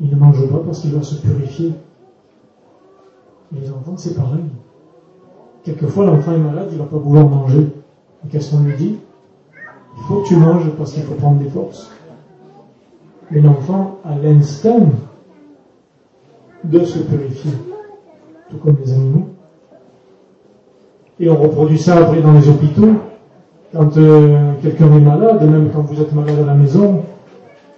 il 0.00 0.10
ne 0.10 0.16
mange 0.16 0.46
pas 0.50 0.58
parce 0.58 0.80
qu'il 0.80 0.92
va 0.92 1.02
se 1.02 1.14
purifier. 1.14 1.72
Les 3.60 3.70
enfants, 3.70 3.94
c'est 3.96 4.14
pareil. 4.14 4.44
Quelquefois, 5.64 6.06
l'enfant 6.06 6.32
est 6.32 6.38
malade, 6.38 6.68
il 6.70 6.78
ne 6.78 6.82
va 6.82 6.88
pas 6.88 6.98
vouloir 6.98 7.26
manger. 7.28 7.66
Et 8.24 8.28
qu'est-ce 8.28 8.50
qu'on 8.50 8.62
lui 8.62 8.76
dit? 8.76 8.98
Il 9.96 10.02
faut 10.04 10.20
que 10.20 10.28
tu 10.28 10.36
manges 10.36 10.70
parce 10.76 10.92
qu'il 10.92 11.02
faut 11.04 11.14
prendre 11.14 11.38
des 11.38 11.48
forces. 11.48 11.90
Mais 13.30 13.40
l'enfant 13.40 13.98
a 14.04 14.16
l'instinct 14.16 14.88
de 16.64 16.84
se 16.84 16.98
purifier, 16.98 17.52
tout 18.50 18.58
comme 18.58 18.76
les 18.84 18.92
animaux. 18.92 19.28
Et 21.20 21.30
on 21.30 21.36
reproduit 21.36 21.78
ça 21.78 21.96
après 21.96 22.20
dans 22.20 22.32
les 22.32 22.48
hôpitaux. 22.48 22.94
Quand 23.72 23.96
euh, 23.96 24.52
quelqu'un 24.62 24.92
est 24.96 25.00
malade, 25.00 25.48
même 25.50 25.70
quand 25.72 25.82
vous 25.82 26.00
êtes 26.00 26.12
malade 26.12 26.38
à 26.40 26.46
la 26.46 26.54
maison, 26.54 27.02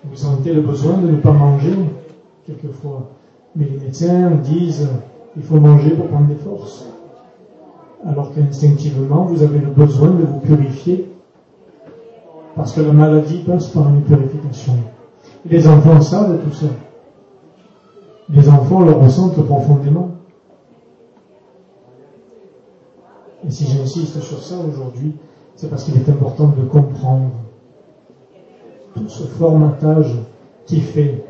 vous 0.05 0.17
sentez 0.17 0.53
le 0.53 0.61
besoin 0.61 0.99
de 0.99 1.11
ne 1.11 1.17
pas 1.17 1.33
manger, 1.33 1.75
quelquefois. 2.47 3.11
Mais 3.55 3.67
les 3.67 3.79
médecins 3.79 4.31
disent 4.43 4.89
il 5.37 5.43
faut 5.43 5.61
manger 5.61 5.91
pour 5.91 6.07
prendre 6.09 6.29
des 6.29 6.37
forces. 6.37 6.87
Alors 8.07 8.33
qu'instinctivement, 8.33 9.25
vous 9.25 9.43
avez 9.43 9.59
le 9.59 9.71
besoin 9.71 10.11
de 10.11 10.25
vous 10.25 10.41
purifier. 10.41 11.13
Parce 12.55 12.73
que 12.73 12.81
la 12.81 12.93
maladie 12.93 13.43
passe 13.43 13.69
par 13.69 13.89
une 13.89 14.03
purification. 14.03 14.73
les 15.45 15.69
enfants 15.69 16.01
savent 16.01 16.39
tout 16.43 16.53
ça. 16.53 16.67
Les 18.31 18.49
enfants 18.49 18.81
le 18.81 18.93
ressentent 18.93 19.45
profondément. 19.45 20.13
Et 23.47 23.51
si 23.51 23.67
j'insiste 23.67 24.21
sur 24.21 24.43
ça 24.43 24.57
aujourd'hui, 24.67 25.17
c'est 25.55 25.69
parce 25.69 25.85
qu'il 25.85 25.97
est 25.97 26.09
important 26.09 26.49
de 26.49 26.65
comprendre 26.65 27.31
tout 28.95 29.09
ce 29.09 29.25
formatage 29.25 30.15
qui 30.65 30.81
fait 30.81 31.25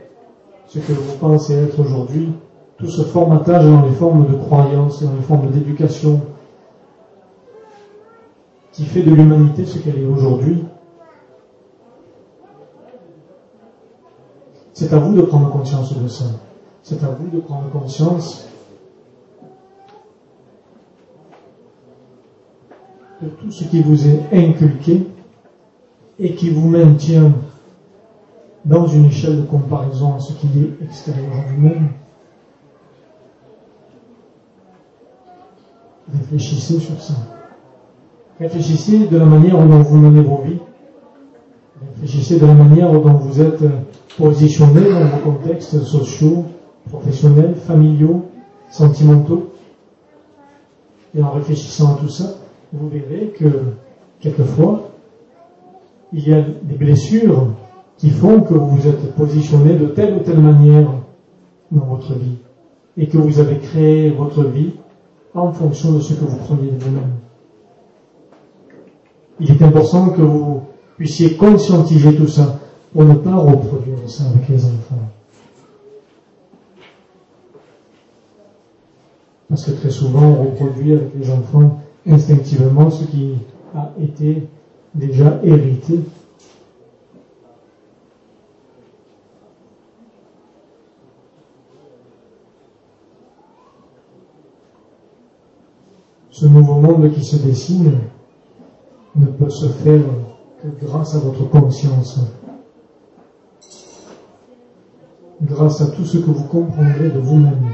ce 0.69 0.79
que 0.79 0.93
vous 0.93 1.17
pensez 1.19 1.55
être 1.55 1.79
aujourd'hui, 1.81 2.33
tout 2.79 2.89
ce 2.89 3.03
formatage 3.03 3.65
dans 3.65 3.83
les 3.83 3.93
formes 3.93 4.27
de 4.27 4.37
croyance, 4.37 5.03
dans 5.03 5.15
les 5.15 5.23
formes 5.23 5.51
d'éducation, 5.51 6.21
qui 8.73 8.85
fait 8.85 9.03
de 9.03 9.15
l'humanité 9.15 9.65
ce 9.65 9.79
qu'elle 9.79 9.99
est 9.99 10.07
aujourd'hui. 10.07 10.65
C'est 14.75 14.93
à 14.93 14.99
vous 14.99 15.15
de 15.15 15.23
prendre 15.23 15.51
conscience 15.51 15.97
de 15.97 16.07
ça. 16.07 16.27
C'est 16.83 17.03
à 17.03 17.09
vous 17.09 17.29
de 17.29 17.41
prendre 17.41 17.71
conscience 17.71 18.47
de 23.23 23.29
tout 23.29 23.51
ce 23.51 23.65
qui 23.65 23.81
vous 23.83 24.07
est 24.07 24.29
inculqué 24.33 25.07
et 26.19 26.35
qui 26.35 26.51
vous 26.51 26.69
maintient 26.69 27.33
dans 28.67 28.87
une 28.87 29.07
échelle 29.07 29.43
de 29.43 29.47
comparaison 29.47 30.17
à 30.17 30.21
ce 30.21 30.35
qui 30.35 30.47
est 30.59 30.85
extérieur 30.85 31.33
à 31.33 31.53
vous-même. 31.53 31.89
Réfléchissez 36.13 36.79
sur 36.79 37.01
ça. 37.01 37.15
Réfléchissez 38.39 39.07
de 39.07 39.17
la 39.17 39.25
manière 39.25 39.59
dont 39.59 39.81
vous 39.81 39.97
menez 39.97 40.21
vos 40.21 40.43
vies. 40.45 40.59
Réfléchissez 41.95 42.39
de 42.39 42.47
la 42.47 42.55
manière 42.55 42.93
dont 42.93 43.15
vous 43.15 43.41
êtes 43.41 43.65
positionné 44.17 44.83
dans 44.91 45.07
vos 45.07 45.33
contextes 45.33 45.83
sociaux, 45.83 46.45
professionnels, 46.89 47.55
familiaux, 47.57 48.23
sentimentaux. 48.71 49.51
Et 51.17 51.23
en 51.23 51.31
réfléchissant 51.31 51.95
à 51.95 51.99
tout 51.99 52.09
ça, 52.09 52.37
vous 52.73 52.89
verrez 52.89 53.33
que 53.37 53.47
quelquefois, 54.21 54.91
il 56.13 56.29
y 56.29 56.33
a 56.33 56.43
des 56.43 56.75
blessures 56.75 57.49
qui 57.97 58.11
font 58.11 58.43
que 58.43 58.55
vous 58.55 58.77
vous 58.77 58.87
êtes 58.87 59.15
positionné 59.15 59.75
de 59.75 59.87
telle 59.87 60.15
ou 60.15 60.21
telle 60.21 60.41
manière 60.41 60.89
dans 61.73 61.87
votre 61.87 62.13
vie 62.15 62.37
et 62.97 63.09
que 63.09 63.19
vous 63.19 63.41
avez 63.41 63.59
créé 63.59 64.11
votre 64.11 64.45
vie 64.45 64.73
en 65.37 65.53
fonction 65.53 65.93
de 65.93 66.01
ce 66.01 66.15
que 66.15 66.25
vous 66.25 66.37
croyez 66.39 66.71
de 66.71 66.79
vous-même. 66.83 67.13
Il 69.39 69.51
est 69.51 69.63
important 69.63 70.09
que 70.11 70.23
vous 70.23 70.63
puissiez 70.97 71.37
conscientiser 71.37 72.17
tout 72.17 72.27
ça 72.27 72.59
pour 72.93 73.05
ne 73.05 73.15
pas 73.15 73.35
reproduire 73.35 73.99
ça 74.09 74.25
avec 74.25 74.49
les 74.49 74.65
enfants. 74.65 74.97
Parce 79.49 79.65
que 79.67 79.73
très 79.73 79.91
souvent, 79.91 80.23
on 80.23 80.45
reproduit 80.45 80.93
avec 80.93 81.11
les 81.19 81.31
enfants 81.31 81.81
instinctivement 82.09 82.91
ce 82.91 83.05
qui 83.05 83.35
a 83.75 83.93
été 84.03 84.49
déjà 84.95 85.39
hérité. 85.45 86.01
Ce 96.39 96.45
nouveau 96.45 96.75
monde 96.75 97.11
qui 97.15 97.25
se 97.25 97.37
dessine 97.37 97.93
ne 99.15 99.25
peut 99.25 99.49
se 99.49 99.69
faire 99.69 100.03
que 100.63 100.85
grâce 100.85 101.15
à 101.15 101.19
votre 101.21 101.49
conscience, 101.49 102.21
grâce 105.41 105.81
à 105.81 105.87
tout 105.87 106.05
ce 106.05 106.19
que 106.19 106.31
vous 106.31 106.45
comprendrez 106.45 107.09
de 107.09 107.21
vous-même, 107.21 107.71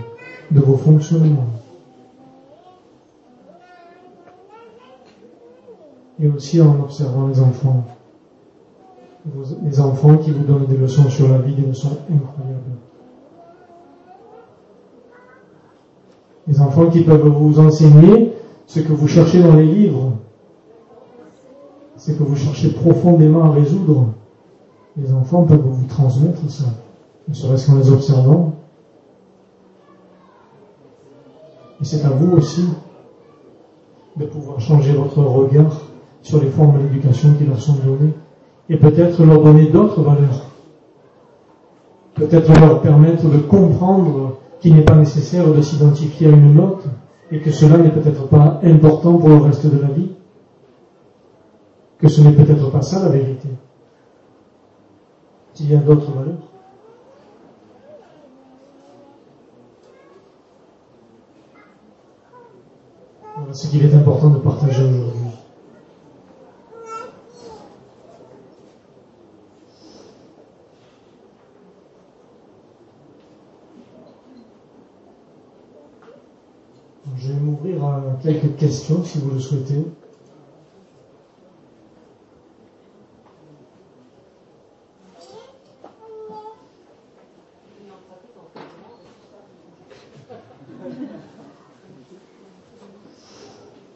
de 0.53 0.61
vos 0.61 0.77
fonctionnements. 0.77 1.49
et 6.21 6.29
aussi 6.29 6.61
en 6.61 6.79
observant 6.85 7.27
les 7.27 7.41
enfants. 7.41 7.85
Les 9.65 9.81
enfants 9.81 10.19
qui 10.19 10.31
vous 10.31 10.45
donnent 10.45 10.67
des 10.67 10.77
leçons 10.77 11.11
sur 11.11 11.27
la 11.27 11.39
vie, 11.39 11.55
des 11.57 11.67
leçons 11.67 11.99
incroyables. 12.09 12.77
Les 16.47 16.61
enfants 16.61 16.87
qui 16.87 17.03
peuvent 17.03 17.27
vous 17.27 17.59
enseigner 17.59 18.37
ce 18.67 18.81
que 18.81 18.93
vous 18.93 19.09
cherchez 19.09 19.43
dans 19.43 19.57
les 19.57 19.67
livres, 19.67 20.13
ce 21.97 22.13
que 22.13 22.23
vous 22.23 22.37
cherchez 22.37 22.71
profondément 22.71 23.45
à 23.45 23.51
résoudre. 23.51 24.07
Les 24.97 25.13
enfants 25.15 25.45
peuvent 25.45 25.61
vous 25.61 25.87
transmettre 25.87 26.51
ça, 26.51 26.65
ne 27.29 27.35
serait-ce 27.35 27.67
qu'en 27.67 27.79
les 27.79 27.91
observant. 27.91 28.53
Et 31.81 31.85
c'est 31.85 32.05
à 32.05 32.11
vous 32.11 32.37
aussi 32.37 32.69
de 34.17 34.27
pouvoir 34.27 34.61
changer 34.61 34.93
votre 34.93 35.19
regard 35.19 35.73
sur 36.23 36.41
les 36.41 36.51
formes 36.51 36.79
d'éducation 36.83 37.35
qui 37.35 37.45
leur 37.45 37.61
sont 37.61 37.75
données 37.75 38.13
et 38.69 38.77
peut-être 38.77 39.25
leur 39.25 39.43
donner 39.43 39.67
d'autres 39.67 40.03
valeurs. 40.03 40.47
Peut-être 42.15 42.53
leur 42.61 42.83
permettre 42.83 43.29
de 43.29 43.39
comprendre 43.39 44.37
qu'il 44.61 44.77
n'est 44.77 44.83
pas 44.83 44.95
nécessaire 44.95 45.53
de 45.53 45.61
s'identifier 45.61 46.29
à 46.29 46.31
une 46.31 46.55
note 46.55 46.85
et 47.33 47.41
que 47.41 47.51
cela 47.51 47.79
n'est 47.79 47.91
peut-être 47.91 48.29
pas 48.29 48.61
important 48.63 49.17
pour 49.17 49.31
le 49.31 49.37
reste 49.37 49.67
de 49.67 49.81
la 49.81 49.89
vie. 49.89 50.11
Que 51.99 52.07
ce 52.09 52.21
n'est 52.21 52.33
peut-être 52.33 52.71
pas 52.71 52.83
ça 52.83 53.01
la 53.01 53.09
vérité. 53.09 53.49
Qu'il 55.55 55.71
y 55.71 55.75
a 55.75 55.79
d'autres 55.79 56.13
valeurs. 56.13 56.35
Voilà 63.35 63.55
ce 63.55 63.67
qu'il 63.69 63.83
est 63.83 63.95
important 63.95 64.29
de 64.29 64.39
partager 64.39 64.85
aujourd'hui. 64.85 65.22
À 77.65 78.03
quelques 78.21 78.57
questions 78.57 79.05
si 79.05 79.21
vous 79.21 79.31
le 79.31 79.39
souhaitez. 79.39 79.87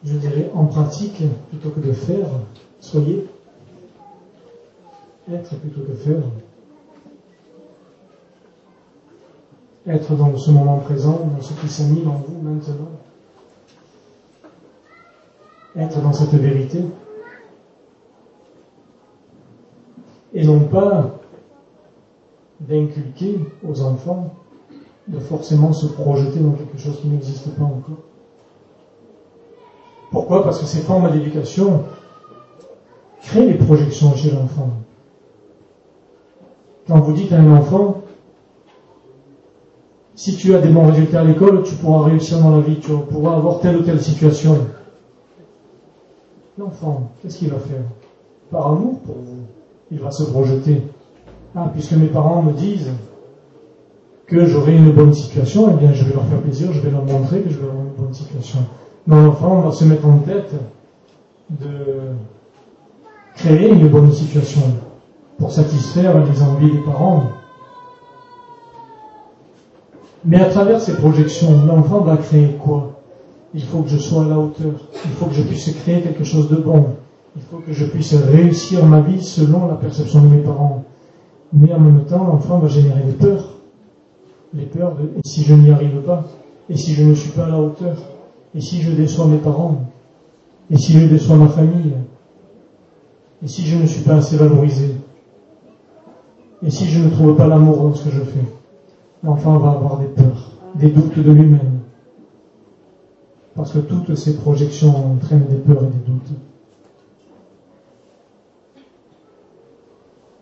Je 0.05 0.13
dirais 0.13 0.49
en 0.53 0.65
pratique 0.67 1.21
plutôt 1.49 1.71
que 1.71 1.81
de 1.81 1.91
faire, 1.91 2.29
soyez 2.79 3.27
être 5.29 5.59
plutôt 5.59 5.81
que 5.81 5.93
faire. 5.93 6.23
Être 9.87 10.15
dans 10.15 10.37
ce 10.37 10.51
moment 10.51 10.77
présent, 10.77 11.29
dans 11.35 11.41
ce 11.41 11.51
qui 11.59 11.67
s'anime 11.67 12.07
en 12.07 12.19
vous 12.19 12.41
maintenant. 12.41 12.91
Être 15.77 16.01
dans 16.01 16.13
cette 16.13 16.33
vérité. 16.33 16.79
Et 20.33 20.45
non 20.45 20.61
pas 20.61 21.19
d'inculquer 22.59 23.39
aux 23.67 23.81
enfants 23.81 24.33
de 25.07 25.19
forcément 25.19 25.71
se 25.71 25.85
projeter 25.85 26.39
dans 26.39 26.51
quelque 26.51 26.77
chose 26.77 26.99
qui 26.99 27.07
n'existe 27.07 27.49
pas 27.55 27.63
encore. 27.63 27.97
Pourquoi? 30.11 30.43
Parce 30.43 30.59
que 30.59 30.65
ces 30.65 30.79
formes 30.79 31.11
d'éducation 31.11 31.83
créent 33.21 33.47
des 33.47 33.57
projections 33.57 34.15
chez 34.15 34.31
l'enfant. 34.31 34.69
Quand 36.87 36.99
vous 37.01 37.13
dites 37.13 37.31
à 37.33 37.39
un 37.39 37.55
enfant, 37.55 38.01
si 40.15 40.35
tu 40.35 40.55
as 40.55 40.59
des 40.59 40.69
bons 40.69 40.87
résultats 40.87 41.21
à 41.21 41.23
l'école, 41.23 41.63
tu 41.63 41.75
pourras 41.75 42.05
réussir 42.05 42.39
dans 42.39 42.51
la 42.51 42.61
vie, 42.61 42.79
tu 42.79 42.91
pourras 43.09 43.35
avoir 43.35 43.59
telle 43.59 43.77
ou 43.77 43.83
telle 43.83 44.01
situation. 44.01 44.67
L'enfant, 46.57 47.11
qu'est-ce 47.21 47.37
qu'il 47.37 47.49
va 47.49 47.59
faire? 47.59 47.83
Par 48.49 48.67
amour 48.67 48.99
pour 49.01 49.15
vous, 49.15 49.43
il 49.91 49.99
va 49.99 50.09
se 50.09 50.23
projeter. 50.23 50.81
Ah, 51.55 51.69
puisque 51.71 51.91
mes 51.91 52.07
parents 52.07 52.41
me 52.41 52.51
disent 52.51 52.93
que 54.25 54.43
j'aurai 54.45 54.75
une 54.75 54.91
bonne 54.91 55.13
situation, 55.13 55.69
eh 55.71 55.75
bien 55.75 55.93
je 55.93 56.03
vais 56.03 56.13
leur 56.13 56.25
faire 56.25 56.41
plaisir, 56.41 56.73
je 56.73 56.79
vais 56.79 56.89
leur 56.89 57.03
montrer 57.03 57.41
que 57.41 57.49
je 57.49 57.59
vais 57.59 57.67
avoir 57.67 57.83
une 57.83 58.03
bonne 58.03 58.13
situation. 58.13 58.59
Non, 59.05 59.23
l'enfant 59.23 59.61
va 59.61 59.71
se 59.71 59.85
mettre 59.85 60.07
en 60.07 60.17
tête 60.17 60.53
de 61.51 62.11
créer 63.35 63.69
une 63.69 63.87
bonne 63.87 64.11
situation 64.11 64.61
pour 65.37 65.51
satisfaire 65.51 66.25
les 66.25 66.41
envies 66.41 66.71
des 66.71 66.79
parents. 66.79 67.23
Mais 70.25 70.41
à 70.41 70.49
travers 70.49 70.81
ces 70.81 70.95
projections, 70.97 71.65
l'enfant 71.67 71.99
va 71.99 72.17
créer 72.17 72.57
quoi? 72.63 72.96
Il 73.57 73.63
faut 73.63 73.79
que 73.79 73.89
je 73.89 73.97
sois 73.97 74.25
à 74.25 74.27
la 74.27 74.37
hauteur. 74.37 74.73
Il 75.03 75.11
faut 75.13 75.25
que 75.25 75.33
je 75.33 75.41
puisse 75.41 75.73
créer 75.81 76.01
quelque 76.01 76.23
chose 76.23 76.47
de 76.47 76.57
bon. 76.57 76.89
Il 77.35 77.41
faut 77.41 77.57
que 77.57 77.73
je 77.73 77.85
puisse 77.85 78.13
réussir 78.13 78.85
ma 78.85 79.01
vie 79.01 79.23
selon 79.23 79.65
la 79.65 79.73
perception 79.73 80.21
de 80.21 80.27
mes 80.27 80.43
parents. 80.43 80.83
Mais 81.51 81.73
en 81.73 81.79
même 81.79 82.05
temps, 82.05 82.23
l'enfant 82.23 82.59
va 82.59 82.67
générer 82.67 83.01
des 83.01 83.13
peurs. 83.13 83.55
Les 84.53 84.67
peurs 84.67 84.93
de 84.93 85.05
et 85.05 85.27
si 85.27 85.43
je 85.43 85.55
n'y 85.55 85.71
arrive 85.71 86.01
pas? 86.01 86.23
Et 86.69 86.77
si 86.77 86.93
je 86.93 87.03
ne 87.03 87.15
suis 87.15 87.31
pas 87.31 87.45
à 87.45 87.49
la 87.49 87.59
hauteur? 87.59 87.97
Et 88.53 88.61
si 88.61 88.79
je 88.83 88.91
déçois 88.91 89.25
mes 89.25 89.39
parents? 89.39 89.87
Et 90.69 90.77
si 90.77 90.93
je 90.93 91.07
déçois 91.07 91.37
ma 91.37 91.47
famille? 91.47 91.93
Et 93.43 93.47
si 93.47 93.65
je 93.65 93.75
ne 93.75 93.87
suis 93.87 94.03
pas 94.03 94.17
assez 94.17 94.37
valorisé? 94.37 94.91
Et 96.61 96.69
si 96.69 96.85
je 96.85 97.03
ne 97.03 97.09
trouve 97.09 97.35
pas 97.35 97.47
l'amour 97.47 97.77
dans 97.77 97.95
ce 97.95 98.03
que 98.03 98.11
je 98.11 98.21
fais, 98.21 98.45
l'enfant 99.23 99.57
va 99.57 99.71
avoir 99.71 99.97
des 99.97 100.07
peurs, 100.07 100.51
des 100.75 100.89
doutes 100.89 101.17
de 101.17 101.31
lui-même. 101.31 101.76
Parce 103.57 103.73
que 103.73 103.79
toutes 103.79 104.15
ces 104.15 104.37
projections 104.37 104.95
entraînent 105.13 105.47
des 105.49 105.55
peurs 105.55 105.83
et 105.83 105.87
des 105.87 106.05
doutes. 106.05 106.31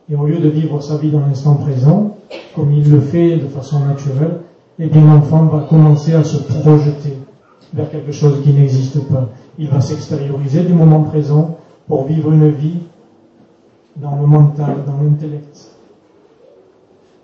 Et 0.10 0.16
au 0.16 0.26
lieu 0.26 0.38
de 0.38 0.50
vivre 0.50 0.82
sa 0.82 0.98
vie 0.98 1.10
dans 1.10 1.22
l'instant 1.22 1.56
présent, 1.56 2.18
comme 2.54 2.74
il 2.74 2.92
le 2.92 3.00
fait 3.00 3.38
de 3.38 3.48
façon 3.48 3.80
naturelle, 3.80 4.42
eh 4.80 4.88
bien 4.88 5.06
l'enfant 5.06 5.46
va 5.46 5.62
commencer 5.62 6.14
à 6.14 6.26
se 6.26 6.38
projeter 6.38 7.18
vers 7.74 7.90
quelque 7.90 8.12
chose 8.12 8.44
qui 8.44 8.52
n'existe 8.52 9.00
pas. 9.08 9.30
Il 9.58 9.70
va 9.70 9.80
s'extérioriser 9.80 10.64
du 10.64 10.74
moment 10.74 11.04
présent 11.04 11.58
pour 11.88 12.06
vivre 12.06 12.34
une 12.34 12.50
vie 12.50 12.80
dans 13.96 14.18
le 14.18 14.28
mental, 14.28 14.84
dans 14.86 15.02
l'intellect 15.02 15.72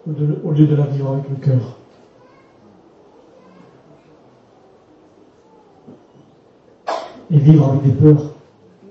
au 0.07 0.51
lieu 0.51 0.65
de 0.65 0.75
la 0.75 0.85
vivre 0.85 1.11
avec 1.11 1.29
le 1.29 1.35
cœur. 1.35 1.80
Et 7.31 7.37
vivre 7.37 7.69
avec 7.69 7.83
des 7.83 7.91
peurs, 7.91 8.31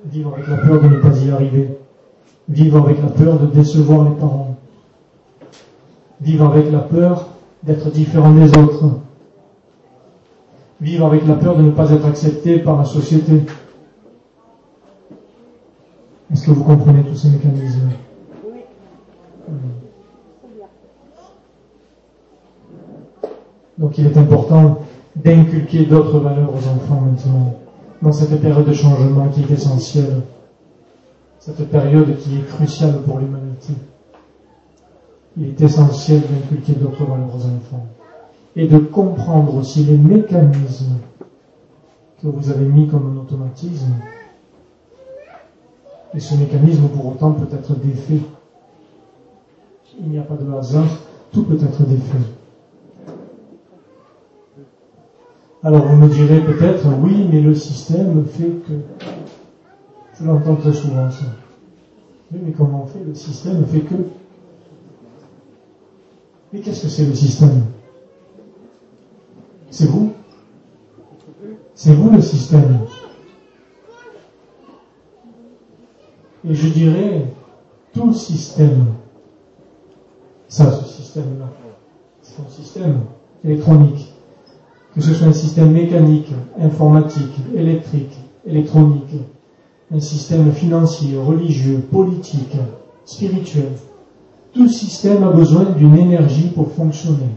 vivre 0.06 0.32
avec 0.32 0.48
la 0.48 0.56
peur 0.56 0.80
de 0.80 0.88
ne 0.88 0.96
pas 0.96 1.16
y 1.18 1.30
arriver, 1.30 1.78
vivre 2.48 2.78
avec 2.78 3.02
la 3.02 3.10
peur 3.10 3.38
de 3.38 3.46
décevoir 3.46 4.08
les 4.08 4.16
parents, 4.16 4.56
vivre 6.22 6.46
avec 6.46 6.72
la 6.72 6.78
peur 6.78 7.28
d'être 7.62 7.90
différent 7.90 8.32
des 8.32 8.48
autres, 8.56 9.00
vivre 10.80 11.06
avec 11.06 11.26
la 11.26 11.34
peur 11.34 11.56
de 11.58 11.62
ne 11.62 11.70
pas 11.70 11.90
être 11.90 12.06
accepté 12.06 12.58
par 12.58 12.78
la 12.78 12.86
société. 12.86 13.42
Est-ce 16.32 16.46
que 16.46 16.52
vous 16.52 16.64
comprenez 16.64 17.02
tous 17.02 17.16
ces 17.16 17.28
mécanismes? 17.28 17.90
Donc 23.76 23.98
il 23.98 24.06
est 24.06 24.16
important 24.16 24.78
d'inculquer 25.16 25.84
d'autres 25.84 26.18
valeurs 26.20 26.50
aux 26.54 26.68
enfants 26.68 27.02
maintenant, 27.02 27.59
dans 28.02 28.12
cette 28.12 28.40
période 28.40 28.66
de 28.66 28.72
changement 28.72 29.28
qui 29.28 29.42
est 29.42 29.50
essentielle, 29.50 30.22
cette 31.38 31.68
période 31.70 32.16
qui 32.18 32.38
est 32.38 32.46
cruciale 32.46 33.02
pour 33.02 33.18
l'humanité. 33.18 33.74
Il 35.36 35.48
est 35.48 35.60
essentiel 35.60 36.22
d'inculquer 36.22 36.72
d'autres 36.72 37.04
valeurs 37.04 37.34
aux 37.34 37.46
enfants 37.46 37.86
et 38.56 38.66
de 38.66 38.78
comprendre 38.78 39.54
aussi 39.54 39.84
les 39.84 39.96
mécanismes 39.96 40.96
que 42.20 42.28
vous 42.28 42.50
avez 42.50 42.66
mis 42.66 42.88
comme 42.88 43.14
un 43.14 43.20
automatisme. 43.20 43.94
Et 46.14 46.20
ce 46.20 46.34
mécanisme 46.34 46.88
pour 46.88 47.06
autant 47.06 47.32
peut 47.32 47.54
être 47.54 47.74
défait. 47.78 48.20
Il 50.00 50.10
n'y 50.10 50.18
a 50.18 50.22
pas 50.22 50.34
de 50.34 50.50
hasard, 50.52 50.88
tout 51.32 51.44
peut 51.44 51.58
être 51.62 51.84
défait. 51.84 52.39
Alors 55.62 55.86
vous 55.86 55.96
me 55.96 56.08
direz 56.08 56.40
peut-être, 56.40 56.86
oui, 57.02 57.28
mais 57.30 57.40
le 57.40 57.54
système 57.54 58.24
fait 58.24 58.48
que... 58.66 58.72
Je 60.18 60.24
l'entends 60.24 60.56
très 60.56 60.72
souvent 60.72 61.10
ça. 61.10 61.24
Oui, 62.32 62.40
mais 62.44 62.52
comment 62.52 62.84
on 62.84 62.86
fait? 62.86 63.04
Le 63.06 63.14
système 63.14 63.64
fait 63.66 63.80
que... 63.80 63.94
Mais 66.52 66.60
qu'est-ce 66.60 66.82
que 66.82 66.88
c'est 66.88 67.04
le 67.04 67.14
système? 67.14 67.64
C'est 69.70 69.86
vous? 69.86 70.12
C'est 71.74 71.92
vous 71.92 72.10
le 72.10 72.22
système. 72.22 72.80
Et 76.48 76.54
je 76.54 76.68
dirais, 76.68 77.26
tout 77.92 78.06
le 78.06 78.14
système, 78.14 78.86
ça, 80.48 80.72
ce 80.72 80.84
système-là, 80.86 81.46
c'est 82.22 82.40
un 82.40 82.48
système 82.48 83.00
électronique 83.44 84.09
que 85.00 85.06
ce 85.06 85.14
soit 85.14 85.28
un 85.28 85.32
système 85.32 85.72
mécanique, 85.72 86.28
informatique, 86.60 87.32
électrique, 87.56 88.12
électronique, 88.46 89.16
un 89.90 89.98
système 89.98 90.52
financier, 90.52 91.16
religieux, 91.16 91.78
politique, 91.90 92.54
spirituel. 93.06 93.72
Tout 94.52 94.68
système 94.68 95.24
a 95.24 95.30
besoin 95.30 95.64
d'une 95.76 95.96
énergie 95.96 96.48
pour 96.48 96.70
fonctionner. 96.72 97.30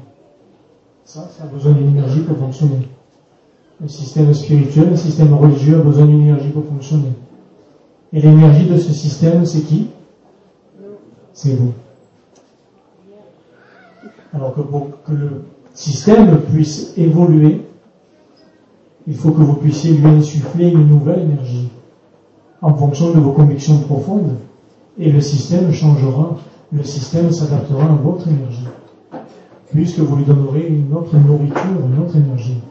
Ça, 1.05 1.29
ça 1.37 1.45
a 1.45 1.47
besoin 1.47 1.71
d'une 1.71 1.87
énergie 1.87 2.19
pour 2.19 2.37
fonctionner. 2.37 2.89
Un 3.81 3.87
système 3.87 4.33
spirituel, 4.33 4.89
un 4.91 4.97
système 4.97 5.33
religieux 5.33 5.79
a 5.79 5.83
besoin 5.83 6.05
d'une 6.05 6.21
énergie 6.21 6.49
pour 6.49 6.65
fonctionner. 6.65 7.13
Et 8.11 8.19
l'énergie 8.19 8.65
de 8.65 8.77
ce 8.77 8.91
système, 8.91 9.45
c'est 9.45 9.61
qui? 9.61 9.87
C'est 11.31 11.55
vous. 11.55 11.71
Alors 14.33 14.53
que 14.53 14.61
que 14.61 15.13
le 15.13 15.43
système 15.73 16.41
puisse 16.41 16.93
évoluer, 16.97 17.65
il 19.07 19.15
faut 19.15 19.31
que 19.31 19.41
vous 19.41 19.55
puissiez 19.55 19.93
lui 19.93 20.07
insuffler 20.07 20.69
une 20.69 20.87
nouvelle 20.87 21.19
énergie 21.19 21.69
en 22.61 22.73
fonction 22.73 23.11
de 23.11 23.19
vos 23.19 23.31
convictions 23.31 23.79
profondes. 23.79 24.37
Et 24.97 25.11
le 25.11 25.21
système 25.21 25.73
changera, 25.73 26.37
le 26.71 26.83
système 26.83 27.31
s'adaptera 27.31 27.85
à 27.85 27.95
votre 27.95 28.27
énergie, 28.27 28.67
puisque 29.71 29.99
vous 29.99 30.15
lui 30.15 30.23
donnerez 30.23 30.67
une 30.67 30.93
autre 30.93 31.15
nourriture, 31.17 31.85
une 31.85 32.03
autre 32.03 32.15
énergie. 32.15 32.61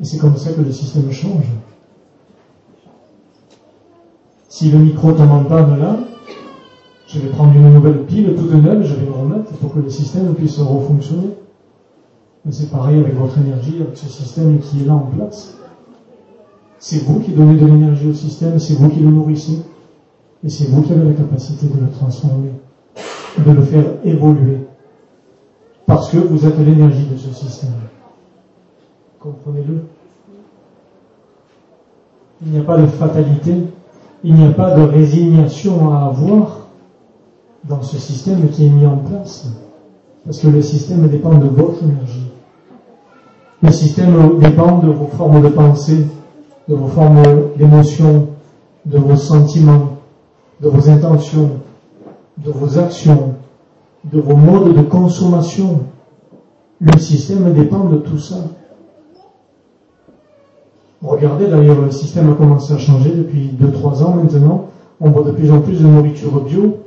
Et 0.00 0.04
c'est 0.04 0.18
comme 0.18 0.36
ça 0.36 0.52
que 0.52 0.62
le 0.62 0.72
système 0.72 1.12
change. 1.12 1.44
Si 4.48 4.70
le 4.70 4.78
micro 4.78 5.12
tombe 5.12 5.30
en 5.30 5.44
panne 5.44 5.78
là, 5.78 5.98
je 7.12 7.18
vais 7.18 7.28
prendre 7.30 7.52
une 7.54 7.74
nouvelle 7.74 8.04
pile 8.04 8.36
toute 8.36 8.52
neuve, 8.52 8.84
je 8.84 8.94
vais 8.94 9.06
le 9.06 9.12
remettre 9.12 9.50
pour 9.54 9.74
que 9.74 9.80
le 9.80 9.90
système 9.90 10.32
puisse 10.34 10.58
refonctionner. 10.60 11.30
C'est 12.50 12.70
pareil 12.70 13.00
avec 13.00 13.14
votre 13.14 13.36
énergie, 13.38 13.82
avec 13.82 13.96
ce 13.96 14.08
système 14.08 14.60
qui 14.60 14.82
est 14.82 14.86
là 14.86 14.94
en 14.94 15.10
place. 15.14 15.56
C'est 16.78 17.04
vous 17.04 17.18
qui 17.20 17.32
donnez 17.32 17.56
de 17.56 17.66
l'énergie 17.66 18.08
au 18.08 18.14
système, 18.14 18.58
c'est 18.58 18.74
vous 18.74 18.88
qui 18.88 19.00
le 19.00 19.10
nourrissez. 19.10 19.58
Et 20.44 20.48
c'est 20.48 20.68
vous 20.68 20.82
qui 20.82 20.92
avez 20.92 21.04
la 21.04 21.14
capacité 21.14 21.66
de 21.66 21.80
le 21.80 21.90
transformer, 21.90 22.52
de 23.44 23.50
le 23.50 23.62
faire 23.62 23.84
évoluer. 24.04 24.58
Parce 25.86 26.10
que 26.10 26.16
vous 26.16 26.46
êtes 26.46 26.58
l'énergie 26.58 27.06
de 27.06 27.16
ce 27.16 27.34
système. 27.34 27.72
Comprenez-le? 29.18 29.82
Il 32.46 32.52
n'y 32.52 32.58
a 32.58 32.62
pas 32.62 32.78
de 32.78 32.86
fatalité, 32.86 33.54
il 34.24 34.34
n'y 34.34 34.46
a 34.46 34.52
pas 34.52 34.74
de 34.76 34.82
résignation 34.82 35.92
à 35.92 36.06
avoir 36.06 36.59
dans 37.70 37.82
ce 37.82 37.98
système 37.98 38.48
qui 38.48 38.66
est 38.66 38.68
mis 38.68 38.84
en 38.84 38.96
place. 38.96 39.46
Parce 40.24 40.40
que 40.40 40.48
le 40.48 40.60
système 40.60 41.08
dépend 41.08 41.38
de 41.38 41.46
votre 41.46 41.82
énergie. 41.84 42.26
Le 43.62 43.70
système 43.70 44.38
dépend 44.38 44.78
de 44.78 44.88
vos 44.88 45.06
formes 45.06 45.40
de 45.40 45.48
pensée, 45.48 46.04
de 46.68 46.74
vos 46.74 46.88
formes 46.88 47.22
d'émotion, 47.56 48.26
de 48.86 48.98
vos 48.98 49.16
sentiments, 49.16 49.98
de 50.60 50.68
vos 50.68 50.90
intentions, 50.90 51.50
de 52.38 52.50
vos 52.50 52.78
actions, 52.78 53.34
de 54.12 54.20
vos 54.20 54.36
modes 54.36 54.74
de 54.74 54.82
consommation. 54.82 55.80
Le 56.80 56.98
système 56.98 57.52
dépend 57.52 57.84
de 57.84 57.98
tout 57.98 58.18
ça. 58.18 58.36
Regardez 61.02 61.46
d'ailleurs, 61.46 61.80
le 61.80 61.90
système 61.92 62.30
a 62.30 62.34
commencé 62.34 62.74
à 62.74 62.78
changer 62.78 63.10
depuis 63.10 63.54
2-3 63.60 64.02
ans 64.02 64.14
maintenant. 64.14 64.66
On 65.00 65.10
voit 65.10 65.22
de 65.22 65.30
plus 65.30 65.50
en 65.52 65.60
plus 65.60 65.80
de 65.80 65.86
nourriture 65.86 66.40
bio, 66.42 66.78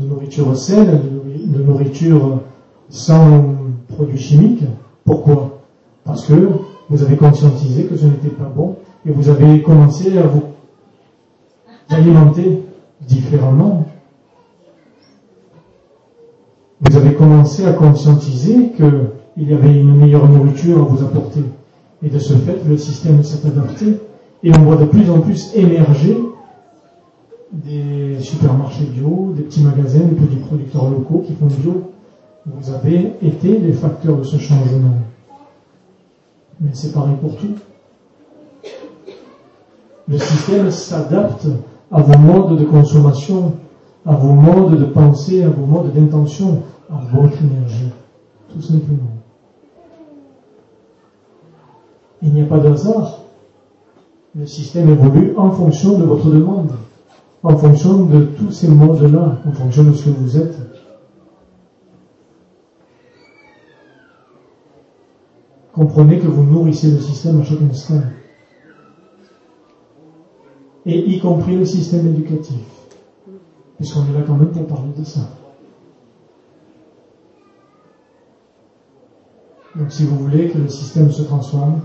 de 0.00 0.06
nourriture 0.06 0.56
saine, 0.56 1.00
de 1.46 1.62
nourriture 1.62 2.40
sans 2.88 3.44
produits 3.88 4.18
chimiques. 4.18 4.64
Pourquoi? 5.04 5.60
Parce 6.04 6.26
que 6.26 6.48
vous 6.88 7.02
avez 7.02 7.16
conscientisé 7.16 7.84
que 7.84 7.96
ce 7.96 8.06
n'était 8.06 8.28
pas 8.28 8.50
bon 8.54 8.76
et 9.06 9.10
vous 9.10 9.28
avez 9.28 9.62
commencé 9.62 10.16
à 10.18 10.22
vous 10.22 10.42
alimenter 11.88 12.62
différemment. 13.06 13.86
Vous 16.80 16.96
avez 16.96 17.14
commencé 17.14 17.66
à 17.66 17.72
conscientiser 17.72 18.72
qu'il 18.76 19.48
y 19.48 19.52
avait 19.52 19.80
une 19.80 19.96
meilleure 19.96 20.28
nourriture 20.28 20.78
à 20.78 20.82
vous 20.82 21.04
apporter. 21.04 21.44
Et 22.02 22.08
de 22.08 22.18
ce 22.18 22.32
fait, 22.32 22.58
le 22.66 22.78
système 22.78 23.22
s'est 23.22 23.46
adapté 23.46 24.00
et 24.42 24.50
on 24.56 24.62
voit 24.62 24.76
de 24.76 24.86
plus 24.86 25.10
en 25.10 25.20
plus 25.20 25.54
émerger 25.54 26.16
des 27.52 28.20
supermarchés 28.20 28.84
bio, 28.84 29.32
des 29.36 29.42
petits 29.42 29.62
magasins, 29.62 30.00
des 30.00 30.14
petits 30.14 30.36
producteurs 30.36 30.90
locaux 30.90 31.24
qui 31.26 31.34
font 31.34 31.46
bio. 31.46 31.92
Vous 32.46 32.72
avez 32.72 33.12
été 33.22 33.58
les 33.58 33.72
facteurs 33.72 34.18
de 34.18 34.22
ce 34.22 34.38
changement. 34.38 34.94
Mais 36.60 36.70
c'est 36.72 36.92
pareil 36.92 37.16
pour 37.20 37.36
tout. 37.36 37.54
Le 40.08 40.18
système 40.18 40.70
s'adapte 40.70 41.46
à 41.90 42.02
vos 42.02 42.18
modes 42.18 42.58
de 42.58 42.64
consommation, 42.64 43.54
à 44.06 44.14
vos 44.14 44.32
modes 44.32 44.78
de 44.78 44.84
pensée, 44.84 45.42
à 45.42 45.48
vos 45.48 45.66
modes 45.66 45.92
d'intention, 45.92 46.62
à 46.90 47.00
votre 47.12 47.40
énergie. 47.42 47.90
Tout 48.52 48.60
simplement. 48.60 49.10
Il 52.22 52.32
n'y 52.32 52.42
a 52.42 52.46
pas 52.46 52.58
de 52.58 52.68
hasard. 52.68 53.20
Le 54.36 54.46
système 54.46 54.88
évolue 54.88 55.34
en 55.36 55.50
fonction 55.50 55.98
de 55.98 56.04
votre 56.04 56.30
demande, 56.30 56.72
en 57.42 57.56
fonction 57.56 58.04
de 58.04 58.24
tous 58.24 58.52
ces 58.52 58.68
modes-là, 58.68 59.38
en 59.46 59.52
fonction 59.52 59.84
de 59.84 59.92
ce 59.92 60.04
que 60.04 60.10
vous 60.10 60.36
êtes. 60.36 60.56
Comprenez 65.72 66.18
que 66.18 66.26
vous 66.26 66.42
nourrissez 66.42 66.90
le 66.90 67.00
système 67.00 67.40
à 67.40 67.44
chaque 67.44 67.62
instant 67.62 68.02
et 70.84 70.98
y 70.98 71.20
compris 71.20 71.56
le 71.56 71.64
système 71.64 72.06
éducatif, 72.08 72.64
puisqu'on 73.76 74.04
est 74.06 74.18
là 74.18 74.24
quand 74.26 74.34
même 74.34 74.50
pour 74.50 74.66
parler 74.66 74.92
de 74.96 75.04
ça. 75.04 75.20
Donc 79.76 79.92
si 79.92 80.04
vous 80.04 80.16
voulez 80.16 80.48
que 80.48 80.58
le 80.58 80.68
système 80.68 81.10
se 81.12 81.22
transforme, 81.22 81.80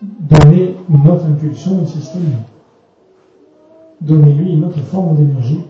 donnez 0.00 0.76
une 0.88 1.08
autre 1.08 1.24
impulsion 1.24 1.82
au 1.82 1.86
système. 1.86 2.22
Donnez-lui 4.00 4.52
une 4.52 4.64
autre 4.64 4.80
forme 4.80 5.16
d'énergie 5.16 5.64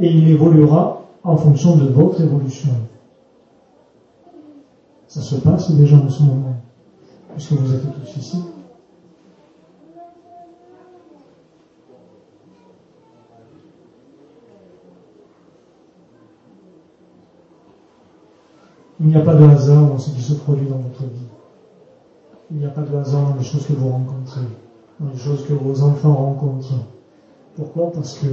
et 0.00 0.10
il 0.10 0.28
évoluera 0.28 1.02
en 1.24 1.36
fonction 1.36 1.76
de 1.76 1.88
votre 1.88 2.20
évolution. 2.20 2.70
Ça 5.08 5.22
se 5.22 5.36
passe 5.36 5.70
déjà 5.70 5.96
en 5.96 6.08
ce 6.08 6.22
moment, 6.22 6.56
puisque 7.32 7.52
vous 7.52 7.74
êtes 7.74 7.82
tous 7.82 8.16
ici. 8.16 8.44
Il 19.00 19.08
n'y 19.08 19.16
a 19.16 19.20
pas 19.20 19.34
de 19.34 19.44
hasard 19.44 19.86
dans 19.86 19.98
ce 19.98 20.10
qui 20.10 20.20
se 20.20 20.34
produit 20.34 20.66
dans 20.66 20.78
votre 20.78 21.04
vie. 21.04 21.26
Il 22.50 22.58
n'y 22.58 22.66
a 22.66 22.70
pas 22.70 22.82
de 22.82 22.94
hasard 22.96 23.30
dans 23.30 23.36
les 23.36 23.44
choses 23.44 23.66
que 23.66 23.72
vous 23.72 23.88
rencontrez, 23.88 24.46
dans 25.00 25.10
les 25.10 25.16
choses 25.16 25.46
que 25.46 25.52
vos 25.52 25.82
enfants 25.82 26.14
rencontrent. 26.14 26.95
Pourquoi? 27.56 27.90
Parce 27.90 28.18
que, 28.18 28.26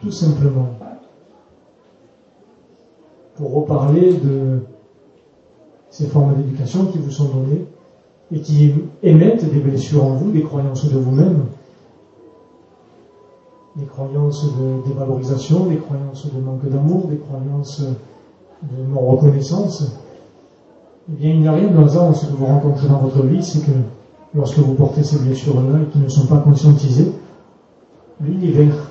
tout 0.00 0.10
simplement, 0.10 0.68
pour 3.36 3.54
reparler 3.54 4.12
de 4.14 4.60
ces 5.88 6.06
formes 6.06 6.34
d'éducation 6.34 6.86
qui 6.86 6.98
vous 6.98 7.10
sont 7.10 7.28
données 7.28 7.64
et 8.32 8.40
qui 8.40 8.74
émettent 9.02 9.50
des 9.50 9.60
blessures 9.60 10.04
en 10.04 10.10
vous, 10.10 10.30
des 10.30 10.42
croyances 10.42 10.84
de 10.90 10.98
vous-même, 10.98 11.46
des 13.76 13.86
croyances 13.86 14.44
de 14.44 14.88
dévalorisation, 14.88 15.66
des 15.66 15.76
croyances 15.76 16.26
de 16.26 16.40
manque 16.40 16.68
d'amour, 16.68 17.06
des 17.08 17.18
croyances 17.18 17.80
de 17.80 18.92
non-reconnaissance, 18.92 19.92
eh 21.08 21.12
bien, 21.12 21.30
il 21.30 21.40
n'y 21.40 21.48
a 21.48 21.52
rien 21.52 21.68
de 21.68 21.78
hasard 21.78 22.14
ce 22.14 22.26
que 22.26 22.32
vous 22.32 22.46
rencontrez 22.46 22.88
dans 22.88 22.98
votre 22.98 23.22
vie, 23.22 23.42
c'est 23.42 23.60
que 23.60 23.72
lorsque 24.34 24.58
vous 24.58 24.74
portez 24.74 25.02
ces 25.02 25.18
blessures-là 25.18 25.80
et 25.82 25.90
qui 25.92 25.98
ne 25.98 26.08
sont 26.08 26.26
pas 26.26 26.38
conscientisées, 26.38 27.12
l'univers 28.20 28.90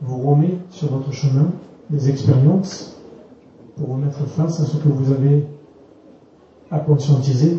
vous 0.00 0.18
remet 0.18 0.58
sur 0.70 0.88
votre 0.92 1.12
chemin 1.12 1.48
des 1.90 2.10
expériences 2.10 2.96
pour 3.76 3.88
vous 3.88 3.96
mettre 3.96 4.26
face 4.26 4.60
à 4.60 4.64
ce 4.64 4.76
que 4.76 4.88
vous 4.88 5.12
avez 5.12 5.44
à 6.70 6.78
conscientiser, 6.80 7.58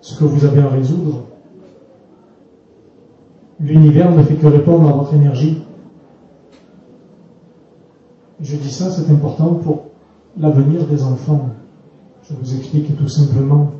ce 0.00 0.18
que 0.18 0.24
vous 0.24 0.44
avez 0.44 0.60
à 0.60 0.68
résoudre. 0.68 1.24
L'univers 3.60 4.10
ne 4.10 4.22
fait 4.22 4.34
que 4.34 4.46
répondre 4.46 4.88
à 4.88 4.92
votre 4.92 5.14
énergie. 5.14 5.62
Je 8.40 8.56
dis 8.56 8.70
ça, 8.70 8.90
c'est 8.90 9.10
important 9.10 9.54
pour 9.54 9.84
l'avenir 10.38 10.86
des 10.86 11.02
enfants. 11.02 11.48
Je 12.28 12.34
vous 12.34 12.56
explique 12.56 12.96
tout 12.98 13.08
simplement. 13.08 13.70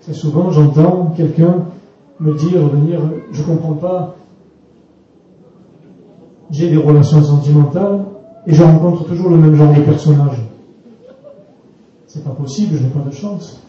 Très 0.00 0.14
souvent, 0.14 0.50
j'entends 0.50 1.12
quelqu'un 1.16 1.66
me 2.22 2.34
dire, 2.34 2.66
venir, 2.68 3.00
je 3.32 3.42
comprends 3.42 3.74
pas, 3.74 4.16
j'ai 6.50 6.70
des 6.70 6.76
relations 6.76 7.22
sentimentales 7.22 8.04
et 8.46 8.54
je 8.54 8.62
rencontre 8.62 9.04
toujours 9.04 9.30
le 9.30 9.36
même 9.36 9.54
genre 9.54 9.74
de 9.74 9.80
personnage. 9.80 10.38
C'est 12.06 12.24
pas 12.24 12.30
possible, 12.30 12.76
je 12.76 12.84
n'ai 12.84 12.90
pas 12.90 13.00
de 13.00 13.10
chance. 13.10 13.60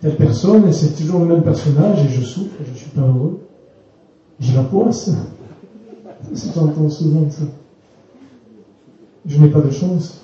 Telle 0.00 0.16
personne, 0.16 0.72
c'est 0.72 0.94
toujours 0.96 1.20
le 1.20 1.26
même 1.26 1.42
personnage 1.42 2.04
et 2.04 2.08
je 2.08 2.22
souffre 2.22 2.54
je 2.64 2.78
suis 2.78 2.90
pas 2.90 3.02
heureux. 3.02 3.40
J'ai 4.38 4.54
la 4.54 4.62
poisse. 4.62 5.10
J'entends 6.32 6.88
souvent 6.88 7.30
ça 7.30 7.44
je 9.26 9.40
n'ai 9.40 9.48
pas 9.48 9.60
de 9.60 9.70
chance. 9.70 10.20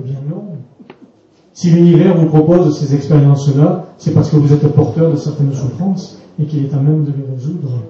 Eh 0.00 0.02
bien 0.02 0.20
non. 0.28 0.56
Si 1.58 1.70
l'univers 1.70 2.16
vous 2.16 2.26
propose 2.26 2.78
ces 2.78 2.94
expériences-là, 2.94 3.86
c'est 3.96 4.14
parce 4.14 4.30
que 4.30 4.36
vous 4.36 4.52
êtes 4.52 4.64
porteur 4.68 5.10
de 5.10 5.16
certaines 5.16 5.52
souffrances 5.52 6.22
et 6.38 6.44
qu'il 6.44 6.64
est 6.64 6.72
à 6.72 6.76
même 6.76 7.02
de 7.02 7.10
les 7.10 7.34
résoudre. 7.34 7.80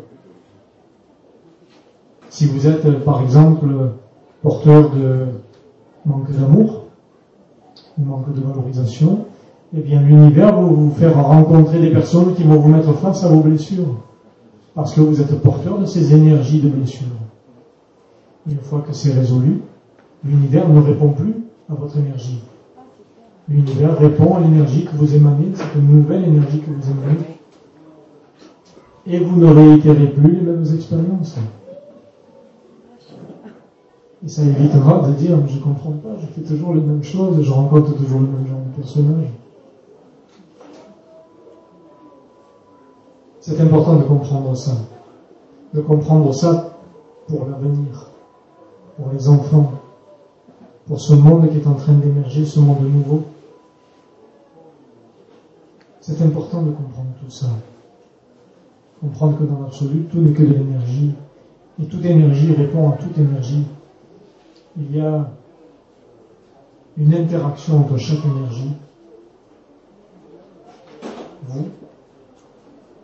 Si 2.31 2.47
vous 2.47 2.67
êtes, 2.67 3.05
par 3.05 3.21
exemple, 3.21 3.67
porteur 4.41 4.89
de 4.93 5.27
manque 6.07 6.33
d'amour, 6.33 6.85
manque 7.99 8.33
de 8.33 8.41
valorisation, 8.41 9.27
eh 9.77 9.83
bien 9.83 10.01
l'univers 10.01 10.55
va 10.55 10.63
vous 10.63 10.91
faire 10.93 11.23
rencontrer 11.23 11.79
des 11.79 11.91
personnes 11.91 12.35
qui 12.37 12.45
vont 12.45 12.57
vous 12.57 12.71
mettre 12.71 12.95
face 12.95 13.23
à 13.23 13.29
vos 13.29 13.41
blessures, 13.41 13.97
parce 14.75 14.95
que 14.95 15.03
vous 15.03 15.21
êtes 15.21 15.43
porteur 15.43 15.79
de 15.79 15.85
ces 15.85 16.15
énergies 16.15 16.63
de 16.63 16.71
blessures. 16.71 17.07
Une 18.49 18.61
fois 18.61 18.81
que 18.81 18.95
c'est 18.95 19.13
résolu, 19.13 19.61
L'univers 20.25 20.69
ne 20.69 20.81
répond 20.81 21.11
plus 21.11 21.35
à 21.71 21.75
votre 21.75 21.97
énergie. 21.99 22.43
L'univers 23.49 23.99
répond 23.99 24.37
à 24.37 24.41
l'énergie 24.41 24.85
que 24.85 24.95
vous 24.97 25.15
émanez, 25.15 25.53
cette 25.55 25.77
nouvelle 25.77 26.25
énergie 26.25 26.61
que 26.61 26.71
vous 26.71 26.91
émanez. 26.91 27.25
Et 29.07 29.19
vous 29.19 29.37
ne 29.37 29.47
réitérez 29.47 30.09
plus 30.09 30.33
les 30.33 30.43
mêmes 30.43 30.67
expériences. 30.75 31.39
Et 34.23 34.29
ça 34.29 34.43
évitera 34.43 35.09
de 35.09 35.13
dire, 35.15 35.39
je 35.47 35.59
comprends 35.61 35.93
pas, 35.93 36.17
je 36.21 36.27
fais 36.27 36.47
toujours 36.47 36.75
les 36.75 36.83
mêmes 36.83 37.03
choses, 37.03 37.41
je 37.41 37.51
rencontre 37.51 37.95
toujours 37.97 38.21
le 38.21 38.27
même 38.27 38.47
genre 38.47 38.59
de 38.71 38.83
personnage. 38.83 39.29
C'est 43.41 43.59
important 43.63 43.97
de 43.97 44.03
comprendre 44.03 44.55
ça. 44.55 44.73
De 45.73 45.81
comprendre 45.81 46.35
ça 46.35 46.75
pour 47.29 47.47
l'avenir, 47.47 48.11
pour 48.97 49.11
les 49.13 49.27
enfants, 49.27 49.73
pour 50.87 51.01
ce 51.01 51.15
monde 51.15 51.49
qui 51.51 51.59
est 51.59 51.67
en 51.67 51.75
train 51.75 51.95
d'émerger, 51.95 52.45
ce 52.45 52.61
monde 52.61 52.83
nouveau. 52.83 53.23
C'est 56.09 56.25
important 56.25 56.63
de 56.63 56.71
comprendre 56.71 57.11
tout 57.23 57.31
ça. 57.31 57.49
Comprendre 58.99 59.37
que 59.37 59.45
dans 59.45 59.61
l'absolu, 59.61 60.05
tout 60.11 60.23
n'est 60.23 60.33
que 60.33 60.43
de 60.43 60.55
l'énergie. 60.55 61.13
Et 61.79 61.85
toute 61.85 62.03
énergie 62.03 62.55
répond 62.55 62.89
à 62.89 62.93
toute 62.93 63.19
énergie. 63.19 63.67
Il 64.79 64.97
y 64.97 65.03
a 65.03 65.29
une 66.97 67.15
interaction 67.15 67.81
entre 67.81 67.99
chaque 67.99 68.25
énergie. 68.25 68.73
Vous, 71.47 71.67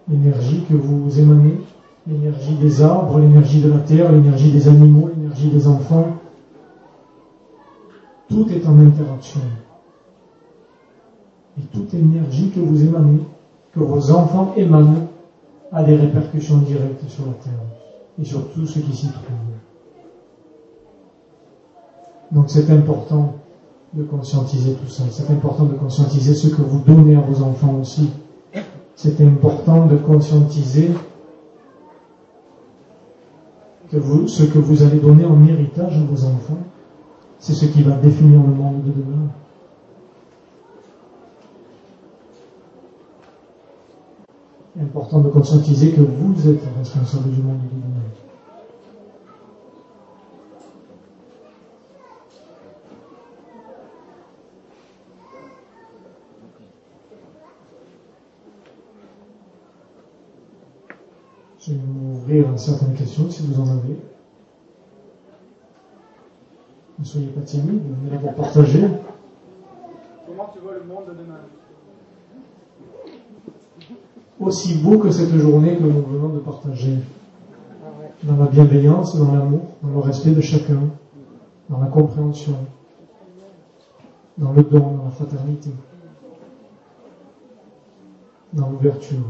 l'énergie 0.08 0.64
que 0.66 0.74
vous 0.74 1.20
émanez, 1.20 1.60
l'énergie 2.06 2.54
des 2.54 2.80
arbres, 2.80 3.18
l'énergie 3.18 3.60
de 3.60 3.70
la 3.70 3.80
terre, 3.80 4.12
l'énergie 4.12 4.50
des 4.50 4.66
animaux, 4.66 5.10
l'énergie 5.14 5.50
des 5.50 5.68
enfants, 5.68 6.06
tout 8.30 8.48
est 8.48 8.66
en 8.66 8.78
interaction. 8.78 9.40
Et 11.58 11.62
toute 11.72 11.94
énergie 11.94 12.50
que 12.50 12.60
vous 12.60 12.82
émanez, 12.82 13.20
que 13.72 13.80
vos 13.80 14.10
enfants 14.10 14.52
émanent, 14.56 15.08
a 15.72 15.82
des 15.82 15.96
répercussions 15.96 16.58
directes 16.58 17.08
sur 17.08 17.26
la 17.26 17.32
terre 17.32 17.52
et 18.20 18.24
sur 18.24 18.50
tout 18.52 18.66
ce 18.66 18.78
qui 18.78 18.94
s'y 18.94 19.08
trouve. 19.08 19.24
Donc 22.32 22.50
c'est 22.50 22.70
important 22.70 23.34
de 23.92 24.02
conscientiser 24.04 24.74
tout 24.74 24.88
ça. 24.88 25.04
C'est 25.10 25.30
important 25.30 25.64
de 25.64 25.74
conscientiser 25.74 26.34
ce 26.34 26.48
que 26.48 26.62
vous 26.62 26.80
donnez 26.80 27.16
à 27.16 27.20
vos 27.20 27.44
enfants 27.44 27.76
aussi. 27.80 28.10
C'est 28.96 29.20
important 29.20 29.86
de 29.86 29.96
conscientiser 29.96 30.90
que 33.90 34.26
ce 34.26 34.44
que 34.44 34.58
vous 34.58 34.82
allez 34.82 34.98
donner 34.98 35.24
en 35.24 35.46
héritage 35.46 35.96
à 35.96 36.04
vos 36.04 36.24
enfants, 36.24 36.58
c'est 37.38 37.52
ce 37.52 37.66
qui 37.66 37.82
va 37.82 37.96
définir 37.96 38.40
le 38.40 38.54
monde 38.54 38.82
de 38.82 38.90
demain. 38.90 39.28
Important 44.80 45.20
de 45.20 45.30
conscientiser 45.30 45.92
que 45.92 46.00
vous 46.00 46.48
êtes 46.48 46.62
responsable 46.78 47.30
du 47.30 47.42
monde 47.42 47.58
de 47.58 47.68
demain. 47.68 48.00
Je 61.60 61.72
vais 61.72 61.78
m'ouvrir 61.78 62.50
à 62.50 62.56
certaines 62.58 62.94
questions 62.94 63.30
si 63.30 63.46
vous 63.46 63.60
en 63.60 63.68
avez. 63.68 63.96
Ne 66.98 67.04
soyez 67.04 67.28
pas 67.28 67.40
timide, 67.40 67.82
on 68.02 68.06
est 68.06 68.10
là 68.10 68.18
pour 68.18 68.34
partager. 68.34 68.82
Comment 70.26 70.50
tu 70.52 70.58
vois 70.58 70.74
le 70.74 70.84
monde 70.84 71.06
de 71.08 71.22
demain? 71.22 71.40
Aussi 74.44 74.78
beau 74.78 74.98
que 74.98 75.10
cette 75.10 75.34
journée 75.34 75.76
que 75.76 75.82
nous 75.82 76.02
venons 76.02 76.28
de 76.28 76.38
partager. 76.38 76.98
Dans 78.22 78.36
la 78.36 78.46
bienveillance, 78.46 79.16
dans 79.16 79.32
l'amour, 79.32 79.62
dans 79.82 79.90
le 79.90 79.98
respect 79.98 80.30
de 80.30 80.40
chacun, 80.40 80.80
dans 81.68 81.78
la 81.78 81.86
compréhension, 81.86 82.56
dans 84.38 84.52
le 84.52 84.62
don, 84.62 84.96
dans 84.96 85.04
la 85.04 85.10
fraternité, 85.10 85.70
dans 88.52 88.70
l'ouverture, 88.70 89.26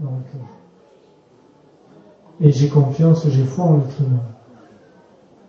dans 0.00 0.10
le 0.10 0.32
cœur. 0.32 0.48
Et 2.40 2.50
j'ai 2.50 2.68
confiance, 2.68 3.28
j'ai 3.28 3.44
foi 3.44 3.66
en 3.66 3.76
l'être 3.76 4.00
humain. 4.00 4.24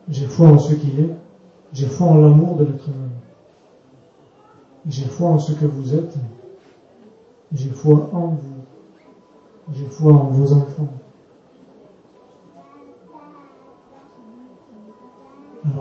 J'ai 0.10 0.28
foi 0.28 0.48
en 0.50 0.60
ce 0.60 0.76
qu'il 0.76 1.00
est. 1.00 1.16
J'ai 1.72 1.88
foi 1.88 2.08
en 2.08 2.18
l'amour 2.18 2.58
de 2.58 2.66
l'être 2.66 2.88
humain. 2.88 3.10
J'ai 4.88 5.06
foi 5.06 5.30
en 5.30 5.40
ce 5.40 5.54
que 5.54 5.66
vous 5.66 5.96
êtes. 5.96 6.16
J'ai 7.54 7.70
foi 7.70 8.10
en 8.14 8.28
vous. 8.28 8.53
J'ai 9.72 9.86
foi 9.86 10.12
en 10.12 10.28
vos 10.28 10.54
enfants. 10.54 10.90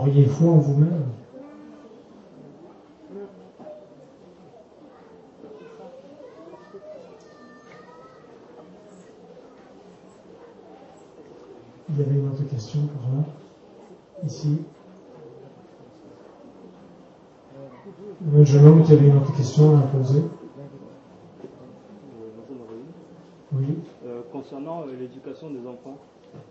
Ayez 0.05 0.25
foi 0.25 0.51
en 0.51 0.57
vous-même? 0.57 1.03
Il 11.89 11.99
y 11.99 12.01
avait 12.01 12.15
une 12.15 12.27
autre 12.29 12.43
question 12.49 12.79
par 12.87 13.11
là, 13.13 13.23
ici. 14.25 14.61
Le 18.31 18.43
jeune 18.43 18.65
homme 18.65 18.83
qui 18.83 18.93
avait 18.93 19.07
une 19.07 19.17
autre 19.17 19.35
question 19.35 19.77
à 19.77 19.81
poser. 19.81 20.23
Concernant 24.31 24.81
euh, 24.81 24.95
l'éducation 24.99 25.49
des 25.49 25.65
enfants, 25.67 25.97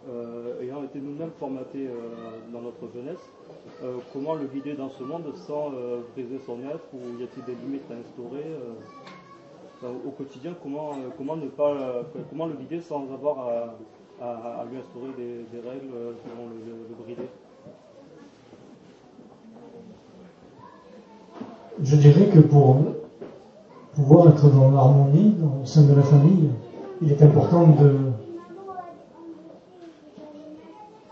euh, 0.08 0.62
ayant 0.62 0.84
été 0.84 1.00
nous-mêmes 1.00 1.32
formatés 1.38 1.86
euh, 1.86 1.92
dans 2.52 2.60
notre 2.62 2.88
jeunesse, 2.94 3.20
comment 4.12 4.34
le 4.34 4.46
guider 4.46 4.74
dans 4.74 4.88
ce 4.90 5.02
monde 5.02 5.24
sans 5.34 5.70
briser 6.14 6.38
son 6.46 6.58
être 6.60 6.84
ou 6.92 7.20
y 7.20 7.24
a-t-il 7.24 7.44
des 7.44 7.54
limites 7.54 7.88
à 7.90 7.94
instaurer 7.94 8.44
au 9.84 10.10
quotidien 10.10 10.54
comment, 10.62 10.90
comment, 11.16 11.36
ne 11.36 11.46
pas, 11.48 12.04
comment 12.30 12.46
le 12.46 12.54
guider 12.54 12.80
sans 12.80 13.02
avoir 13.12 13.48
à, 14.20 14.64
lui 14.70 14.78
instaurer 14.78 15.10
des, 15.16 15.60
règles 15.60 15.92
qui 16.22 16.28
vont 16.36 16.48
le, 16.48 17.04
brider? 17.04 17.28
Je 21.82 21.96
dirais 21.96 22.28
que 22.28 22.40
pour 22.40 22.76
pouvoir 23.94 24.28
être 24.28 24.48
dans 24.50 24.70
l'harmonie 24.70 25.36
au 25.62 25.64
sein 25.64 25.82
de 25.82 25.94
la 25.94 26.02
famille, 26.02 26.50
il 27.02 27.10
est 27.10 27.22
important 27.22 27.66
de, 27.66 27.94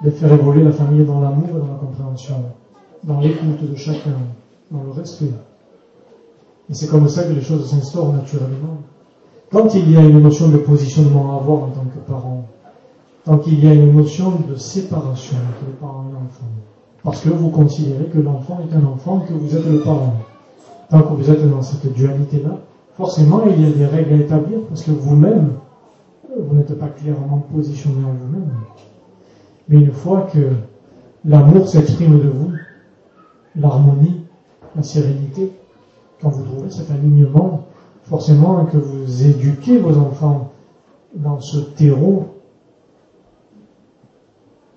de 0.05 0.11
faire 0.11 0.33
évoluer 0.33 0.65
la 0.65 0.73
famille 0.73 1.05
dans 1.05 1.21
l'amour 1.21 1.49
et 1.49 1.61
dans 1.61 1.67
la 1.67 1.79
compréhension, 1.81 2.37
dans 3.05 3.21
l'écoute 3.21 3.71
de 3.71 3.77
chacun, 3.77 4.17
dans 4.71 4.83
le 4.85 4.91
respect. 4.93 5.33
Et 6.71 6.75
c'est 6.75 6.87
comme 6.87 7.09
ça 7.09 7.25
que 7.25 7.33
les 7.33 7.43
choses 7.43 7.69
s'instaurent 7.69 8.13
naturellement. 8.13 8.79
Quand 9.51 9.75
il 9.75 9.91
y 9.91 9.97
a 9.97 10.03
une 10.03 10.21
notion 10.21 10.49
de 10.49 10.59
positionnement 10.59 11.33
à 11.33 11.41
avoir 11.41 11.65
en 11.65 11.71
tant 11.71 11.85
que 11.85 11.99
parent, 12.07 12.45
tant 13.25 13.39
qu'il 13.39 13.63
y 13.65 13.67
a 13.67 13.75
une 13.75 13.93
notion 13.97 14.33
de 14.49 14.55
séparation 14.55 15.37
entre 15.37 15.67
le 15.67 15.73
parent 15.75 16.05
et 16.09 16.13
l'enfant, 16.13 16.47
parce 17.03 17.21
que 17.21 17.31
vous 17.31 17.49
considérez 17.49 18.05
que 18.05 18.19
l'enfant 18.19 18.61
est 18.61 18.77
un 18.77 18.85
enfant, 18.85 19.21
que 19.21 19.33
vous 19.33 19.57
êtes 19.57 19.67
le 19.67 19.81
parent, 19.81 20.15
tant 20.89 21.03
que 21.03 21.15
vous 21.15 21.31
êtes 21.31 21.51
dans 21.51 21.63
cette 21.63 21.93
dualité-là, 21.93 22.59
forcément 22.97 23.43
il 23.47 23.61
y 23.61 23.67
a 23.67 23.73
des 23.73 23.87
règles 23.87 24.15
à 24.15 24.17
établir, 24.19 24.61
parce 24.69 24.83
que 24.83 24.93
vous-même, 24.93 25.55
vous 26.39 26.55
n'êtes 26.55 26.79
pas 26.79 26.89
clairement 26.89 27.39
positionné 27.53 28.05
en 28.05 28.13
vous-même. 28.13 28.51
Mais 29.69 29.77
une 29.77 29.93
fois 29.93 30.29
que 30.33 30.51
l'amour 31.25 31.69
s'exprime 31.69 32.19
de 32.19 32.29
vous, 32.29 32.53
l'harmonie, 33.57 34.27
la 34.77 34.83
sérénité, 34.83 35.53
quand 36.21 36.31
vous 36.31 36.45
trouvez 36.45 36.71
cet 36.71 36.91
alignement, 36.91 37.67
forcément 38.05 38.65
que 38.67 38.77
vous 38.77 39.27
éduquez 39.27 39.79
vos 39.79 39.97
enfants 39.99 40.53
dans 41.15 41.41
ce 41.41 41.59
terreau, 41.59 42.27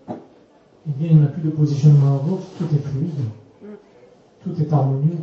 eh 0.09 0.91
bien, 0.97 1.07
il 1.11 1.17
n'y 1.17 1.23
a 1.23 1.27
plus 1.27 1.41
de 1.41 1.49
positionnement 1.49 2.15
en 2.15 2.17
vous, 2.17 2.39
tout 2.57 2.65
est 2.65 2.79
fluide, 2.79 3.11
tout 4.43 4.61
est 4.61 4.73
harmonieux. 4.73 5.17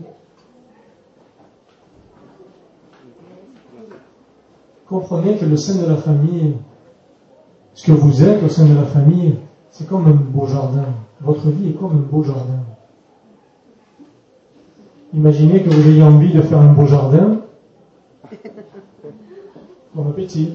Comprenez 4.91 5.36
que 5.36 5.47
le 5.47 5.57
sein 5.57 5.80
de 5.80 5.86
la 5.86 5.97
famille, 5.97 6.55
ce 7.74 7.86
que 7.86 7.93
vous 7.93 8.24
êtes 8.24 8.43
au 8.43 8.49
sein 8.49 8.66
de 8.66 8.74
la 8.74 8.82
famille, 8.82 9.36
c'est 9.70 9.88
comme 9.88 10.07
un 10.07 10.11
beau 10.11 10.49
jardin. 10.49 10.86
Votre 11.20 11.49
vie 11.49 11.70
est 11.70 11.74
comme 11.74 11.93
un 11.93 12.11
beau 12.11 12.24
jardin. 12.24 12.64
Imaginez 15.14 15.62
que 15.62 15.70
vous 15.70 15.88
ayez 15.88 16.03
envie 16.03 16.32
de 16.32 16.43
faire 16.43 16.59
un 16.59 16.72
beau 16.72 16.86
jardin. 16.86 17.38
Bon 19.93 20.09
appétit. 20.09 20.51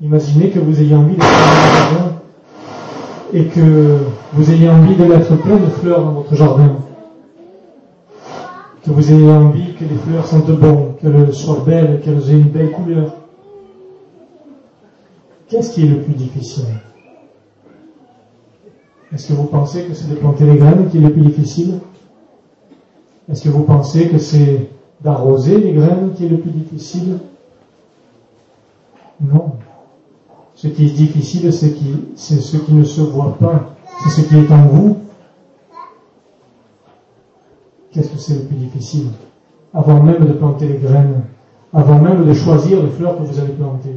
Imaginez 0.00 0.48
que 0.48 0.58
vous 0.58 0.80
ayez 0.80 0.94
envie 0.94 1.16
de 1.16 1.22
faire 1.22 1.38
un 1.46 1.66
beau 1.66 1.98
jardin 1.98 2.12
et 3.34 3.44
que 3.44 3.98
vous 4.32 4.50
ayez 4.50 4.70
envie 4.70 4.96
de 4.96 5.04
mettre 5.04 5.36
plein 5.36 5.56
de 5.56 5.66
fleurs 5.66 6.02
dans 6.02 6.12
votre 6.12 6.34
jardin 6.34 6.76
que 8.82 8.90
vous 8.90 9.12
ayez 9.12 9.30
envie 9.30 9.74
que 9.74 9.84
les 9.84 9.96
fleurs 9.96 10.26
sentent 10.26 10.50
bon, 10.58 10.94
qu'elles 11.00 11.34
soient 11.34 11.62
belles, 11.66 12.00
qu'elles 12.00 12.30
aient 12.30 12.40
une 12.40 12.48
belle 12.48 12.70
couleur. 12.70 13.14
Qu'est-ce 15.48 15.72
qui 15.72 15.82
est 15.82 15.88
le 15.88 16.00
plus 16.02 16.14
difficile? 16.14 16.64
Est-ce 19.12 19.28
que 19.28 19.32
vous 19.32 19.46
pensez 19.46 19.84
que 19.84 19.94
c'est 19.94 20.08
de 20.08 20.14
planter 20.14 20.44
les 20.44 20.56
graines 20.56 20.88
qui 20.88 20.98
est 20.98 21.00
le 21.00 21.12
plus 21.12 21.22
difficile? 21.22 21.80
Est-ce 23.28 23.42
que 23.42 23.48
vous 23.48 23.64
pensez 23.64 24.08
que 24.08 24.18
c'est 24.18 24.70
d'arroser 25.02 25.58
les 25.58 25.72
graines 25.72 26.12
qui 26.16 26.26
est 26.26 26.28
le 26.28 26.38
plus 26.38 26.50
difficile? 26.50 27.18
Non. 29.20 29.52
Ce 30.54 30.68
qui 30.68 30.86
est 30.86 30.90
difficile, 30.90 31.52
c'est 31.52 32.40
ce 32.40 32.56
qui 32.56 32.74
ne 32.74 32.84
se 32.84 33.00
voit 33.00 33.36
pas. 33.38 33.74
C'est 34.04 34.22
ce 34.22 34.28
qui 34.28 34.36
est 34.36 34.50
en 34.50 34.66
vous. 34.66 34.98
Qu'est-ce 37.92 38.08
que 38.10 38.18
c'est 38.18 38.34
le 38.34 38.40
plus 38.42 38.56
difficile 38.56 39.08
Avant 39.74 40.02
même 40.02 40.24
de 40.24 40.32
planter 40.32 40.68
les 40.68 40.78
graines, 40.78 41.22
avant 41.72 41.98
même 41.98 42.24
de 42.24 42.32
choisir 42.32 42.82
les 42.82 42.90
fleurs 42.90 43.18
que 43.18 43.22
vous 43.24 43.40
allez 43.40 43.52
planter, 43.52 43.94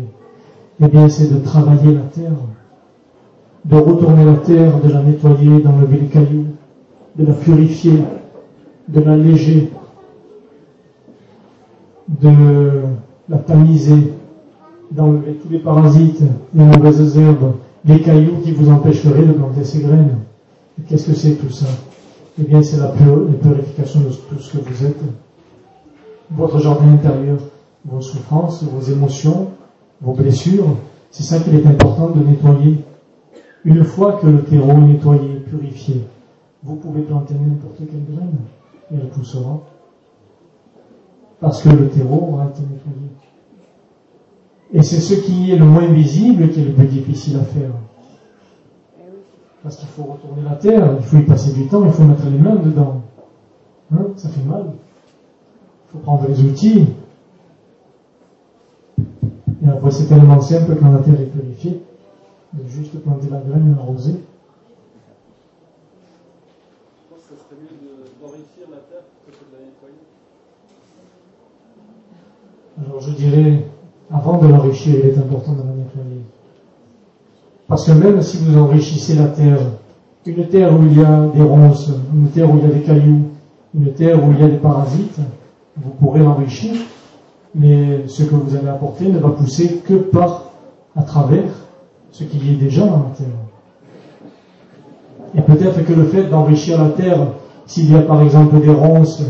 eh 0.81 0.87
bien, 0.87 1.07
c'est 1.09 1.31
de 1.31 1.39
travailler 1.39 1.93
la 1.93 2.01
terre, 2.01 2.31
de 3.65 3.75
retourner 3.75 4.25
la 4.25 4.35
terre, 4.37 4.79
de 4.79 4.89
la 4.89 5.01
nettoyer, 5.03 5.59
d'enlever 5.61 5.99
les 5.99 6.07
cailloux, 6.07 6.45
de 7.15 7.25
la 7.25 7.33
purifier, 7.33 8.03
de 8.87 8.99
l'alléger, 8.99 9.71
de 12.21 12.31
la 13.29 13.37
tamiser, 13.37 14.13
d'enlever 14.91 15.35
tous 15.35 15.49
les 15.49 15.59
parasites, 15.59 16.23
les 16.55 16.63
mauvaises 16.63 17.17
herbes, 17.17 17.53
les 17.85 18.01
cailloux 18.01 18.37
qui 18.43 18.51
vous 18.51 18.69
empêcheraient 18.71 19.25
de 19.25 19.33
planter 19.33 19.63
ces 19.63 19.81
graines. 19.81 20.17
Qu'est-ce 20.87 21.07
que 21.07 21.13
c'est 21.13 21.35
tout 21.35 21.51
ça? 21.51 21.67
Eh 22.39 22.43
bien, 22.43 22.63
c'est 22.63 22.77
la, 22.77 22.87
purification 22.87 23.99
de 24.01 24.07
tout 24.07 24.39
ce 24.39 24.57
que 24.57 24.63
vous 24.63 24.85
êtes. 24.85 24.99
Votre 26.31 26.59
jardin 26.59 26.93
intérieur, 26.93 27.37
vos 27.85 28.01
souffrances, 28.01 28.63
vos 28.63 28.81
émotions, 28.81 29.49
vos 30.01 30.13
blessures, 30.13 30.75
c'est 31.11 31.23
ça 31.23 31.39
qu'il 31.39 31.53
est 31.53 31.67
important 31.67 32.09
de 32.09 32.23
nettoyer. 32.23 32.83
Une 33.65 33.83
fois 33.83 34.13
que 34.13 34.27
le 34.27 34.43
terreau 34.43 34.71
est 34.71 34.87
nettoyé, 34.87 35.35
purifié, 35.47 36.05
vous 36.63 36.75
pouvez 36.75 37.03
planter 37.03 37.35
n'importe 37.35 37.77
quelle 37.77 38.15
graine 38.15 38.37
et 38.91 38.95
elle 38.95 39.09
poussera. 39.09 39.61
Parce 41.39 41.61
que 41.61 41.69
le 41.69 41.89
terreau 41.89 42.29
aura 42.31 42.45
été 42.45 42.61
nettoyé. 42.61 43.09
Et 44.73 44.81
c'est 44.81 44.99
ce 44.99 45.13
qui 45.13 45.51
est 45.51 45.55
le 45.55 45.65
moins 45.65 45.85
visible 45.85 46.49
qui 46.49 46.61
est 46.61 46.65
le 46.65 46.73
plus 46.73 46.87
difficile 46.87 47.37
à 47.37 47.43
faire. 47.43 47.69
Parce 49.63 49.77
qu'il 49.77 49.87
faut 49.87 50.03
retourner 50.03 50.41
la 50.41 50.57
terre, 50.57 50.97
il 50.99 51.05
faut 51.05 51.15
y 51.15 51.21
passer 51.21 51.53
du 51.53 51.67
temps, 51.67 51.85
il 51.85 51.91
faut 51.91 52.03
mettre 52.03 52.25
les 52.25 52.37
mains 52.37 52.55
dedans. 52.55 53.01
Hein, 53.93 54.07
ça 54.17 54.27
fait 54.27 54.43
mal. 54.43 54.73
Il 54.73 55.91
faut 55.93 55.99
prendre 55.99 56.27
les 56.27 56.43
outils. 56.43 56.85
Et 58.97 59.69
après, 59.69 59.91
c'est 59.91 60.07
tellement 60.07 60.41
simple 60.41 60.75
quand 60.75 60.91
la 60.91 60.99
terre 60.99 61.21
est 61.21 61.27
purifiée, 61.27 61.81
de 62.51 62.67
juste 62.67 63.01
planter 63.01 63.29
la 63.29 63.39
graine 63.39 63.71
et 63.71 63.75
l'arroser. 63.77 64.15
Je 66.99 67.15
pense 67.15 67.23
que 67.23 67.35
ça 67.35 67.43
serait 67.45 67.61
mieux 67.61 68.03
d'enrichir 68.21 68.67
la 68.69 68.79
terre 68.79 69.03
plutôt 69.23 69.45
que 69.45 69.55
de 69.55 69.59
la 69.59 69.65
nettoyer. 69.65 70.03
Alors 72.85 72.99
je 72.99 73.11
dirais, 73.11 73.65
avant 74.11 74.39
de 74.39 74.47
l'enrichir, 74.47 74.95
il 74.99 75.09
est 75.11 75.17
important 75.17 75.53
de 75.53 75.59
la 75.59 75.63
nettoyer. 75.63 76.12
Parce 77.73 77.87
que 77.87 77.91
même 77.93 78.21
si 78.21 78.37
vous 78.37 78.55
enrichissez 78.59 79.15
la 79.15 79.25
terre, 79.29 79.57
une 80.27 80.47
terre 80.47 80.71
où 80.71 80.85
il 80.85 80.95
y 80.95 81.03
a 81.03 81.25
des 81.33 81.41
ronces, 81.41 81.89
une 82.13 82.27
terre 82.27 82.47
où 82.47 82.59
il 82.59 82.69
y 82.69 82.71
a 82.71 82.71
des 82.71 82.81
cailloux, 82.81 83.21
une 83.73 83.93
terre 83.93 84.23
où 84.23 84.31
il 84.31 84.39
y 84.39 84.43
a 84.43 84.47
des 84.47 84.57
parasites, 84.57 85.17
vous 85.77 85.89
pourrez 85.99 86.19
l'enrichir, 86.19 86.75
mais 87.55 88.07
ce 88.07 88.21
que 88.25 88.35
vous 88.35 88.55
allez 88.55 88.67
apporter 88.67 89.07
ne 89.07 89.17
va 89.17 89.29
pousser 89.29 89.81
que 89.83 89.95
par, 89.95 90.51
à 90.95 91.01
travers 91.01 91.45
ce 92.11 92.25
qui 92.25 92.37
y 92.37 92.53
est 92.53 92.57
déjà 92.57 92.85
dans 92.85 93.07
la 93.09 93.15
terre. 93.17 93.39
Et 95.35 95.41
peut-être 95.41 95.83
que 95.83 95.93
le 95.93 96.03
fait 96.03 96.25
d'enrichir 96.25 96.79
la 96.79 96.89
terre, 96.89 97.25
s'il 97.65 97.91
y 97.91 97.95
a 97.95 98.01
par 98.01 98.21
exemple 98.21 98.59
des 98.59 98.69
ronces 98.69 99.23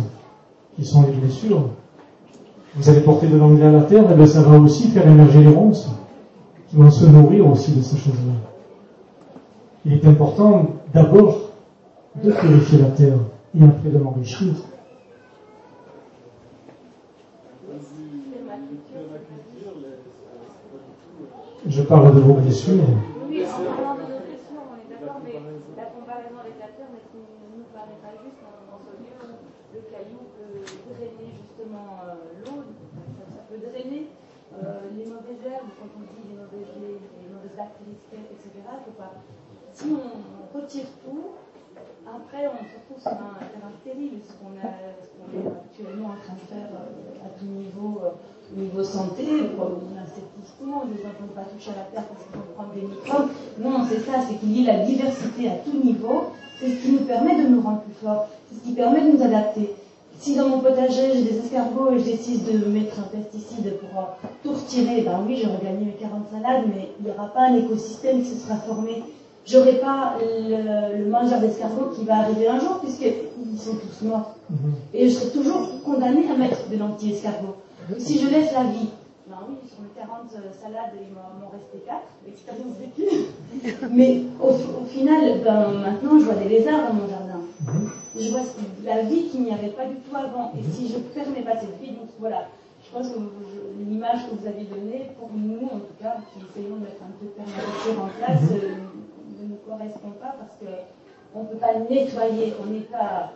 qui 0.76 0.84
sont 0.84 1.04
des 1.04 1.14
blessures, 1.14 1.70
vous 2.76 2.90
allez 2.90 3.00
porter 3.00 3.28
de 3.28 3.38
l'anglais 3.38 3.68
à 3.68 3.72
la 3.72 3.84
terre, 3.84 4.12
et 4.12 4.16
bien 4.16 4.26
ça 4.26 4.42
va 4.42 4.60
aussi 4.60 4.90
faire 4.90 5.08
émerger 5.08 5.40
les 5.40 5.48
ronces, 5.48 5.88
qui 6.74 6.80
vont 6.80 6.90
se 6.90 7.06
nourrir 7.06 7.48
aussi 7.52 7.72
de 7.76 7.84
ces 7.84 7.98
choses-là. 7.98 8.34
Il 9.86 9.94
est 9.94 10.06
important 10.08 10.66
d'abord 10.92 11.52
de 12.16 12.32
purifier 12.32 12.80
la 12.80 12.90
terre 12.90 13.20
et 13.56 13.64
après 13.64 13.90
de 13.90 14.00
l'enrichir. 14.00 14.54
Je 21.68 21.82
parle 21.84 22.16
de 22.16 22.22
vos 22.22 22.34
blessures. 22.34 22.74
Oui, 23.30 23.44
en 23.46 23.76
parlant 23.76 23.96
de 23.96 24.02
nos 24.02 24.20
blessures, 24.26 24.66
on 24.66 24.78
est 24.82 24.90
d'accord, 24.90 25.22
mais 25.24 25.34
la 25.78 25.86
comparaison 25.86 26.38
avec 26.42 26.58
la 26.60 26.74
terre 26.74 26.90
ne 26.90 27.20
nous 27.54 27.66
paraît 27.72 28.02
pas 28.02 28.18
juste 28.18 28.42
dans 28.42 28.82
ce 28.82 28.98
lieu 28.98 29.14
où 29.22 29.76
le 29.76 29.82
caillou 29.94 30.26
peut 30.42 30.66
drainer 30.90 31.38
justement 31.38 32.02
euh, 32.02 32.14
l'eau, 32.44 32.64
ça, 33.30 33.46
peut 33.48 33.62
drainer 33.62 34.10
les 34.52 35.06
mauvaises 35.06 35.44
herbes, 35.46 35.72
quand 35.80 35.90
on 35.98 36.04
dit 36.06 36.30
les 36.30 36.38
mauvaises, 36.38 36.72
les, 36.80 36.96
les 37.00 37.30
mauvaises 37.34 37.58
bactéries, 37.58 37.98
etc. 38.14 38.52
Faut 38.86 38.98
pas. 38.98 39.14
Si 39.74 39.86
on, 39.90 40.58
retire 40.58 40.86
tout, 41.04 41.34
après 42.06 42.46
on 42.46 42.62
se 42.62 42.78
retrouve 42.78 43.02
sur 43.02 43.12
un 43.12 43.42
terrain 43.42 43.74
stérile, 43.82 44.22
ce 44.22 44.34
qu'on 44.38 44.54
est 44.54 44.62
actuellement 44.62 46.14
en 46.14 46.20
train 46.22 46.38
de 46.38 46.46
faire 46.46 46.70
euh, 46.70 47.26
à 47.26 47.30
tout 47.40 47.46
niveau, 47.46 48.02
au 48.54 48.60
niveau 48.60 48.84
santé, 48.84 49.24
insectise 49.98 50.54
tout, 50.60 50.70
on 50.70 50.86
ne 50.86 50.94
peut 50.94 51.34
pas 51.34 51.46
toucher 51.46 51.72
à 51.72 51.78
la 51.78 51.86
terre 51.90 52.06
parce 52.06 52.22
qu'il 52.24 52.34
faut 52.34 52.54
prendre 52.54 52.74
des 52.74 52.82
microbes. 52.82 53.30
Non, 53.58 53.84
c'est 53.90 54.00
ça, 54.00 54.22
c'est 54.28 54.36
qu'il 54.36 54.52
y 54.52 54.64
ait 54.64 54.72
la 54.72 54.86
diversité 54.86 55.50
à 55.50 55.56
tout 55.58 55.82
niveau, 55.84 56.30
c'est 56.60 56.70
ce 56.70 56.82
qui 56.84 56.92
nous 56.92 57.06
permet 57.06 57.42
de 57.42 57.50
nous 57.50 57.62
rendre 57.62 57.82
plus 57.82 57.94
forts, 57.94 58.28
c'est 58.50 58.60
ce 58.60 58.64
qui 58.64 58.74
permet 58.74 59.02
de 59.10 59.18
nous 59.18 59.24
adapter. 59.24 59.74
Si 60.20 60.36
dans 60.36 60.48
mon 60.48 60.60
potager 60.60 61.14
j'ai 61.14 61.24
des 61.24 61.38
escargots 61.40 61.92
et 61.92 62.00
je 62.00 62.06
décide 62.06 62.46
de 62.46 62.66
mettre 62.68 63.00
un 63.00 63.04
pesticide 63.04 63.78
pour 63.80 64.00
euh, 64.00 64.06
tout 64.44 64.54
retirer, 64.54 65.02
ben 65.02 65.24
oui, 65.28 65.42
j'aurais 65.44 65.64
gagné 65.64 65.86
mes 65.86 65.94
40 65.94 66.28
salades, 66.32 66.66
mais 66.74 66.90
il 67.00 67.06
n'y 67.06 67.12
aura 67.12 67.28
pas 67.28 67.48
un 67.48 67.56
écosystème 67.58 68.22
qui 68.22 68.30
se 68.30 68.46
sera 68.46 68.56
formé. 68.56 69.04
J'aurai 69.46 69.74
pas 69.74 70.16
le, 70.22 71.10
mangeur 71.10 71.42
d'escargots 71.42 71.92
qui 71.96 72.06
va 72.06 72.20
arriver 72.20 72.48
un 72.48 72.60
jour, 72.60 72.80
puisqu'ils 72.80 73.60
sont 73.60 73.76
tous 73.76 74.06
morts. 74.06 74.36
Mhm. 74.50 74.74
Et 74.94 75.10
je 75.10 75.16
serai 75.16 75.32
toujours 75.32 75.68
condamné 75.84 76.30
à 76.30 76.38
mettre 76.38 76.70
de 76.70 76.78
l'anti-escargot. 76.78 77.56
Si 77.98 78.20
je 78.20 78.30
laisse 78.30 78.54
la 78.54 78.64
vie, 78.64 78.90
ben 79.28 79.38
oui, 79.48 79.56
sur 79.68 79.82
mes 79.82 79.90
40 79.96 80.30
salades, 80.62 80.92
il 80.96 81.14
m'en 81.14 81.50
restait 81.50 81.84
4, 81.86 81.98
l'expérience 82.26 82.76
vécue. 82.78 83.90
Mais 83.92 84.22
au, 84.42 84.86
final, 84.86 85.42
ben, 85.44 85.72
maintenant, 85.80 86.20
je 86.20 86.26
vois 86.26 86.36
des 86.36 86.50
lézards 86.50 86.88
dans 86.90 86.94
mon 86.94 87.08
jardin. 87.08 87.23
Mhm 87.68 87.90
je 88.20 88.30
vois 88.30 88.42
la 88.84 89.04
vie 89.04 89.30
qu'il 89.30 89.44
n'y 89.44 89.52
avait 89.52 89.70
pas 89.70 89.86
du 89.86 89.96
tout 89.96 90.16
avant. 90.16 90.54
Et 90.58 90.64
si 90.72 90.88
je 90.90 90.98
ne 90.98 91.04
permets 91.04 91.42
pas 91.42 91.58
cette 91.58 91.80
vie, 91.82 91.92
donc 91.92 92.10
voilà, 92.20 92.48
je 92.84 92.92
pense 92.92 93.10
que 93.10 93.20
l'image 93.80 94.28
que 94.30 94.36
vous 94.36 94.48
avez 94.48 94.64
donnée, 94.64 95.12
pour 95.20 95.30
nous 95.34 95.66
en 95.66 95.80
tout 95.80 95.98
cas, 96.02 96.18
qui 96.32 96.40
essayons 96.40 96.76
de 96.76 96.82
mettre 96.82 97.02
un 97.04 97.12
peu 97.20 97.26
de 97.26 97.32
permaculture 97.32 98.04
en 98.04 98.10
place, 98.20 98.42
mhm. 98.42 98.60
euh, 98.64 99.42
ne 99.42 99.48
nous 99.50 99.60
correspond 99.68 100.12
pas 100.22 100.36
parce 100.38 100.58
qu'on 100.60 101.44
ne 101.44 101.48
peut 101.48 101.58
pas 101.58 101.80
nettoyer, 101.90 102.54
on 102.62 102.68
n'est 102.68 102.82
pas, 102.82 103.32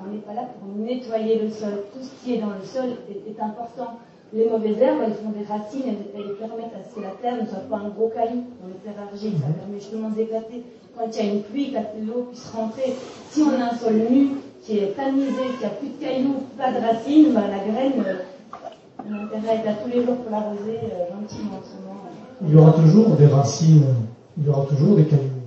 on 0.00 0.10
n'est 0.10 0.20
pas 0.20 0.34
là 0.34 0.42
pour 0.58 0.68
nettoyer 0.76 1.40
le 1.40 1.50
sol. 1.50 1.84
Tout 1.92 2.02
ce 2.02 2.24
qui 2.24 2.34
est 2.34 2.40
dans 2.40 2.50
le 2.50 2.64
sol 2.64 2.90
est, 3.10 3.40
important. 3.40 3.98
Les 4.34 4.48
mauvaises 4.48 4.80
herbes, 4.80 5.00
elles 5.04 5.14
font 5.14 5.30
des 5.30 5.44
racines, 5.44 5.82
elles, 5.86 6.08
elles, 6.16 6.34
permettent 6.36 6.72
à 6.72 6.82
ce 6.88 6.94
que 6.94 7.00
la 7.00 7.12
terre 7.20 7.42
ne 7.42 7.46
soit 7.46 7.68
pas 7.68 7.76
un 7.76 7.90
gros 7.90 8.08
caillou, 8.08 8.44
les 8.66 8.80
terre 8.80 9.02
argile, 9.04 9.32
ça 9.38 9.48
mhm. 9.48 9.54
permet 9.54 9.78
justement 9.78 10.08
d'éclater 10.08 10.64
quand 10.96 11.04
il 11.12 11.16
y 11.16 11.28
a 11.28 11.32
une 11.32 11.42
pluie, 11.42 11.72
que 11.72 12.06
l'eau 12.06 12.28
puisse 12.30 12.48
rentrer. 12.54 12.94
Si 13.30 13.42
on 13.42 13.52
a 13.60 13.72
un 13.72 13.76
sol 13.76 13.94
nu, 14.10 14.28
qui 14.64 14.78
est 14.78 14.96
tamisé, 14.96 15.52
qui 15.58 15.64
a 15.64 15.70
plus 15.70 15.88
de 15.88 16.00
cailloux, 16.00 16.48
pas 16.56 16.72
de 16.72 16.80
racines, 16.80 17.32
bah, 17.34 17.42
la 17.50 17.60
graine, 17.60 18.04
euh, 18.06 19.10
l'intérêt 19.10 19.62
est 19.64 19.68
à 19.68 19.74
tous 19.74 19.90
les 19.90 20.04
jours 20.04 20.16
pour 20.16 20.30
l'arroser 20.30 20.80
euh, 20.80 21.12
gentiment 21.12 21.60
moment. 21.84 22.00
Il 22.46 22.54
y 22.54 22.56
aura 22.56 22.72
toujours 22.72 23.10
des 23.16 23.26
racines, 23.26 23.84
il 24.38 24.46
y 24.46 24.48
aura 24.48 24.64
toujours 24.66 24.96
des 24.96 25.04
cailloux. 25.04 25.42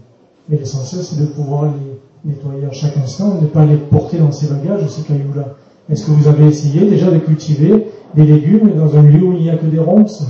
Mais 0.50 0.58
l'essentiel, 0.58 1.02
c'est 1.04 1.20
de 1.20 1.26
pouvoir 1.26 1.66
les 1.66 2.32
nettoyer 2.32 2.66
à 2.66 2.72
chaque 2.72 2.98
instant, 2.98 3.36
de 3.36 3.42
ne 3.42 3.48
pas 3.48 3.66
les 3.66 3.78
porter 3.78 4.18
dans 4.18 4.32
ses 4.32 4.48
bagages, 4.48 4.88
ces 4.88 5.04
cailloux-là. 5.04 5.56
Est-ce 5.90 6.06
que 6.06 6.12
vous 6.12 6.28
avez 6.28 6.46
essayé 6.46 6.90
déjà 6.90 7.12
de 7.12 7.20
cultiver 7.20 7.88
des 8.16 8.24
légumes 8.24 8.74
dans 8.76 8.96
un 8.96 9.04
lieu 9.04 9.26
où 9.26 9.34
il 9.34 9.44
n'y 9.44 9.50
a 9.50 9.58
que 9.58 9.66
des 9.66 9.80
ronces 9.80 10.26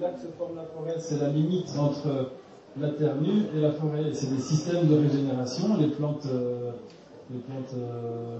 là 0.00 0.10
que 0.10 0.20
se 0.20 0.26
forme 0.38 0.56
la 0.56 0.64
forêt, 0.64 0.96
c'est 0.98 1.18
la 1.18 1.28
limite 1.28 1.70
entre 1.78 2.30
la 2.80 2.90
terre 2.90 3.16
nue 3.20 3.46
et 3.56 3.60
la 3.60 3.72
forêt. 3.72 4.04
C'est 4.12 4.34
des 4.34 4.40
systèmes 4.40 4.86
de 4.86 4.96
régénération, 4.96 5.76
les 5.78 5.88
plantes, 5.88 6.26
euh, 6.32 6.70
les 7.32 7.40
plantes 7.40 7.74
euh, 7.76 8.38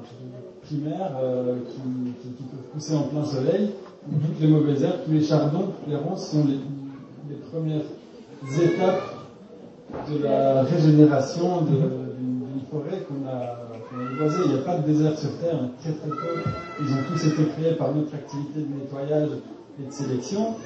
primaires 0.62 1.16
euh, 1.20 1.56
qui, 1.68 2.42
peuvent 2.42 2.70
pousser 2.72 2.94
en 2.96 3.02
plein 3.02 3.24
soleil, 3.24 3.70
toutes 4.09 4.40
les 4.40 4.48
mauvaises 4.48 4.82
herbes, 4.82 5.00
tous 5.04 5.12
les 5.12 5.22
chardons, 5.22 5.72
les 5.86 5.96
ronces 5.96 6.30
sont 6.30 6.44
les, 6.46 6.59
premières 7.50 7.82
étapes 8.43 9.03
de 10.11 10.22
la 10.22 10.62
régénération 10.62 11.62
d'une 11.62 12.61
forêt 12.70 13.05
qu'on 13.09 13.28
a 13.28 13.68
les 13.97 14.16
boisés, 14.16 14.43
il 14.45 14.53
n'y 14.53 14.59
a 14.59 14.62
pas 14.62 14.78
de 14.78 14.86
désert 14.86 15.18
sur 15.18 15.30
Terre, 15.39 15.59
très 15.80 15.93
très 15.93 16.09
peu. 16.09 16.51
Ils 16.80 16.93
ont 16.93 17.03
tous 17.11 17.26
été 17.26 17.45
créés 17.53 17.74
par 17.74 17.95
notre 17.95 18.14
activité 18.14 18.61
de 18.61 18.80
nettoyage 18.80 19.30
et 19.80 19.86
de 19.86 19.93
sélection. 19.93 20.57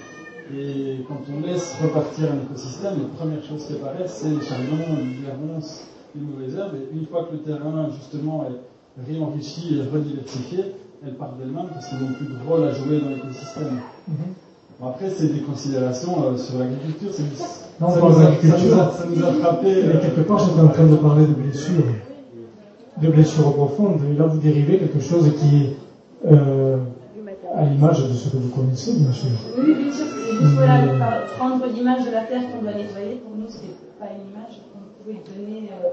Et 0.54 1.04
quand 1.08 1.22
on 1.32 1.46
laisse 1.46 1.76
repartir 1.82 2.32
un 2.32 2.42
écosystème, 2.42 2.94
les 2.98 3.16
premières 3.16 3.44
choses 3.44 3.66
qui 3.66 3.74
apparaissent, 3.74 4.22
c'est 4.22 4.30
les 4.30 4.42
charbons, 4.42 4.98
les 5.22 5.32
ronces, 5.32 5.86
les 6.14 6.20
mauvaises 6.20 6.56
herbes. 6.56 6.74
Et 6.74 6.96
une 6.96 7.06
fois 7.06 7.24
que 7.24 7.32
le 7.32 7.38
terrain, 7.40 7.88
justement, 7.96 8.44
est 8.44 9.10
réenrichi 9.10 9.78
et 9.78 9.82
rediversifié, 9.82 10.74
elles 11.04 11.14
partent 11.14 11.38
d'elles-mêmes 11.38 11.68
parce 11.72 11.88
qu'ils 11.88 11.98
n'ont 11.98 12.12
plus 12.12 12.26
de 12.26 12.36
rôle 12.46 12.64
à 12.64 12.72
jouer 12.72 13.00
dans 13.00 13.08
l'écosystème. 13.08 13.80
Mhm. 14.08 14.16
Bon, 14.16 14.24
après, 14.88 15.10
c'est 15.10 15.32
des 15.32 15.40
considérations 15.40 16.16
euh, 16.24 16.36
sur 16.36 16.58
l'agriculture. 16.58 17.10
c'est- 17.12 17.22
Non, 17.80 17.90
ça, 17.90 18.00
nous 18.00 18.06
a, 18.06 18.12
ça, 18.14 18.20
l'agriculture. 18.22 18.74
nous 18.76 18.80
a, 18.80 18.90
ça 18.92 19.04
nous 19.08 19.24
a 19.24 19.32
frappé. 19.32 19.66
Mais 19.66 19.94
euh, 19.94 20.00
quelque 20.00 20.20
part, 20.22 20.38
j'étais 20.38 20.60
en 20.60 20.68
train 20.68 20.86
de 20.86 20.96
parler 20.96 21.26
de 21.26 21.32
blessures, 21.34 21.84
de 23.00 23.08
blessures 23.08 23.52
profondes. 23.54 24.00
Et 24.10 24.16
là, 24.18 24.26
vous 24.26 24.38
dérivez 24.38 24.78
quelque 24.78 25.00
chose 25.00 25.30
qui 25.38 25.56
est 25.66 25.76
euh, 26.32 26.76
à 27.54 27.64
l'image 27.64 28.08
de 28.08 28.12
ce 28.14 28.28
que 28.30 28.36
vous 28.36 28.48
connaissez, 28.48 28.92
bien 28.94 29.12
sûr. 29.12 29.28
Oui, 29.58 29.74
bien 29.74 29.92
sûr, 29.92 30.06
c'est 30.06 30.36
juste 30.44 30.54
voilà, 30.56 31.22
prendre 31.38 31.64
l'image 31.74 32.06
de 32.06 32.10
la 32.10 32.22
terre 32.22 32.42
qu'on 32.52 32.62
doit 32.62 32.72
nettoyer. 32.74 33.20
Pour 33.24 33.36
nous, 33.36 33.46
c'est 33.48 33.74
pas 33.98 34.06
une 34.12 34.30
image 34.32 34.60
qu'on 34.72 35.02
pouvait 35.02 35.20
donner. 35.36 35.70
euh, 35.82 35.88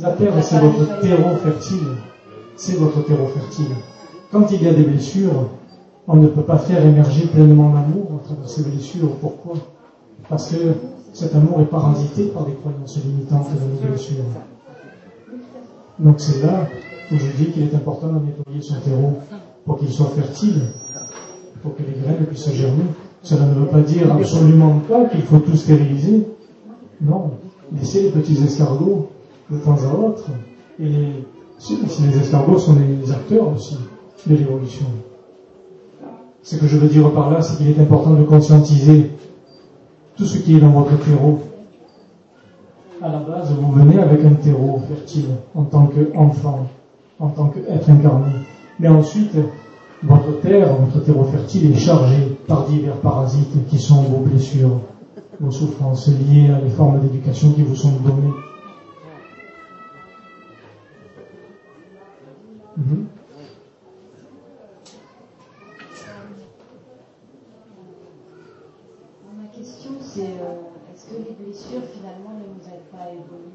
La 0.00 0.10
terre, 0.12 0.32
c'est 0.42 0.58
votre 0.58 1.00
terreau 1.00 1.36
fertile. 1.36 1.86
C'est 2.56 2.76
votre 2.78 3.04
terreau 3.04 3.26
fertile. 3.26 3.66
Quand 4.32 4.50
il 4.52 4.62
y 4.62 4.68
a 4.68 4.72
des 4.72 4.84
blessures, 4.84 5.48
on 6.06 6.16
ne 6.16 6.28
peut 6.28 6.42
pas 6.42 6.58
faire 6.58 6.84
émerger 6.84 7.26
pleinement 7.26 7.72
l'amour 7.72 8.20
à 8.20 8.24
travers 8.24 8.48
ces 8.48 8.62
blessures. 8.62 9.16
Pourquoi? 9.20 9.54
Parce 10.28 10.50
que 10.50 10.74
cet 11.12 11.34
amour 11.34 11.60
est 11.60 11.66
parasité 11.66 12.24
par 12.26 12.44
des 12.44 12.52
croyances 12.54 12.98
limitantes 13.04 13.48
de 13.54 13.86
nos 13.86 13.90
blessures. 13.90 14.24
Donc 15.98 16.16
c'est 16.18 16.42
là 16.42 16.68
où 17.10 17.16
je 17.16 17.26
dis 17.36 17.50
qu'il 17.52 17.62
est 17.62 17.74
important 17.74 18.08
de 18.08 18.26
nettoyer 18.26 18.60
son 18.60 18.80
terreau 18.80 19.18
pour 19.64 19.78
qu'il 19.78 19.90
soit 19.90 20.10
fertile, 20.16 20.62
pour 21.62 21.76
que 21.76 21.82
les 21.82 22.00
graines 22.02 22.26
puissent 22.26 22.52
germer. 22.52 22.84
Cela 23.22 23.46
ne 23.46 23.54
veut 23.54 23.66
pas 23.66 23.80
dire 23.80 24.12
absolument 24.12 24.80
pas 24.88 25.06
qu'il 25.06 25.22
faut 25.22 25.38
tout 25.38 25.56
stériliser. 25.56 26.28
Non, 27.00 27.30
laissez 27.72 28.02
les 28.02 28.10
petits 28.10 28.42
escargots 28.44 29.08
de 29.50 29.58
temps 29.58 29.76
à 29.76 29.94
autre. 29.96 30.24
Et 30.78 31.24
si, 31.58 31.78
si 31.88 32.02
les 32.02 32.18
escargots 32.18 32.58
sont 32.58 32.74
des 32.74 33.10
acteurs 33.10 33.54
aussi 33.54 33.78
de 34.26 34.36
l'évolution. 34.36 34.86
Ce 36.44 36.56
que 36.56 36.66
je 36.66 36.76
veux 36.76 36.88
dire 36.88 37.10
par 37.12 37.30
là, 37.30 37.40
c'est 37.40 37.56
qu'il 37.56 37.70
est 37.70 37.80
important 37.80 38.10
de 38.10 38.22
conscientiser 38.22 39.10
tout 40.14 40.26
ce 40.26 40.36
qui 40.38 40.56
est 40.56 40.60
dans 40.60 40.68
votre 40.68 41.02
terreau. 41.02 41.38
À 43.00 43.08
la 43.08 43.20
base, 43.20 43.50
vous 43.58 43.72
venez 43.72 43.98
avec 43.98 44.22
un 44.26 44.34
terreau 44.34 44.78
fertile 44.86 45.30
en 45.54 45.64
tant 45.64 45.86
qu'enfant, 45.86 46.66
en 47.18 47.30
tant 47.30 47.48
qu'être 47.48 47.88
incarné. 47.88 48.30
Mais 48.78 48.88
ensuite, 48.88 49.34
votre 50.02 50.38
terre, 50.42 50.76
votre 50.76 51.02
terreau 51.02 51.24
fertile 51.24 51.72
est 51.72 51.78
chargé 51.78 52.36
par 52.46 52.66
divers 52.66 53.00
parasites 53.00 53.66
qui 53.68 53.78
sont 53.78 54.02
vos 54.02 54.18
blessures, 54.18 54.82
vos 55.40 55.50
souffrances 55.50 56.08
liées 56.08 56.50
à 56.50 56.60
les 56.60 56.68
formes 56.68 57.00
d'éducation 57.00 57.52
qui 57.52 57.62
vous 57.62 57.74
sont 57.74 57.92
données. 57.92 58.34
Mhm. 62.76 63.06
Question, 69.84 69.92
c'est 70.00 70.20
euh, 70.20 70.92
est-ce 70.92 71.06
que 71.06 71.16
les 71.16 71.36
blessures, 71.44 71.82
finalement, 71.92 72.38
ne 72.38 72.54
nous 72.54 72.64
aident 72.66 72.90
pas 72.90 73.04
à 73.04 73.10
évoluer? 73.10 73.52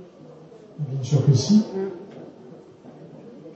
Bien 0.80 1.04
sûr 1.04 1.26
que 1.26 1.34
si. 1.34 1.64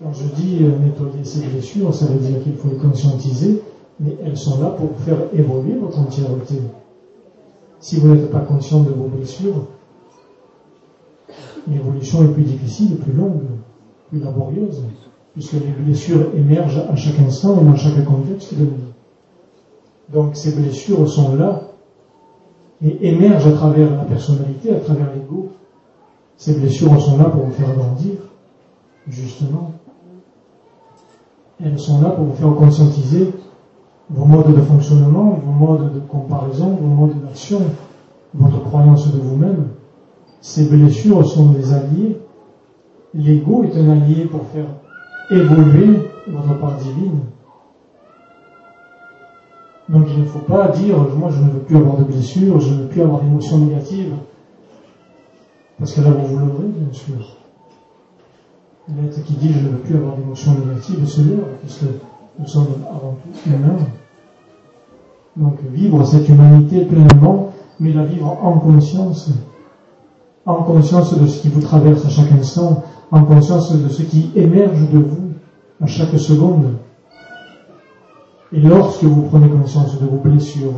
Quand 0.01 0.13
je 0.13 0.25
dis 0.35 0.59
euh, 0.61 0.77
nettoyer 0.79 1.23
ces 1.23 1.45
blessures, 1.47 1.93
ça 1.93 2.07
veut 2.07 2.19
dire 2.19 2.43
qu'il 2.43 2.55
faut 2.55 2.69
les 2.69 2.77
conscientiser, 2.77 3.61
mais 3.99 4.17
elles 4.23 4.37
sont 4.37 4.61
là 4.61 4.69
pour 4.69 4.97
faire 4.99 5.17
évoluer 5.33 5.75
votre 5.75 5.99
entièreté. 5.99 6.55
Si 7.79 7.99
vous 7.99 8.13
n'êtes 8.13 8.31
pas 8.31 8.39
conscient 8.39 8.81
de 8.81 8.89
vos 8.89 9.07
blessures, 9.07 9.67
l'évolution 11.67 12.23
est 12.23 12.33
plus 12.33 12.43
difficile, 12.43 12.97
plus 12.97 13.13
longue, 13.13 13.43
plus 14.09 14.19
laborieuse, 14.19 14.83
puisque 15.33 15.53
les 15.53 15.83
blessures 15.83 16.31
émergent 16.35 16.85
à 16.89 16.95
chaque 16.95 17.19
instant 17.19 17.61
et 17.61 17.63
dans 17.63 17.75
chaque 17.75 18.03
contexte 18.05 18.53
de 18.57 18.65
vie. 18.65 18.93
Donc 20.11 20.35
ces 20.35 20.51
blessures 20.51 21.07
sont 21.09 21.35
là 21.35 21.72
et 22.83 23.07
émergent 23.07 23.47
à 23.47 23.51
travers 23.53 23.89
la 23.91 24.03
personnalité, 24.03 24.75
à 24.75 24.79
travers 24.79 25.07
l'ego. 25.13 25.49
Ces 26.37 26.59
blessures 26.59 26.99
sont 27.01 27.17
là 27.17 27.25
pour 27.25 27.43
vous 27.45 27.53
faire 27.53 27.73
grandir, 27.73 28.15
justement. 29.07 29.71
Elles 31.63 31.79
sont 31.79 32.01
là 32.01 32.09
pour 32.09 32.25
vous 32.25 32.35
faire 32.35 32.53
conscientiser 32.55 33.31
vos 34.09 34.25
modes 34.25 34.53
de 34.53 34.61
fonctionnement, 34.61 35.39
vos 35.43 35.51
modes 35.51 35.93
de 35.93 35.99
comparaison, 35.99 36.77
vos 36.81 36.87
modes 36.87 37.21
d'action, 37.21 37.61
votre 38.33 38.61
croyance 38.63 39.13
de 39.13 39.19
vous-même. 39.19 39.67
Ces 40.41 40.65
blessures 40.65 41.25
sont 41.25 41.51
des 41.51 41.73
alliés. 41.73 42.19
L'ego 43.13 43.63
est 43.63 43.77
un 43.79 43.89
allié 43.91 44.25
pour 44.25 44.45
faire 44.47 44.65
évoluer 45.29 46.09
votre 46.27 46.59
part 46.59 46.75
divine. 46.77 47.21
Donc 49.93 50.07
il 50.09 50.21
ne 50.21 50.25
faut 50.25 50.39
pas 50.39 50.69
dire, 50.69 50.97
moi 51.15 51.29
je 51.29 51.39
ne 51.39 51.51
veux 51.51 51.59
plus 51.59 51.77
avoir 51.77 51.97
de 51.97 52.03
blessures, 52.05 52.59
je 52.59 52.73
ne 52.73 52.81
veux 52.81 52.87
plus 52.87 53.03
avoir 53.03 53.21
d'émotions 53.21 53.59
négatives. 53.59 54.15
Parce 55.77 55.93
que 55.93 56.01
là 56.01 56.09
vous 56.09 56.25
vous 56.25 56.39
leurrez, 56.39 56.65
bien 56.65 56.91
sûr. 56.91 57.37
L'être 58.97 59.23
qui 59.23 59.33
dit 59.33 59.53
je 59.53 59.59
ne 59.59 59.69
veux 59.69 59.77
plus 59.77 59.95
avoir 59.95 60.17
d'émotions 60.17 60.55
négatives 60.55 61.05
se 61.05 61.21
leurre, 61.21 61.45
puisque 61.61 61.83
nous 62.39 62.47
sommes 62.47 62.69
avant 62.89 63.17
tout 63.21 63.49
humains. 63.49 63.85
Donc 65.37 65.59
vivre 65.71 66.03
cette 66.05 66.27
humanité 66.27 66.85
pleinement, 66.85 67.51
mais 67.79 67.93
la 67.93 68.03
vivre 68.03 68.35
en 68.41 68.57
conscience. 68.57 69.29
En 70.47 70.63
conscience 70.63 71.15
de 71.17 71.27
ce 71.27 71.39
qui 71.39 71.49
vous 71.49 71.61
traverse 71.61 72.03
à 72.03 72.09
chaque 72.09 72.31
instant, 72.31 72.83
en 73.11 73.23
conscience 73.25 73.71
de 73.71 73.89
ce 73.89 74.01
qui 74.01 74.31
émerge 74.35 74.89
de 74.89 74.97
vous 74.97 75.33
à 75.81 75.85
chaque 75.85 76.17
seconde. 76.17 76.77
Et 78.53 78.59
lorsque 78.59 79.03
vous 79.03 79.23
prenez 79.23 79.49
conscience 79.49 79.99
de 79.99 80.05
vos 80.05 80.17
blessures, 80.17 80.73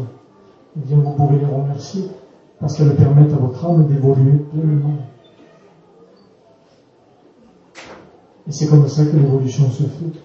eh 0.77 0.87
bien 0.87 0.97
vous 0.97 1.11
pouvez 1.11 1.39
les 1.39 1.45
remercier 1.45 2.05
parce 2.57 2.77
qu'elles 2.77 2.95
permettent 2.95 3.33
à 3.33 3.35
votre 3.37 3.65
âme 3.65 3.85
d'évoluer 3.87 4.39
pleinement. 4.49 4.95
Et 8.47 8.51
c'est 8.51 8.67
comme 8.67 8.87
ça 8.87 9.05
que 9.05 9.17
l'évolution 9.17 9.69
se 9.69 9.83
fait. 9.83 10.19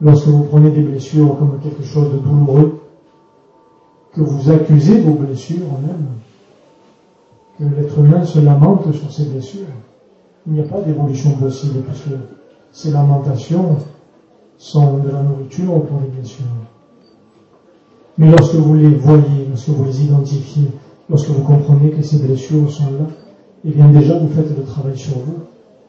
Lorsque 0.00 0.28
vous 0.28 0.44
prenez 0.44 0.70
des 0.70 0.82
blessures 0.82 1.36
comme 1.36 1.58
quelque 1.60 1.82
chose 1.82 2.12
de 2.12 2.18
douloureux, 2.18 2.80
que 4.12 4.20
vous 4.20 4.50
accusez 4.52 5.00
vos 5.00 5.14
blessures 5.14 5.66
même, 5.82 6.06
que 7.58 7.64
l'être 7.74 7.98
humain 7.98 8.24
se 8.24 8.38
lamente 8.38 8.92
sur 8.92 9.10
ses 9.10 9.24
blessures, 9.24 9.66
il 10.46 10.52
n'y 10.52 10.60
a 10.60 10.64
pas 10.64 10.80
d'évolution 10.80 11.32
possible 11.32 11.80
puisque 11.80 12.16
ces 12.70 12.92
lamentations 12.92 13.78
sont 14.58 14.98
de 14.98 15.10
la 15.10 15.22
nourriture 15.22 15.84
pour 15.84 16.00
les 16.00 16.08
blessures. 16.08 16.44
Mais 18.16 18.30
lorsque 18.30 18.54
vous 18.54 18.74
les 18.74 18.94
voyez, 18.94 19.46
lorsque 19.48 19.68
vous 19.68 19.84
les 19.84 20.04
identifiez, 20.04 20.68
lorsque 21.10 21.28
vous 21.28 21.42
comprenez 21.42 21.90
que 21.90 22.02
ces 22.02 22.18
blessures 22.18 22.70
sont 22.70 22.84
là, 22.84 23.06
eh 23.64 23.70
bien 23.70 23.88
déjà 23.88 24.18
vous 24.18 24.28
faites 24.28 24.56
le 24.56 24.64
travail 24.64 24.96
sur 24.96 25.18
vous. 25.18 25.38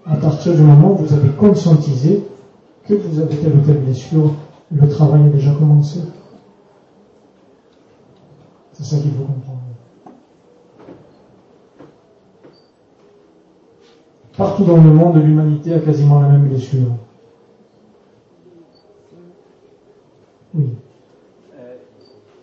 À 0.05 0.15
partir 0.17 0.55
du 0.55 0.61
moment 0.61 0.93
où 0.93 1.05
vous 1.05 1.13
avez 1.13 1.29
conscientisé 1.29 2.23
que 2.87 2.93
vous 2.93 3.19
avez 3.19 3.35
telle 3.37 3.55
ou 3.55 3.61
telle 3.61 3.81
blessure, 3.81 4.31
le 4.71 4.87
travail 4.87 5.21
a 5.25 5.29
déjà 5.29 5.51
commencé. 5.53 5.99
C'est 8.73 8.83
ça 8.83 8.97
qu'il 8.97 9.11
faut 9.11 9.23
comprendre. 9.23 9.61
Partout 14.37 14.65
dans 14.65 14.77
le 14.77 14.91
monde, 14.91 15.23
l'humanité 15.23 15.73
a 15.73 15.79
quasiment 15.79 16.19
la 16.19 16.27
même 16.27 16.47
blessure. 16.47 16.91
Oui. 20.55 20.69
Euh, 21.59 21.75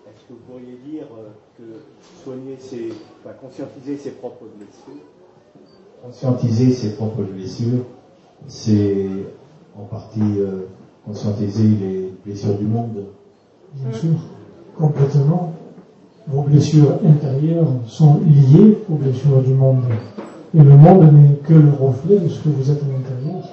Est-ce 0.07 0.29
que 0.29 0.35
vous 0.35 0.53
pourriez 0.53 0.77
dire 0.85 1.07
euh, 1.17 1.29
que 1.57 2.23
soigner 2.23 2.57
ses, 2.59 2.91
enfin, 3.25 3.35
conscientiser 3.41 3.97
ses 3.97 4.11
propres 4.11 4.45
blessures, 4.59 5.03
Conscientiser 6.05 6.73
ses 6.73 6.95
propres 6.95 7.23
blessures, 7.23 7.85
c'est 8.49 9.07
en 9.79 9.85
partie 9.85 10.21
euh, 10.21 10.67
conscientiser 11.07 11.69
les 11.69 12.13
blessures 12.25 12.59
du 12.59 12.67
monde. 12.67 13.05
Bien 13.77 13.93
sûr, 13.99 14.11
complètement. 14.77 15.55
Vos 16.27 16.43
blessures 16.43 16.99
intérieures 17.07 17.69
sont 17.87 18.21
liées 18.27 18.79
aux 18.91 18.97
blessures 18.97 19.43
du 19.43 19.55
monde. 19.55 19.85
Et 20.55 20.63
le 20.63 20.77
monde 20.77 21.13
n'est 21.13 21.37
que 21.37 21.55
le 21.55 21.71
reflet 21.71 22.19
de 22.19 22.29
ce 22.29 22.41
que 22.41 22.51
vous 22.51 22.71
êtes 22.71 22.83
à 22.83 22.87
l'intérieur. 22.87 23.49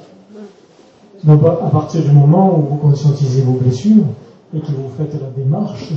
Donc 1.23 1.44
à 1.45 1.69
partir 1.69 2.03
du 2.03 2.11
moment 2.11 2.60
où 2.60 2.61
vous 2.64 2.77
conscientisez 2.77 3.41
vos 3.41 3.53
blessures 3.53 4.03
et 4.53 4.59
que 4.59 4.71
vous 4.71 4.89
faites 4.97 5.13
la 5.13 5.30
démarche 5.30 5.91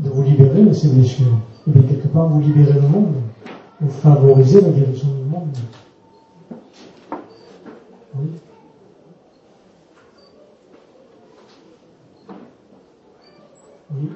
de 0.00 0.08
vous 0.08 0.22
libérer 0.22 0.62
de 0.62 0.72
ces 0.72 0.88
blessures, 0.88 1.38
et 1.66 1.70
bien 1.70 1.82
quelque 1.82 2.08
part 2.08 2.28
vous 2.28 2.40
libérez 2.40 2.74
le 2.74 2.88
monde, 2.88 3.14
vous 3.80 3.90
favorisez 3.90 4.60
la 4.60 4.70
guérison 4.70 5.08
du 5.08 5.30
monde. 5.30 5.56
Oui. 8.14 8.26
Oui. 13.94 14.08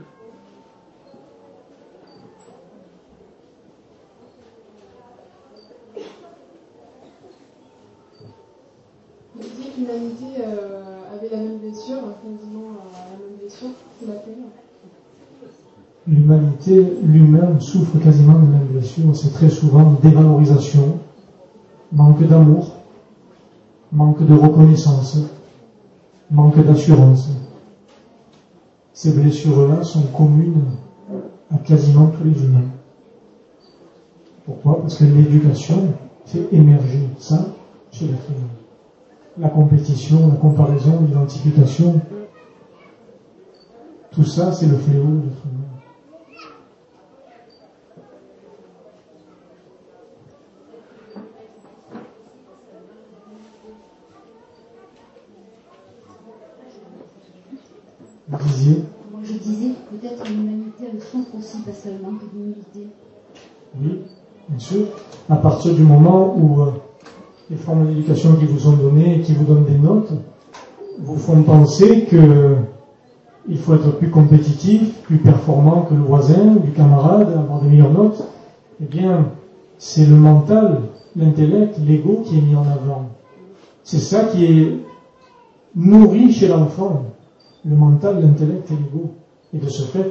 Vous 9.37 9.43
l'humanité 9.77 10.25
euh, 10.39 11.04
avait 11.15 11.29
la 11.31 11.37
même 11.37 11.59
blessure, 11.59 12.01
quasiment 12.23 12.71
euh, 12.71 13.11
la 13.11 13.19
même 13.19 13.37
blessure 13.41 13.71
que 14.01 14.07
la 14.07 14.15
Terre. 14.15 14.35
L'humanité, 16.07 16.97
l'humain 17.03 17.59
souffre 17.61 17.99
quasiment 17.99 18.35
de 18.35 18.53
la 18.53 18.59
même 18.59 18.67
blessure. 18.69 19.17
C'est 19.17 19.33
très 19.33 19.49
souvent 19.49 19.95
dévalorisation, 20.03 20.99
manque 21.93 22.27
d'amour, 22.27 22.73
manque 23.93 24.27
de 24.27 24.35
reconnaissance, 24.35 25.19
manque 26.31 26.63
d'assurance. 26.65 27.31
Ces 28.93 29.13
blessures-là 29.13 29.83
sont 29.83 30.03
communes 30.17 30.65
à 31.51 31.59
quasiment 31.59 32.09
tous 32.09 32.25
les 32.25 32.45
humains. 32.45 32.69
Pourquoi? 34.45 34.83
Parce 34.83 34.97
que 34.97 35.05
l'éducation 35.05 35.95
fait 36.27 36.47
émerger 36.53 37.09
ça 37.19 37.47
chez 37.91 38.07
l'être 38.07 38.29
humain. 38.29 38.64
La 39.37 39.49
compétition, 39.49 40.29
la 40.29 40.37
comparaison, 40.37 41.01
l'identification, 41.03 42.01
tout 44.13 44.25
ça, 44.25 44.53
c'est 44.53 44.67
le 44.67 44.77
fléau 44.77 45.07
de 45.07 45.23
l'être 45.23 45.43
humain. 45.45 45.65
Vous 58.29 58.49
disiez 58.49 58.85
Moi, 59.11 59.21
je 59.25 59.33
disais 59.33 59.73
peut-être 59.91 60.29
l'humanité 60.29 60.85
elle 60.93 61.01
souffre 61.01 61.35
aussi 61.37 61.59
parce 61.67 61.81
qu'elle 61.83 62.01
manque 62.01 62.21
d'humilité. 62.33 62.87
Oui, 63.81 64.01
bien 64.49 64.59
sûr. 64.59 64.87
À 65.29 65.37
partir 65.37 65.75
du 65.75 65.83
moment 65.83 66.37
où 66.37 66.61
euh, 66.63 66.73
les 67.51 67.57
formes 67.57 67.87
d'éducation 67.87 68.37
qui 68.37 68.47
vous 68.47 68.59
sont 68.59 68.73
données 68.73 69.17
et 69.17 69.21
qui 69.21 69.35
vous 69.35 69.45
donnent 69.45 69.67
des 69.67 69.79
notes 69.79 70.13
vous 70.99 71.17
font 71.17 71.43
penser 71.43 72.05
que 72.05 72.57
il 73.49 73.59
faut 73.59 73.75
être 73.75 73.99
plus 73.99 74.11
compétitif, 74.11 75.03
plus 75.03 75.19
performant 75.19 75.83
que 75.83 75.95
le 75.95 76.01
voisin, 76.01 76.57
du 76.57 76.71
camarade, 76.71 77.29
avoir 77.37 77.61
de 77.61 77.69
meilleures 77.69 77.93
notes, 77.93 78.27
eh 78.81 78.87
bien, 78.87 79.33
c'est 79.79 80.07
le 80.07 80.17
mental, 80.17 80.81
l'intellect, 81.15 81.79
l'ego 81.87 82.23
qui 82.25 82.39
est 82.39 82.41
mis 82.41 82.57
en 82.57 82.63
avant. 82.63 83.11
C'est 83.83 83.99
ça 83.99 84.25
qui 84.25 84.47
est 84.47 84.79
nourri 85.77 86.33
chez 86.33 86.49
l'enfant, 86.49 87.05
le 87.67 87.77
mental, 87.77 88.23
l'intellect 88.23 88.71
et 88.71 88.75
l'ego. 88.77 89.11
Et 89.53 89.59
de 89.59 89.69
ce 89.69 89.83
fait, 89.83 90.11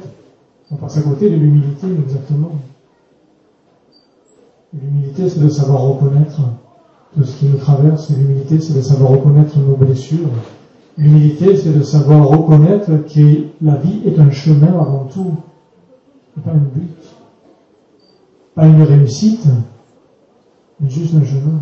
on 0.70 0.76
passe 0.76 0.98
à 0.98 1.02
côté 1.02 1.30
de 1.30 1.36
l'humilité, 1.36 1.88
exactement. 1.88 2.52
L'humilité, 4.74 5.28
c'est 5.28 5.40
de 5.40 5.50
savoir 5.50 5.82
reconnaître 5.82 6.40
tout 7.16 7.24
ce 7.24 7.38
qui 7.38 7.46
nous 7.46 7.58
traverse. 7.58 8.10
L'humilité, 8.10 8.60
c'est 8.60 8.74
de 8.74 8.82
savoir 8.82 9.12
reconnaître 9.12 9.58
nos 9.60 9.76
blessures. 9.76 10.30
L'humilité, 10.98 11.56
c'est 11.56 11.74
de 11.74 11.84
savoir 11.84 12.28
reconnaître 12.28 12.90
que 13.08 13.48
la 13.62 13.76
vie 13.78 14.02
est 14.06 14.20
un 14.20 14.32
chemin 14.32 14.74
avant 14.80 15.06
tout, 15.06 15.36
et 16.38 16.42
pas 16.42 16.52
un 16.52 16.58
but. 16.58 16.90
Pas 18.56 18.68
une 18.68 18.84
réussite, 18.84 19.48
mais 20.80 20.90
juste 20.90 21.16
un 21.16 21.26
chemin. 21.26 21.62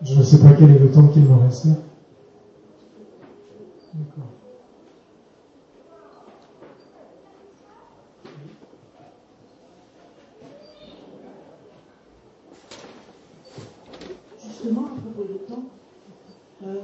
Je 0.00 0.14
ne 0.14 0.22
sais 0.22 0.38
pas 0.38 0.52
quel 0.58 0.70
est 0.70 0.78
le 0.78 0.90
temps 0.90 1.08
qu'il 1.08 1.22
me 1.22 1.34
reste. 1.34 1.66
D'accord. 3.94 4.30
Justement, 14.42 14.86
à 14.86 15.00
propos 15.00 15.24
du 15.30 15.38
temps, 15.46 15.64
euh, 16.66 16.80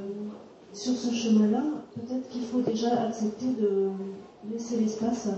sur 0.72 0.94
ce 0.94 1.12
chemin-là, 1.12 1.62
peut-être 1.94 2.28
qu'il 2.28 2.42
faut 2.42 2.60
déjà 2.60 3.02
accepter 3.02 3.52
de 3.55 3.90
laisser 4.51 4.78
l'espace 4.78 5.28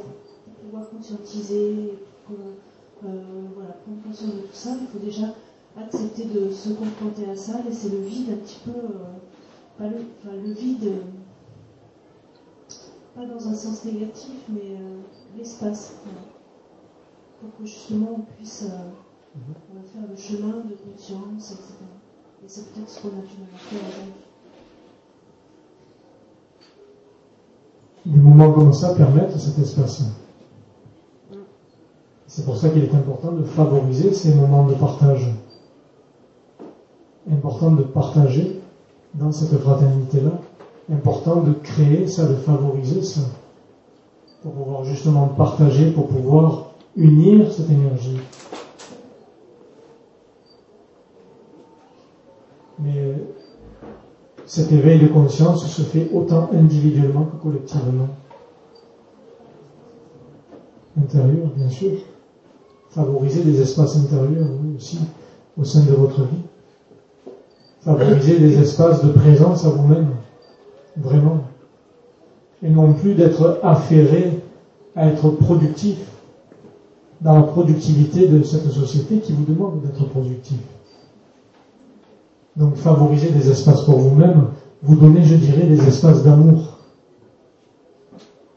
pour 0.45 0.55
pouvoir 0.55 0.91
conscientiser, 0.91 1.99
pour 2.27 2.37
euh, 3.05 3.23
voilà, 3.55 3.73
prendre 3.73 4.03
conscience 4.03 4.35
de 4.35 4.41
tout 4.41 4.53
ça. 4.53 4.71
Il 4.81 4.87
faut 4.89 5.05
déjà 5.05 5.35
accepter 5.77 6.25
de 6.25 6.51
se 6.51 6.71
confronter 6.71 7.31
à 7.31 7.37
ça, 7.37 7.61
laisser 7.63 7.91
le 7.91 8.01
vide 8.01 8.31
un 8.33 8.37
petit 8.37 8.61
peu, 8.65 8.71
euh, 8.71 9.19
pas 9.79 9.89
le, 9.89 9.97
enfin, 10.19 10.35
le 10.35 10.53
vide, 10.53 10.93
pas 13.15 13.27
dans 13.27 13.49
un 13.49 13.55
sens 13.55 13.85
négatif, 13.85 14.37
mais 14.49 14.77
l'espace, 15.37 15.95
voilà, 16.05 16.21
pour 17.41 17.57
que 17.59 17.67
justement 17.67 18.17
on 18.19 18.37
puisse 18.37 18.65
euh, 18.65 19.83
faire 19.93 20.09
le 20.09 20.17
chemin 20.17 20.63
de 20.65 20.75
conscience, 20.75 21.53
etc. 21.53 21.75
Des 28.05 28.19
moments 28.21 28.53
comme 28.53 28.73
ça 28.73 28.95
permettent 28.95 29.37
cet 29.39 29.59
espace. 29.59 30.05
C'est 32.27 32.45
pour 32.45 32.57
ça 32.57 32.69
qu'il 32.69 32.85
est 32.85 32.95
important 32.95 33.33
de 33.33 33.43
favoriser 33.45 34.13
ces 34.13 34.35
moments 34.35 34.67
de 34.67 34.75
partage. 34.75 35.33
Important 37.31 37.73
de 37.73 37.83
partager 37.83 38.61
dans 39.15 39.33
cette 39.33 39.59
fraternité-là. 39.59 40.33
Important 40.93 41.37
de 41.41 41.53
créer 41.53 42.07
ça, 42.07 42.27
de 42.27 42.35
favoriser 42.35 43.03
ça. 43.03 43.23
Pour 44.43 44.53
pouvoir 44.53 44.85
justement 44.85 45.29
partager, 45.29 45.91
pour 45.91 46.07
pouvoir 46.07 46.67
unir 46.97 47.53
cette 47.53 47.71
énergie. 47.71 48.19
Mais 52.79 53.15
cet 54.45 54.71
éveil 54.71 55.01
de 55.01 55.09
conscience 55.09 55.67
se 55.67 55.83
fait 55.83 56.09
autant 56.13 56.51
individuellement 56.53 57.25
que 57.25 57.43
collectivement. 57.43 58.09
Intérieur, 60.99 61.49
bien 61.57 61.69
sûr. 61.69 61.93
Favoriser 62.91 63.43
des 63.43 63.61
espaces 63.61 63.97
intérieurs, 63.97 64.49
oui, 64.63 64.77
aussi, 64.77 64.99
au 65.59 65.65
sein 65.65 65.85
de 65.85 65.93
votre 65.93 66.23
vie. 66.23 66.43
Favoriser 67.81 68.39
des 68.39 68.59
espaces 68.59 69.05
de 69.05 69.11
présence 69.11 69.65
à 69.65 69.71
vous-même. 69.71 70.09
Vraiment. 70.97 71.41
Et 72.63 72.71
non 72.71 72.95
plus 72.95 73.15
d'être 73.15 73.61
affairé 73.63 74.41
à 74.95 75.09
être 75.09 75.29
productif 75.31 75.99
dans 77.21 77.37
la 77.37 77.43
productivité 77.43 78.29
de 78.29 78.43
cette 78.43 78.71
société 78.71 79.19
qui 79.19 79.33
vous 79.33 79.45
demande 79.45 79.83
d'être 79.83 80.09
productif. 80.09 80.59
Donc 82.57 82.77
favoriser 82.77 83.31
des 83.31 83.51
espaces 83.51 83.83
pour 83.83 83.99
vous-même, 83.99 84.49
vous 84.83 84.97
donner, 84.97 85.23
je 85.23 85.35
dirais, 85.35 85.67
des 85.67 85.87
espaces 85.87 86.23
d'amour. 86.23 86.79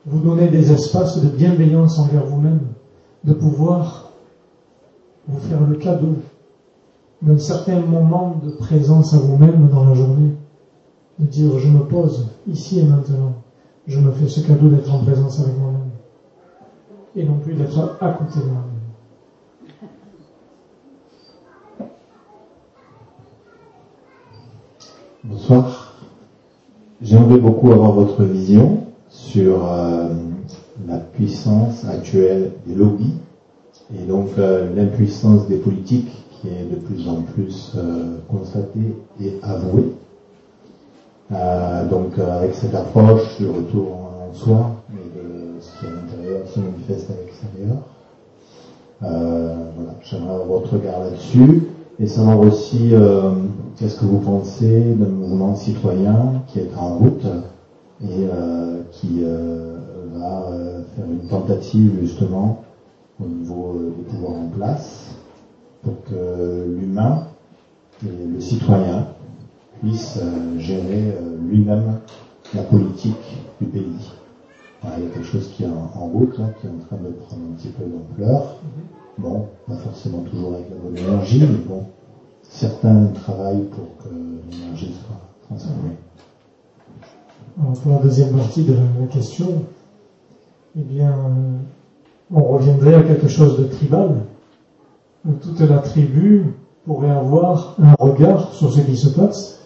Vous 0.05 0.19
donner 0.19 0.47
des 0.47 0.71
espaces 0.71 1.21
de 1.21 1.27
bienveillance 1.27 1.99
envers 1.99 2.25
vous-même, 2.25 2.61
de 3.25 3.33
pouvoir 3.33 4.11
vous 5.27 5.39
faire 5.39 5.61
le 5.67 5.75
cadeau 5.75 6.15
d'un 7.21 7.37
certain 7.37 7.81
moment 7.81 8.39
de 8.41 8.51
présence 8.51 9.13
à 9.13 9.17
vous-même 9.17 9.67
dans 9.67 9.83
la 9.83 9.93
journée. 9.93 10.31
De 11.19 11.25
dire, 11.25 11.59
je 11.59 11.67
me 11.67 11.79
pose 11.79 12.29
ici 12.47 12.79
et 12.79 12.83
maintenant. 12.83 13.33
Je 13.85 13.99
me 13.99 14.11
fais 14.11 14.29
ce 14.29 14.39
cadeau 14.39 14.69
d'être 14.69 14.93
en 14.93 14.99
présence 14.99 15.41
avec 15.41 15.57
moi-même. 15.57 15.89
Et 17.15 17.25
non 17.25 17.39
plus 17.39 17.55
d'être 17.55 17.97
à 17.99 18.13
côté 18.13 18.39
de 18.39 18.45
moi-même. 18.45 18.68
Bonsoir. 25.25 25.95
J'aimerais 27.01 27.39
beaucoup 27.39 27.73
avoir 27.73 27.91
votre 27.91 28.23
vision 28.23 28.85
sur 29.09 29.69
euh, 29.69 30.07
la 30.87 30.95
puissance 30.95 31.83
actuelle 31.83 32.53
des 32.65 32.73
lobbies 32.73 33.15
et 33.93 34.05
donc 34.05 34.29
euh, 34.37 34.73
l'impuissance 34.73 35.45
des 35.49 35.57
politiques 35.57 36.09
qui 36.31 36.47
est 36.47 36.71
de 36.71 36.77
plus 36.77 37.09
en 37.09 37.23
plus 37.23 37.73
euh, 37.75 38.19
constatée 38.29 38.95
et 39.21 39.33
avouée. 39.43 39.91
Donc 41.89 42.17
avec 42.17 42.55
cette 42.55 42.73
approche 42.73 43.37
du 43.39 43.47
retour 43.49 43.91
en 43.91 44.33
soi, 44.33 44.71
mais 44.89 45.01
de 45.01 45.59
ce 45.59 45.79
qui 45.79 45.85
est 45.85 45.89
à 45.89 45.91
l'intérieur 45.91 46.47
se 46.47 46.59
manifeste 46.61 47.09
à 47.11 47.13
l'extérieur. 47.21 47.77
Voilà, 49.01 49.95
j'aimerais 50.01 50.33
avoir 50.33 50.47
votre 50.47 50.73
regard 50.75 51.01
là-dessus 51.01 51.63
et 51.99 52.07
savoir 52.07 52.39
aussi 52.39 52.93
qu'est-ce 53.79 53.97
que 53.97 54.05
vous 54.05 54.19
pensez 54.19 54.93
d'un 54.95 55.07
mouvement 55.07 55.55
citoyen 55.55 56.43
qui 56.47 56.59
est 56.59 56.75
en 56.75 56.97
route 56.97 57.25
et 58.03 58.27
euh, 58.33 58.81
qui 58.91 59.21
euh, 59.23 59.77
va 60.13 60.49
euh, 60.51 60.81
faire 60.95 61.05
une 61.05 61.27
tentative 61.29 61.97
justement 62.01 62.63
au 63.21 63.25
niveau 63.25 63.79
des 63.97 64.03
pouvoirs 64.03 64.39
en 64.39 64.47
place 64.47 65.15
pour 65.81 66.03
que 66.03 66.75
l'humain 66.77 67.27
le 68.03 68.39
citoyen 68.39 69.07
puisse 69.79 70.19
euh, 70.21 70.59
gérer 70.59 71.15
lui-même 71.47 71.99
la 72.53 72.63
politique 72.63 73.15
du 73.61 73.67
pays? 73.67 74.11
il 74.97 75.03
y 75.03 75.07
a 75.07 75.09
quelque 75.09 75.25
chose 75.25 75.49
qui 75.55 75.63
est 75.63 75.67
en, 75.67 76.07
route, 76.07 76.37
là, 76.37 76.45
qui 76.59 76.67
est 76.67 76.69
en 76.69 76.85
train 76.85 76.97
de 77.03 77.11
prendre 77.11 77.43
un 77.51 77.55
petit 77.57 77.67
peu 77.67 77.83
d'ampleur. 77.83 78.55
Bon, 79.17 79.47
pas 79.67 79.75
forcément 79.75 80.21
toujours 80.21 80.53
avec 80.53 80.69
la 80.69 80.77
bonne 80.77 80.97
énergie, 80.97 81.41
mais 81.41 81.57
bon, 81.67 81.83
certains 82.49 83.05
travaillent 83.13 83.65
pour 83.65 83.97
que 84.03 84.09
l'énergie 84.09 84.93
soit 84.93 85.21
transformée. 85.47 85.95
pour 87.55 87.91
la 87.91 87.99
deuxième 87.99 88.35
partie 88.35 88.63
de 88.63 88.73
la 88.73 89.07
question, 89.07 89.63
eh 90.77 90.81
bien, 90.81 91.13
on 92.33 92.41
reviendrait 92.41 92.95
à 92.95 93.03
quelque 93.03 93.27
chose 93.27 93.57
de 93.59 93.65
tribal, 93.65 94.25
toute 95.41 95.59
la 95.61 95.79
tribu 95.79 96.53
pourrait 96.85 97.11
avoir 97.11 97.75
un 97.81 97.93
regard 97.99 98.53
sur 98.53 98.71
ce 98.73 98.81
qui 98.81 98.97
se 98.97 99.09
passe 99.09 99.59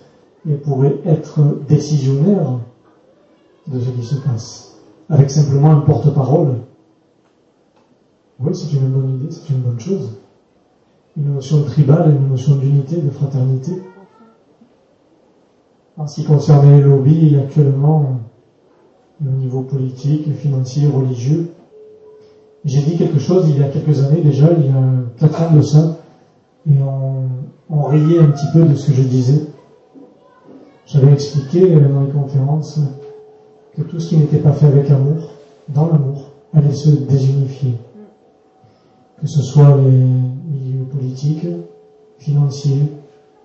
et 0.49 0.55
pourrait 0.55 0.99
être 1.05 1.39
décisionnaire 1.67 2.59
de 3.67 3.79
ce 3.79 3.89
qui 3.91 4.03
se 4.03 4.15
passe, 4.15 4.77
avec 5.09 5.31
simplement 5.31 5.71
un 5.71 5.81
porte-parole. 5.81 6.57
Oui, 8.39 8.53
c'est 8.53 8.73
une 8.73 8.89
bonne 8.89 9.15
idée, 9.15 9.31
c'est 9.31 9.53
une 9.53 9.61
bonne 9.61 9.79
chose. 9.79 10.17
Une 11.15 11.35
notion 11.35 11.63
tribale, 11.63 12.15
une 12.15 12.29
notion 12.29 12.55
d'unité, 12.55 12.97
de 12.97 13.09
fraternité. 13.11 13.73
En 15.95 16.07
ce 16.07 16.15
qui 16.15 16.23
concerne 16.23 16.71
les 16.71 16.81
lobbies, 16.81 17.37
actuellement, 17.37 18.19
au 19.21 19.29
niveau 19.29 19.61
politique, 19.61 20.33
financier, 20.33 20.87
religieux, 20.87 21.53
j'ai 22.65 22.81
dit 22.81 22.97
quelque 22.97 23.19
chose 23.19 23.47
il 23.49 23.59
y 23.59 23.63
a 23.63 23.67
quelques 23.67 24.03
années 24.03 24.21
déjà, 24.21 24.51
il 24.53 24.65
y 24.65 24.69
a 24.69 24.83
quatre 25.19 25.41
ans 25.43 25.55
de 25.55 25.61
ça, 25.61 25.97
et 26.67 26.81
on, 26.81 27.27
on 27.69 27.83
riait 27.83 28.19
un 28.19 28.31
petit 28.31 28.47
peu 28.51 28.63
de 28.63 28.73
ce 28.73 28.87
que 28.87 28.93
je 28.93 29.03
disais. 29.03 29.41
J'avais 30.87 31.13
expliqué 31.13 31.75
dans 31.75 32.01
les 32.01 32.11
conférences 32.11 32.79
que 33.75 33.83
tout 33.83 33.99
ce 33.99 34.09
qui 34.09 34.17
n'était 34.17 34.39
pas 34.39 34.53
fait 34.53 34.65
avec 34.65 34.89
amour, 34.89 35.31
dans 35.69 35.87
l'amour, 35.87 36.29
allait 36.53 36.73
se 36.73 36.89
désunifier. 36.89 37.75
Que 39.21 39.27
ce 39.27 39.41
soit 39.41 39.77
les 39.77 40.32
politiques, 40.93 41.47
financiers, 42.17 42.91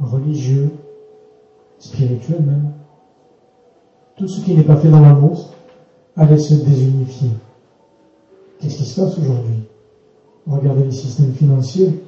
religieux, 0.01 0.71
spirituels 1.79 2.43
même. 2.43 2.73
Tout 4.17 4.29
ce 4.29 4.45
qui 4.45 4.55
n'est 4.55 4.63
pas 4.63 4.77
fait 4.77 4.89
dans 4.89 5.01
l'amour 5.01 5.51
allait 6.17 6.39
se 6.39 6.55
désunifier. 6.55 7.31
Qu'est-ce 8.59 8.77
qui 8.77 8.85
se 8.85 9.01
passe 9.01 9.19
aujourd'hui? 9.19 9.63
Regardez 10.47 10.85
les 10.85 10.93
systèmes 10.93 11.33
financiers, 11.33 12.03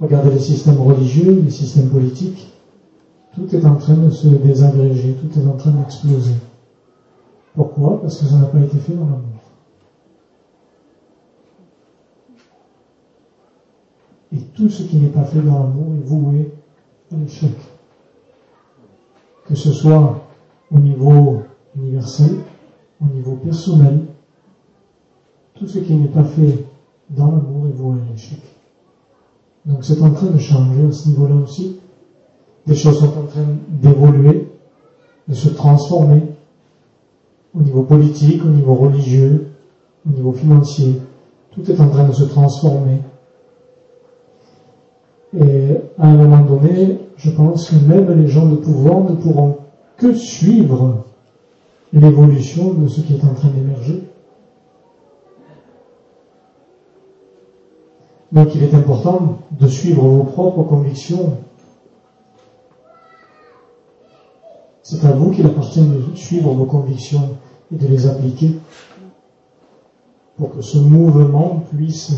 regardez 0.00 0.30
les 0.30 0.38
systèmes 0.38 0.80
religieux, 0.80 1.42
les 1.44 1.50
systèmes 1.50 1.90
politiques. 1.90 2.48
Tout 3.34 3.54
est 3.54 3.64
en 3.64 3.76
train 3.76 3.94
de 3.94 4.10
se 4.10 4.28
désagréger, 4.28 5.14
tout 5.14 5.38
est 5.38 5.46
en 5.46 5.56
train 5.56 5.72
d'exploser. 5.72 6.34
Pourquoi? 7.54 8.00
Parce 8.00 8.18
que 8.18 8.26
ça 8.26 8.36
n'a 8.36 8.46
pas 8.46 8.60
été 8.60 8.78
fait 8.78 8.94
dans 8.94 9.04
l'amour. 9.04 9.31
Et 14.34 14.38
tout 14.54 14.68
ce 14.68 14.82
qui 14.84 14.96
n'est 14.96 15.08
pas 15.08 15.24
fait 15.24 15.40
dans 15.40 15.58
l'amour 15.58 15.94
est 15.94 16.06
voué 16.06 16.52
à 17.12 17.16
l'échec. 17.16 17.52
Que 19.46 19.54
ce 19.54 19.72
soit 19.72 20.24
au 20.70 20.78
niveau 20.78 21.42
universel, 21.76 22.36
au 23.00 23.14
niveau 23.14 23.36
personnel, 23.36 24.06
tout 25.54 25.66
ce 25.66 25.78
qui 25.80 25.94
n'est 25.94 26.08
pas 26.08 26.24
fait 26.24 26.64
dans 27.10 27.26
l'amour 27.26 27.66
est 27.68 27.76
voué 27.76 27.98
à 28.00 28.12
l'échec. 28.12 28.40
Donc 29.66 29.84
c'est 29.84 30.00
en 30.00 30.10
train 30.12 30.28
de 30.28 30.38
changer 30.38 30.86
à 30.86 30.92
ce 30.92 31.08
niveau-là 31.08 31.36
aussi. 31.36 31.78
Des 32.66 32.74
choses 32.74 33.00
sont 33.00 33.18
en 33.18 33.26
train 33.26 33.46
d'évoluer, 33.68 34.48
de 35.28 35.34
se 35.34 35.48
transformer 35.50 36.22
au 37.54 37.60
niveau 37.60 37.82
politique, 37.82 38.44
au 38.44 38.48
niveau 38.48 38.74
religieux, 38.74 39.48
au 40.06 40.10
niveau 40.10 40.32
financier. 40.32 41.00
Tout 41.50 41.70
est 41.70 41.80
en 41.80 41.88
train 41.88 42.08
de 42.08 42.12
se 42.12 42.24
transformer. 42.24 43.00
Et 45.38 45.76
à 45.98 46.08
un 46.08 46.14
moment 46.14 46.44
donné, 46.44 46.98
je 47.16 47.30
pense 47.30 47.70
que 47.70 47.76
même 47.76 48.10
les 48.20 48.28
gens 48.28 48.46
de 48.46 48.56
pouvoir 48.56 49.00
ne 49.00 49.16
pourront 49.16 49.58
que 49.96 50.12
suivre 50.14 51.04
l'évolution 51.92 52.74
de 52.74 52.88
ce 52.88 53.00
qui 53.00 53.14
est 53.14 53.24
en 53.24 53.34
train 53.34 53.48
d'émerger. 53.48 54.02
Donc 58.32 58.54
il 58.54 58.62
est 58.62 58.74
important 58.74 59.38
de 59.50 59.66
suivre 59.66 60.02
vos 60.02 60.24
propres 60.24 60.62
convictions. 60.62 61.38
C'est 64.82 65.04
à 65.04 65.12
vous 65.12 65.30
qu'il 65.30 65.46
appartient 65.46 65.80
de 65.80 66.16
suivre 66.16 66.52
vos 66.52 66.64
convictions 66.64 67.36
et 67.72 67.76
de 67.76 67.86
les 67.86 68.06
appliquer 68.06 68.58
pour 70.36 70.50
que 70.54 70.62
ce 70.62 70.78
mouvement 70.78 71.62
puisse 71.70 72.14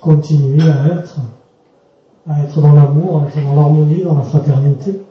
continuer 0.00 0.62
à 0.68 0.86
être, 0.98 1.20
à 2.28 2.42
être 2.42 2.60
dans 2.60 2.72
l'amour, 2.72 3.22
à 3.22 3.28
être 3.28 3.42
dans 3.44 3.54
l'harmonie, 3.54 4.02
dans 4.02 4.16
la 4.16 4.22
fraternité. 4.22 5.02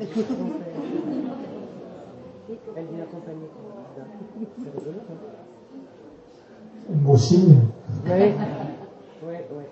Un 6.92 6.96
beau 6.96 7.16
signe. 7.16 7.60
Oui. 8.04 8.12
Oui, 9.26 9.34
oui, 9.56 9.64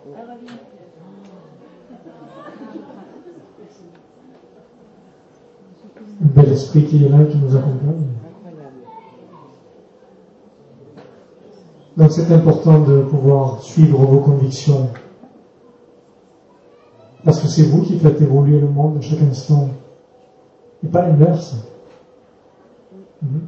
Un 6.23 6.27
bel 6.27 6.53
esprit 6.53 6.85
qui 6.87 7.05
est 7.05 7.09
là, 7.09 7.25
qui 7.25 7.37
nous 7.37 7.55
accompagne. 7.55 8.22
Donc 11.97 12.11
c'est 12.11 12.33
important 12.33 12.81
de 12.81 13.03
pouvoir 13.03 13.63
suivre 13.63 13.99
vos 13.99 14.21
convictions. 14.21 14.89
Parce 17.25 17.41
que 17.41 17.49
c'est 17.49 17.65
vous 17.65 17.83
qui 17.83 17.99
faites 17.99 18.21
évoluer 18.21 18.59
le 18.59 18.69
monde 18.69 18.99
à 18.99 19.01
chaque 19.01 19.23
instant. 19.23 19.69
Et 20.85 20.89
pas 20.89 21.03
l'inverse. 21.03 21.57
Mhm. 23.23 23.43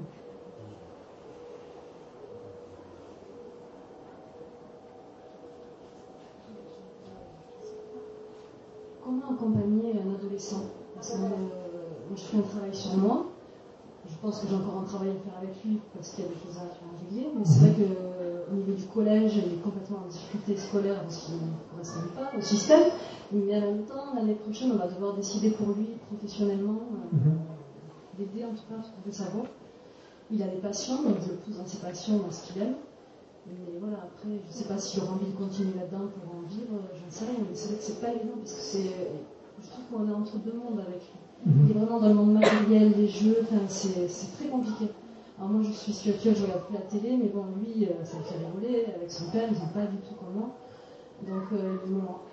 accompagner 9.34 9.94
un 9.94 10.14
adolescent? 10.14 10.62
Parce 10.94 11.10
que, 11.10 11.16
euh, 11.16 12.16
je 12.16 12.22
fais 12.22 12.36
un 12.38 12.42
travail 12.42 12.74
sur 12.74 12.96
moi. 12.96 13.33
Je 14.14 14.20
pense 14.20 14.40
que 14.40 14.48
j'ai 14.48 14.54
encore 14.54 14.78
un 14.78 14.84
travail 14.84 15.10
à 15.10 15.28
faire 15.28 15.38
avec 15.38 15.64
lui 15.64 15.80
parce 15.92 16.10
qu'il 16.10 16.24
y 16.24 16.28
a 16.28 16.30
des 16.30 16.36
choses 16.36 16.56
à 16.56 16.62
régler. 17.02 17.28
Mais 17.36 17.44
c'est 17.44 17.60
vrai 17.60 17.72
qu'au 17.72 17.92
euh, 18.22 18.54
niveau 18.54 18.72
du 18.72 18.86
collège, 18.86 19.32
il 19.36 19.54
est 19.54 19.62
complètement 19.62 19.98
en 20.04 20.08
difficulté 20.08 20.56
scolaire 20.56 21.02
parce 21.02 21.24
qu'il 21.24 21.34
ne 21.34 21.50
correspond 21.70 22.14
pas 22.14 22.32
au 22.36 22.40
système. 22.40 22.90
Mais 23.32 23.56
en 23.56 23.60
même 23.60 23.84
temps, 23.84 24.14
l'année 24.14 24.34
prochaine, 24.34 24.72
on 24.72 24.78
va 24.78 24.86
devoir 24.86 25.14
décider 25.14 25.50
pour 25.50 25.68
lui 25.74 25.98
professionnellement 26.08 26.80
euh, 26.92 27.16
mhm. 27.16 27.38
d'aider 28.18 28.44
en 28.44 28.54
tout 28.54 28.64
cas 28.68 28.78
à 28.78 28.82
trouver 28.82 29.12
sa 29.12 29.24
voie. 29.24 29.46
Il 30.30 30.42
a 30.42 30.46
des 30.46 30.58
passions, 30.58 31.02
donc 31.02 31.16
je 31.20 31.32
le 31.32 31.36
pousse 31.36 31.58
dans 31.58 31.66
ses 31.66 31.78
passions, 31.78 32.18
dans 32.18 32.30
ce 32.30 32.46
qu'il 32.46 32.62
aime. 32.62 32.76
Mais 33.46 33.78
voilà, 33.78 33.98
après, 34.04 34.28
je 34.42 34.48
ne 34.48 34.52
sais 34.52 34.64
pas 34.64 34.78
s'il 34.78 35.02
aura 35.02 35.14
envie 35.14 35.26
de 35.26 35.36
continuer 35.36 35.74
là-dedans 35.76 36.08
pour 36.08 36.34
en 36.34 36.42
vivre, 36.48 36.80
je 36.94 37.04
ne 37.04 37.10
sais 37.10 37.26
rien, 37.26 37.44
mais 37.46 37.54
c'est 37.54 37.68
vrai 37.68 37.76
que 37.76 37.82
c'est 37.82 38.00
pas 38.00 38.08
évident 38.08 38.38
parce 38.38 38.54
que 38.54 38.60
c'est. 38.60 38.90
Je 39.60 39.68
trouve 39.68 39.84
qu'on 39.92 40.08
est 40.08 40.14
entre 40.14 40.38
deux 40.38 40.54
mondes 40.54 40.80
avec 40.80 41.02
lui. 41.02 41.23
Est 41.46 41.72
vraiment 41.74 42.00
dans 42.00 42.08
le 42.08 42.14
monde 42.14 42.32
matériel, 42.34 42.92
les 42.96 43.08
jeux, 43.08 43.44
c'est 43.68 44.36
très 44.38 44.48
compliqué. 44.48 44.86
Alors 45.38 45.50
moi, 45.50 45.62
je 45.62 45.72
suis 45.72 45.92
spirituelle, 45.92 46.36
je 46.36 46.42
regarde 46.44 46.62
plus 46.62 46.74
la 46.74 46.80
télé, 46.80 47.16
mais 47.16 47.28
bon, 47.28 47.44
lui, 47.60 47.84
euh, 47.84 48.04
ça 48.04 48.18
me 48.18 48.22
fait 48.22 48.36
rigoler. 48.36 48.86
Avec 48.96 49.10
son 49.10 49.30
père, 49.30 49.48
ils 49.50 49.56
sont 49.56 49.68
pas 49.74 49.86
du 49.86 49.96
tout 49.98 50.14
comme 50.14 50.34
moi. 50.34 50.50
Donc, 51.28 51.52
euh, 51.52 51.76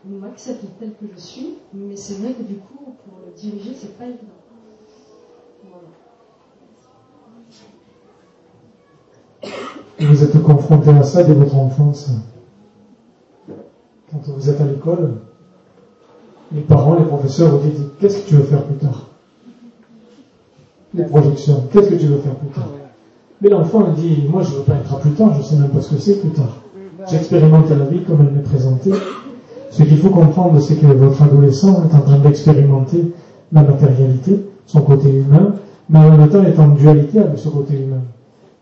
il 0.06 0.18
m'accepte 0.18 0.64
tel 0.80 0.92
que 0.92 1.08
je 1.14 1.20
suis, 1.20 1.56
mais 1.74 1.96
c'est 1.96 2.22
vrai 2.22 2.34
que 2.34 2.44
du 2.44 2.56
coup, 2.56 2.96
pour 3.06 3.20
le 3.26 3.34
diriger, 3.34 3.74
c'est 3.74 3.98
pas 3.98 4.06
évident. 4.06 4.28
Vous 10.00 10.24
êtes 10.24 10.42
confronté 10.42 10.90
à 10.90 11.04
ça 11.04 11.24
dès 11.24 11.34
votre 11.34 11.56
enfance? 11.56 12.12
Quand 13.48 14.20
vous 14.28 14.50
êtes 14.50 14.60
à 14.60 14.66
l'école, 14.66 15.22
les 16.54 16.62
parents, 16.62 16.96
les 16.96 17.06
professeurs 17.06 17.58
vous 17.58 17.70
disent 17.70 17.86
Qu'est-ce 18.00 18.20
que 18.20 18.30
tu 18.30 18.36
veux 18.36 18.44
faire 18.44 18.64
plus 18.64 18.78
tard? 18.78 19.08
Les 20.94 21.06
projections, 21.06 21.64
qu'est-ce 21.72 21.90
que 21.90 21.96
tu 21.96 22.08
veux 22.08 22.18
faire 22.18 22.36
plus 22.36 22.50
tard? 22.50 22.70
Mais 23.42 23.50
l'enfant 23.50 23.84
dit 23.96 24.24
Moi, 24.30 24.42
je 24.44 24.52
ne 24.52 24.56
veux 24.58 24.64
pas 24.64 24.76
être 24.76 24.94
à 24.94 25.00
plus 25.00 25.12
tard, 25.12 25.34
je 25.34 25.40
ne 25.40 25.44
sais 25.44 25.56
même 25.56 25.70
pas 25.70 25.82
ce 25.82 25.96
que 25.96 26.02
c'est 26.02 26.20
plus 26.20 26.32
tard. 26.32 26.58
J'expérimente 27.10 27.70
la 27.70 27.86
vie 27.86 28.04
comme 28.04 28.22
elle 28.22 28.34
m'est 28.34 28.44
présentée. 28.44 28.92
Ce 29.72 29.84
qu'il 29.84 29.98
faut 29.98 30.10
comprendre, 30.10 30.60
c'est 30.60 30.76
que 30.76 30.86
votre 30.88 31.22
adolescent 31.22 31.84
est 31.84 31.96
en 31.96 32.02
train 32.02 32.20
d'expérimenter 32.20 33.14
la 33.52 33.64
matérialité, 33.64 34.46
son 34.66 34.82
côté 34.82 35.10
humain, 35.10 35.56
mais 35.90 36.00
en 36.00 36.18
même 36.18 36.30
temps 36.30 36.44
est 36.44 36.60
en 36.60 36.70
dualité 36.70 37.20
avec 37.20 37.40
ce 37.40 37.50
côté 37.50 37.76
humain 37.76 38.02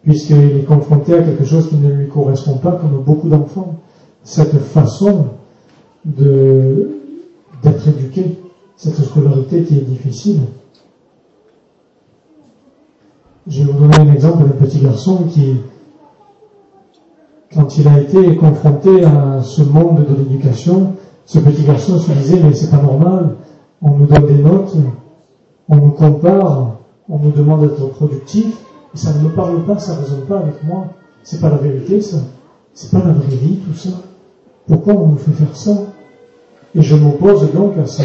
puisqu'il 0.03 0.57
est 0.57 0.65
confronté 0.65 1.13
à 1.13 1.23
quelque 1.23 1.45
chose 1.45 1.69
qui 1.69 1.75
ne 1.75 1.91
lui 1.91 2.07
correspond 2.07 2.57
pas, 2.57 2.71
comme 2.71 3.01
beaucoup 3.03 3.29
d'enfants. 3.29 3.75
Cette 4.23 4.57
façon 4.59 5.25
de, 6.05 6.98
d'être 7.63 7.87
éduqué, 7.87 8.39
cette 8.75 8.95
scolarité 8.95 9.63
qui 9.63 9.77
est 9.77 9.81
difficile. 9.81 10.41
Je 13.47 13.63
vais 13.63 13.71
vous 13.71 13.79
donner 13.79 13.97
un 13.97 14.13
exemple 14.13 14.43
d'un 14.43 14.65
petit 14.65 14.79
garçon 14.79 15.23
qui, 15.25 15.57
quand 17.53 17.77
il 17.77 17.87
a 17.87 17.99
été 17.99 18.35
confronté 18.35 19.03
à 19.03 19.41
ce 19.41 19.63
monde 19.63 20.05
de 20.05 20.15
l'éducation, 20.15 20.93
ce 21.25 21.39
petit 21.39 21.63
garçon 21.63 21.97
se 21.97 22.11
disait 22.11 22.39
mais 22.41 22.53
c'est 22.53 22.69
pas 22.69 22.81
normal, 22.81 23.35
on 23.81 23.91
nous 23.91 24.05
donne 24.05 24.27
des 24.27 24.43
notes, 24.43 24.75
on 25.67 25.75
nous 25.75 25.91
compare, 25.91 26.77
on 27.07 27.17
nous 27.19 27.31
demande 27.31 27.61
d'être 27.61 27.89
productif, 27.91 28.55
et 28.93 28.97
ça 28.97 29.13
ne 29.13 29.23
me 29.23 29.29
parle 29.29 29.63
pas, 29.65 29.77
ça 29.77 29.95
ne 29.95 30.01
résonne 30.01 30.25
pas 30.25 30.39
avec 30.39 30.63
moi. 30.63 30.87
C'est 31.23 31.41
pas 31.41 31.49
la 31.49 31.57
vérité, 31.57 32.01
ça. 32.01 32.17
C'est 32.73 32.91
pas 32.91 33.05
la 33.05 33.13
vraie 33.13 33.35
vie, 33.35 33.57
tout 33.57 33.73
ça. 33.73 33.89
Pourquoi 34.67 34.93
on 34.93 35.07
nous 35.09 35.17
fait 35.17 35.31
faire 35.31 35.55
ça? 35.55 35.71
Et 36.75 36.81
je 36.81 36.95
m'oppose 36.95 37.51
donc 37.53 37.77
à 37.77 37.85
ça. 37.85 38.03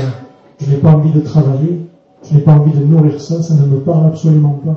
Je 0.59 0.70
n'ai 0.70 0.77
pas 0.77 0.93
envie 0.93 1.12
de 1.12 1.20
travailler, 1.20 1.86
je 2.23 2.35
n'ai 2.35 2.41
pas 2.41 2.53
envie 2.53 2.73
de 2.73 2.85
nourrir 2.85 3.20
ça, 3.20 3.43
ça 3.43 3.55
ne 3.55 3.66
me 3.66 3.81
parle 3.81 4.07
absolument 4.07 4.61
pas. 4.65 4.77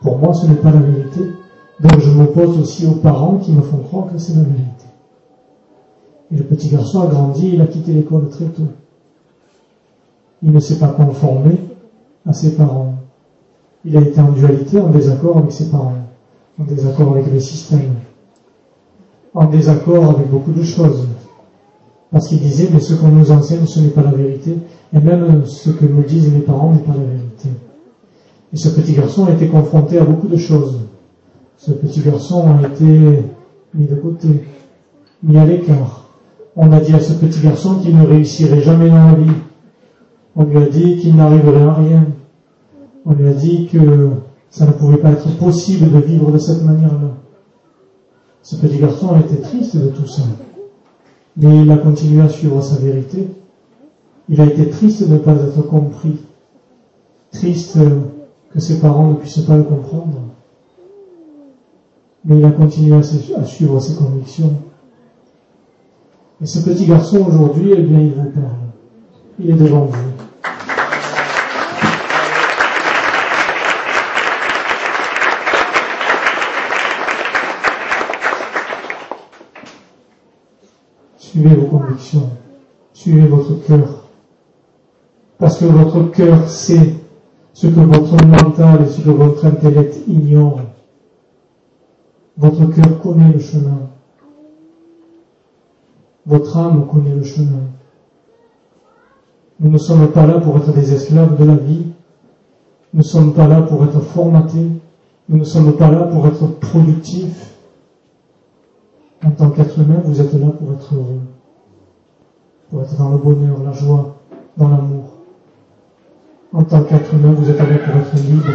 Pour 0.00 0.18
moi, 0.18 0.34
ce 0.34 0.46
n'est 0.46 0.56
pas 0.56 0.70
la 0.70 0.80
vérité. 0.80 1.20
Donc 1.80 1.98
je 1.98 2.10
m'oppose 2.10 2.58
aussi 2.60 2.86
aux 2.86 2.96
parents 2.96 3.38
qui 3.38 3.52
me 3.52 3.62
font 3.62 3.78
croire 3.78 4.12
que 4.12 4.18
c'est 4.18 4.34
la 4.34 4.42
vérité. 4.42 4.86
Et 6.30 6.36
le 6.36 6.44
petit 6.44 6.68
garçon 6.68 7.02
a 7.02 7.06
grandi, 7.06 7.50
il 7.54 7.60
a 7.60 7.66
quitté 7.66 7.92
l'école 7.92 8.28
très 8.28 8.46
tôt. 8.46 8.68
Il 10.42 10.52
ne 10.52 10.60
s'est 10.60 10.78
pas 10.78 10.88
conformé 10.88 11.58
à 12.26 12.32
ses 12.32 12.56
parents. 12.56 12.94
Il 13.84 13.96
a 13.96 14.00
été 14.00 14.20
en 14.20 14.30
dualité, 14.30 14.80
en 14.80 14.90
désaccord 14.90 15.38
avec 15.38 15.52
ses 15.52 15.70
parents, 15.70 15.94
en 16.60 16.64
désaccord 16.64 17.12
avec 17.12 17.32
le 17.32 17.40
système, 17.40 17.94
en 19.34 19.46
désaccord 19.46 20.10
avec 20.10 20.30
beaucoup 20.30 20.52
de 20.52 20.62
choses. 20.62 21.08
Parce 22.12 22.28
qu'il 22.28 22.40
disait, 22.40 22.68
mais 22.70 22.80
ce 22.80 22.92
qu'on 22.94 23.08
nous 23.08 23.32
enseigne, 23.32 23.66
ce 23.66 23.80
n'est 23.80 23.88
pas 23.88 24.02
la 24.02 24.12
vérité, 24.12 24.58
et 24.94 25.00
même 25.00 25.46
ce 25.46 25.70
que 25.70 25.86
me 25.86 26.02
disent 26.02 26.30
mes 26.30 26.40
parents 26.40 26.70
n'est 26.72 26.80
pas 26.80 26.92
la 26.92 27.04
vérité. 27.04 27.48
Et 28.52 28.56
ce 28.58 28.68
petit 28.68 28.92
garçon 28.92 29.24
a 29.24 29.30
été 29.30 29.48
confronté 29.48 29.98
à 29.98 30.04
beaucoup 30.04 30.28
de 30.28 30.36
choses. 30.36 30.80
Ce 31.56 31.72
petit 31.72 32.00
garçon 32.00 32.44
a 32.48 32.68
été 32.68 32.84
mis 33.74 33.86
de 33.86 33.94
côté, 33.94 34.44
mis 35.22 35.38
à 35.38 35.46
l'écart. 35.46 36.10
On 36.54 36.70
a 36.70 36.80
dit 36.80 36.92
à 36.92 37.00
ce 37.00 37.14
petit 37.14 37.40
garçon 37.40 37.76
qu'il 37.76 37.96
ne 37.96 38.06
réussirait 38.06 38.60
jamais 38.60 38.90
dans 38.90 39.06
la 39.06 39.14
vie. 39.14 39.32
On 40.36 40.44
lui 40.44 40.58
a 40.58 40.66
dit 40.66 40.98
qu'il 40.98 41.16
n'arriverait 41.16 41.62
à 41.62 41.72
rien. 41.72 42.06
On 43.06 43.14
lui 43.14 43.26
a 43.26 43.32
dit 43.32 43.68
que 43.72 44.10
ça 44.50 44.66
ne 44.66 44.72
pouvait 44.72 44.98
pas 44.98 45.12
être 45.12 45.34
possible 45.38 45.90
de 45.90 45.98
vivre 45.98 46.30
de 46.30 46.38
cette 46.38 46.62
manière-là. 46.62 47.14
Ce 48.42 48.56
petit 48.56 48.78
garçon 48.78 49.14
a 49.14 49.20
été 49.20 49.40
triste 49.40 49.78
de 49.78 49.88
tout 49.88 50.06
ça. 50.06 50.22
Mais 51.36 51.62
il 51.62 51.70
a 51.70 51.78
continué 51.78 52.22
à 52.22 52.28
suivre 52.28 52.60
sa 52.60 52.76
vérité. 52.76 53.28
Il 54.28 54.40
a 54.40 54.46
été 54.46 54.68
triste 54.68 55.08
de 55.08 55.14
ne 55.14 55.18
pas 55.18 55.34
être 55.34 55.62
compris. 55.62 56.18
Triste 57.30 57.78
que 58.52 58.60
ses 58.60 58.80
parents 58.80 59.08
ne 59.08 59.14
puissent 59.14 59.38
pas 59.40 59.56
le 59.56 59.62
comprendre. 59.62 60.20
Mais 62.24 62.38
il 62.38 62.44
a 62.44 62.50
continué 62.50 62.94
à, 62.96 63.02
suivre 63.44 63.80
ses 63.80 63.96
convictions. 63.96 64.52
Et 66.40 66.46
ce 66.46 66.60
petit 66.60 66.86
garçon 66.86 67.24
aujourd'hui, 67.26 67.72
eh 67.76 67.82
bien, 67.82 68.00
il 68.00 68.12
vous 68.12 68.30
parle. 68.30 68.56
Il 69.40 69.50
est 69.50 69.54
devant 69.54 69.86
vous. 69.86 69.98
Suivez 81.32 81.54
vos 81.54 81.78
convictions. 81.78 82.28
Suivez 82.92 83.26
votre 83.26 83.54
cœur. 83.66 84.04
Parce 85.38 85.56
que 85.56 85.64
votre 85.64 86.10
cœur 86.10 86.46
sait 86.46 86.96
ce 87.54 87.68
que 87.68 87.80
votre 87.80 88.22
mental 88.26 88.82
et 88.82 88.88
ce 88.90 89.00
que 89.00 89.08
votre 89.08 89.46
intellect 89.46 89.96
ignore. 90.06 90.60
Votre 92.36 92.66
cœur 92.66 93.00
connaît 93.00 93.32
le 93.32 93.38
chemin. 93.38 93.88
Votre 96.26 96.54
âme 96.58 96.86
connaît 96.86 97.14
le 97.14 97.24
chemin. 97.24 97.62
Nous 99.58 99.70
ne 99.70 99.78
sommes 99.78 100.08
pas 100.08 100.26
là 100.26 100.38
pour 100.38 100.58
être 100.58 100.74
des 100.74 100.92
esclaves 100.92 101.40
de 101.40 101.44
la 101.46 101.54
vie. 101.54 101.86
Nous 102.92 102.98
ne 102.98 103.04
sommes 103.04 103.32
pas 103.32 103.48
là 103.48 103.62
pour 103.62 103.82
être 103.84 104.00
formatés. 104.00 104.68
Nous 105.30 105.38
ne 105.38 105.44
sommes 105.44 105.78
pas 105.78 105.90
là 105.90 106.04
pour 106.04 106.26
être 106.26 106.46
productifs. 106.60 107.51
En 109.24 109.30
tant 109.30 109.50
qu'être 109.50 109.78
humain, 109.78 110.00
vous 110.04 110.20
êtes 110.20 110.32
là 110.34 110.48
pour 110.48 110.72
être 110.72 110.94
heureux. 110.94 111.20
Pour 112.70 112.82
être 112.82 112.96
dans 112.96 113.10
le 113.10 113.18
bonheur, 113.18 113.62
la 113.62 113.72
joie, 113.72 114.16
dans 114.56 114.68
l'amour. 114.68 115.12
En 116.52 116.64
tant 116.64 116.82
qu'être 116.82 117.14
humain, 117.14 117.32
vous 117.32 117.48
êtes 117.48 117.58
là 117.58 117.64
pour 117.64 117.96
être 117.96 118.16
libre. 118.16 118.48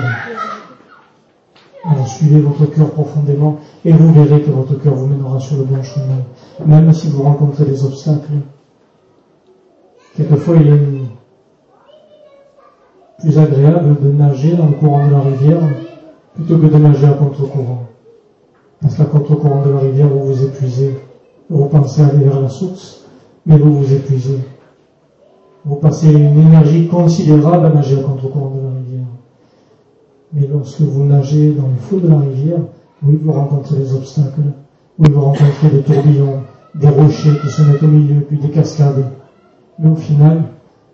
Alors 1.86 2.08
suivez 2.08 2.42
votre 2.42 2.66
cœur 2.66 2.92
profondément 2.92 3.58
et 3.86 3.94
vous 3.94 4.12
verrez 4.12 4.42
que 4.42 4.52
votre 4.52 4.76
cœur 4.76 4.94
vous 4.94 5.08
mènera 5.08 5.40
sur 5.40 5.58
le 5.58 5.64
bon 5.64 5.82
chemin, 5.82 6.22
même 6.66 6.92
si 6.92 7.08
vous 7.08 7.24
rencontrez 7.24 7.64
des 7.64 7.86
obstacles. 7.86 8.42
Quelquefois, 10.16 10.58
il 10.58 10.68
est 10.68 10.82
plus 13.20 13.40
agréable 13.40 13.96
de 14.02 14.12
nager 14.12 14.56
dans 14.58 14.66
le 14.66 14.74
courant 14.74 15.08
de 15.08 15.12
la 15.14 15.22
rivière 15.22 15.62
plutôt 16.36 16.58
que 16.58 16.66
de 16.66 16.78
nager 16.78 17.08
à 17.08 17.14
contre-courant. 17.14 17.87
Parce 18.82 18.96
qu'à 18.96 19.06
contre-courant 19.06 19.64
de 19.64 19.72
la 19.72 19.80
rivière, 19.80 20.08
vous 20.08 20.34
vous 20.34 20.44
épuisez. 20.44 21.00
Vous 21.50 21.66
pensez 21.66 22.02
aller 22.02 22.26
vers 22.26 22.42
la 22.42 22.50
source, 22.50 23.06
mais 23.46 23.58
vous 23.58 23.80
vous 23.80 23.94
épuisez. 23.94 24.40
Vous 25.66 25.78
passez 25.78 26.12
une 26.12 26.40
énergie 26.40 26.88
considérable 26.88 27.66
à 27.66 27.70
nager 27.70 28.00
à 28.00 28.04
contre-courant 28.04 28.52
de 28.56 28.62
la 28.62 28.70
rivière. 28.70 29.08
Mais 30.34 30.48
lorsque 30.48 30.82
vous 30.82 31.04
nagez 31.06 31.52
dans 31.52 31.68
le 31.68 31.76
flot 31.76 32.00
de 32.00 32.08
la 32.10 32.20
rivière, 32.20 32.60
oui, 33.04 33.20
vous 33.22 33.32
rencontrez 33.32 33.78
des 33.78 33.94
obstacles. 33.96 34.42
Oui, 35.00 35.10
vous 35.12 35.22
rencontrez 35.22 35.70
des 35.72 35.82
tourbillons, 35.82 36.42
des 36.76 36.90
rochers 36.90 37.40
qui 37.42 37.50
se 37.50 37.62
mettent 37.64 37.84
au 37.84 37.88
milieu, 37.88 38.22
puis 38.22 38.38
des 38.38 38.50
cascades. 38.50 39.12
Mais 39.80 39.90
au 39.90 39.96
final, 39.96 40.44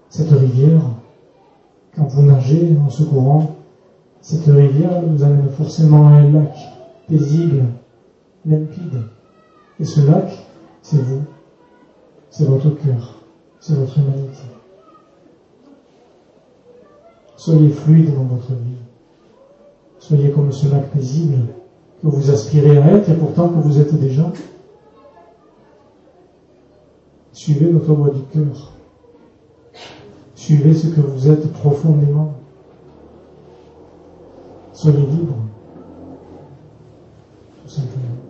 cette 0.10 0.32
rivière, 0.32 0.82
quand 1.96 2.08
vous 2.08 2.24
nagez 2.24 2.76
en 2.86 2.90
ce 2.90 3.04
courant, 3.04 3.56
cette 4.22 4.46
rivière 4.46 5.02
vous 5.06 5.24
amène 5.24 5.50
forcément 5.50 6.08
à 6.08 6.12
un 6.12 6.32
lac 6.32 6.73
paisible, 7.14 7.66
limpide. 8.46 9.04
Et 9.80 9.86
ce 9.86 10.02
lac, 10.02 10.32
c'est 10.82 11.02
vous. 11.02 11.22
C'est 12.32 12.46
votre 12.46 12.72
cœur. 12.72 13.20
C'est 13.60 13.76
votre 13.76 13.98
humanité. 14.00 14.42
Soyez 17.36 17.70
fluide 17.70 18.16
dans 18.16 18.24
votre 18.24 18.54
vie. 18.54 18.78
Soyez 20.00 20.32
comme 20.32 20.52
ce 20.52 20.70
lac 20.70 20.90
paisible 20.92 21.38
que 22.02 22.08
vous 22.08 22.32
aspirez 22.32 22.78
à 22.78 22.94
être 22.94 23.10
et 23.10 23.16
pourtant 23.16 23.50
que 23.50 23.60
vous 23.60 23.80
êtes 23.80 23.94
déjà. 23.94 24.32
Suivez 27.32 27.72
votre 27.72 27.94
voie 27.94 28.10
du 28.10 28.24
cœur. 28.24 28.74
Suivez 30.36 30.74
ce 30.74 30.88
que 30.88 31.02
vous 31.02 31.30
êtes 31.30 31.52
profondément. 31.54 32.34
Soyez 34.74 34.98
libre. 34.98 35.36
Tout 37.74 37.80
simplement. 37.82 38.24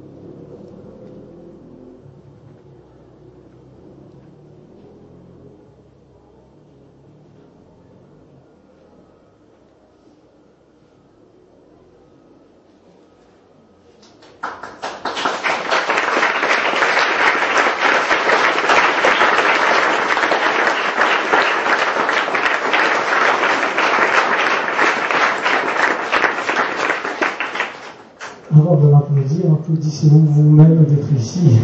Applaudissez-vous 29.64 30.26
vous-même 30.26 30.84
d'être 30.84 31.08
ici. 31.18 31.40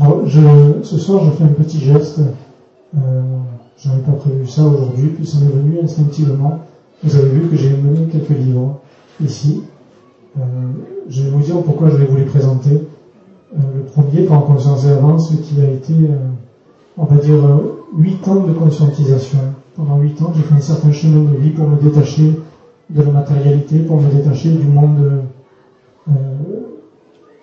Alors, 0.00 0.24
je, 0.26 0.40
ce 0.82 0.98
soir, 0.98 1.24
je 1.24 1.30
fais 1.32 1.42
un 1.42 1.48
petit 1.48 1.80
geste. 1.80 2.20
Euh, 2.96 3.00
je 3.78 3.88
n'avais 3.88 4.02
pas 4.02 4.12
prévu 4.12 4.46
ça 4.46 4.62
aujourd'hui, 4.62 5.08
puis 5.08 5.26
ça 5.26 5.38
m'est 5.40 5.50
venu 5.50 5.80
instinctivement. 5.82 6.60
Vous 7.02 7.16
avez 7.16 7.30
vu 7.30 7.48
que 7.48 7.56
j'ai 7.56 7.70
mené 7.70 8.06
quelques 8.12 8.38
livres 8.38 8.78
ici. 9.20 9.64
Euh, 10.38 10.42
je 11.08 11.24
vais 11.24 11.30
vous 11.30 11.42
dire 11.42 11.60
pourquoi 11.62 11.90
je 11.90 11.96
vais 11.96 12.06
vous 12.06 12.16
les 12.16 12.26
présenter. 12.26 12.86
Euh, 13.54 13.56
le 13.76 13.82
premier, 13.82 14.22
par 14.22 14.44
conscience 14.44 14.84
et 14.84 14.90
avance, 14.90 15.30
qui 15.30 15.60
a 15.60 15.68
été, 15.68 15.94
euh, 15.94 16.28
on 16.96 17.06
va 17.06 17.16
dire, 17.16 17.42
huit 17.96 18.26
ans 18.28 18.42
de 18.42 18.52
conscientisation. 18.52 19.38
Pendant 19.76 19.98
huit 19.98 20.20
ans, 20.22 20.32
j'ai 20.34 20.42
fait 20.42 20.54
un 20.54 20.60
certain 20.60 20.92
chemin 20.92 21.30
de 21.30 21.36
vie 21.36 21.50
pour 21.50 21.68
me 21.68 21.80
détacher 21.80 22.40
de 22.90 23.02
la 23.02 23.10
matérialité, 23.10 23.80
pour 23.80 24.00
me 24.00 24.10
détacher 24.10 24.52
du 24.52 24.66
monde 24.66 25.22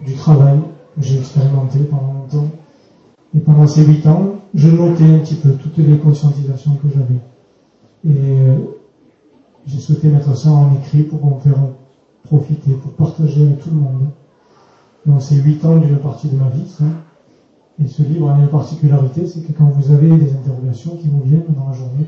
du 0.05 0.13
travail 0.13 0.59
que 0.95 1.01
j'ai 1.01 1.19
expérimenté 1.19 1.79
pendant 1.79 2.13
longtemps. 2.13 2.47
Et 3.35 3.39
pendant 3.39 3.67
ces 3.67 3.85
huit 3.85 4.05
ans, 4.07 4.35
je 4.53 4.69
notais 4.69 5.05
un 5.05 5.19
petit 5.19 5.35
peu 5.35 5.51
toutes 5.51 5.77
les 5.77 5.97
conscientisations 5.97 6.75
que 6.75 6.87
j'avais. 6.89 7.21
Et 8.07 8.57
j'ai 9.65 9.79
souhaité 9.79 10.09
mettre 10.09 10.35
ça 10.35 10.49
en 10.49 10.73
écrit 10.75 11.03
pour 11.03 11.25
en 11.25 11.39
faire 11.39 11.59
profiter, 12.23 12.71
pour 12.71 12.91
partager 12.93 13.43
avec 13.43 13.59
tout 13.61 13.69
le 13.69 13.77
monde. 13.77 14.07
Donc 15.05 15.21
c'est 15.21 15.35
huit 15.35 15.63
ans 15.65 15.77
d'une 15.77 15.97
partie 15.97 16.27
de 16.27 16.37
ma 16.37 16.49
vie. 16.49 16.65
Et 17.79 17.87
ce 17.87 18.03
livre 18.03 18.29
a 18.29 18.37
une 18.37 18.47
particularité, 18.47 19.25
c'est 19.25 19.41
que 19.41 19.53
quand 19.53 19.65
vous 19.65 19.91
avez 19.91 20.09
des 20.09 20.33
interrogations 20.33 20.97
qui 20.97 21.07
vous 21.07 21.21
viennent 21.23 21.43
dans 21.49 21.69
la 21.69 21.73
journée, 21.73 22.05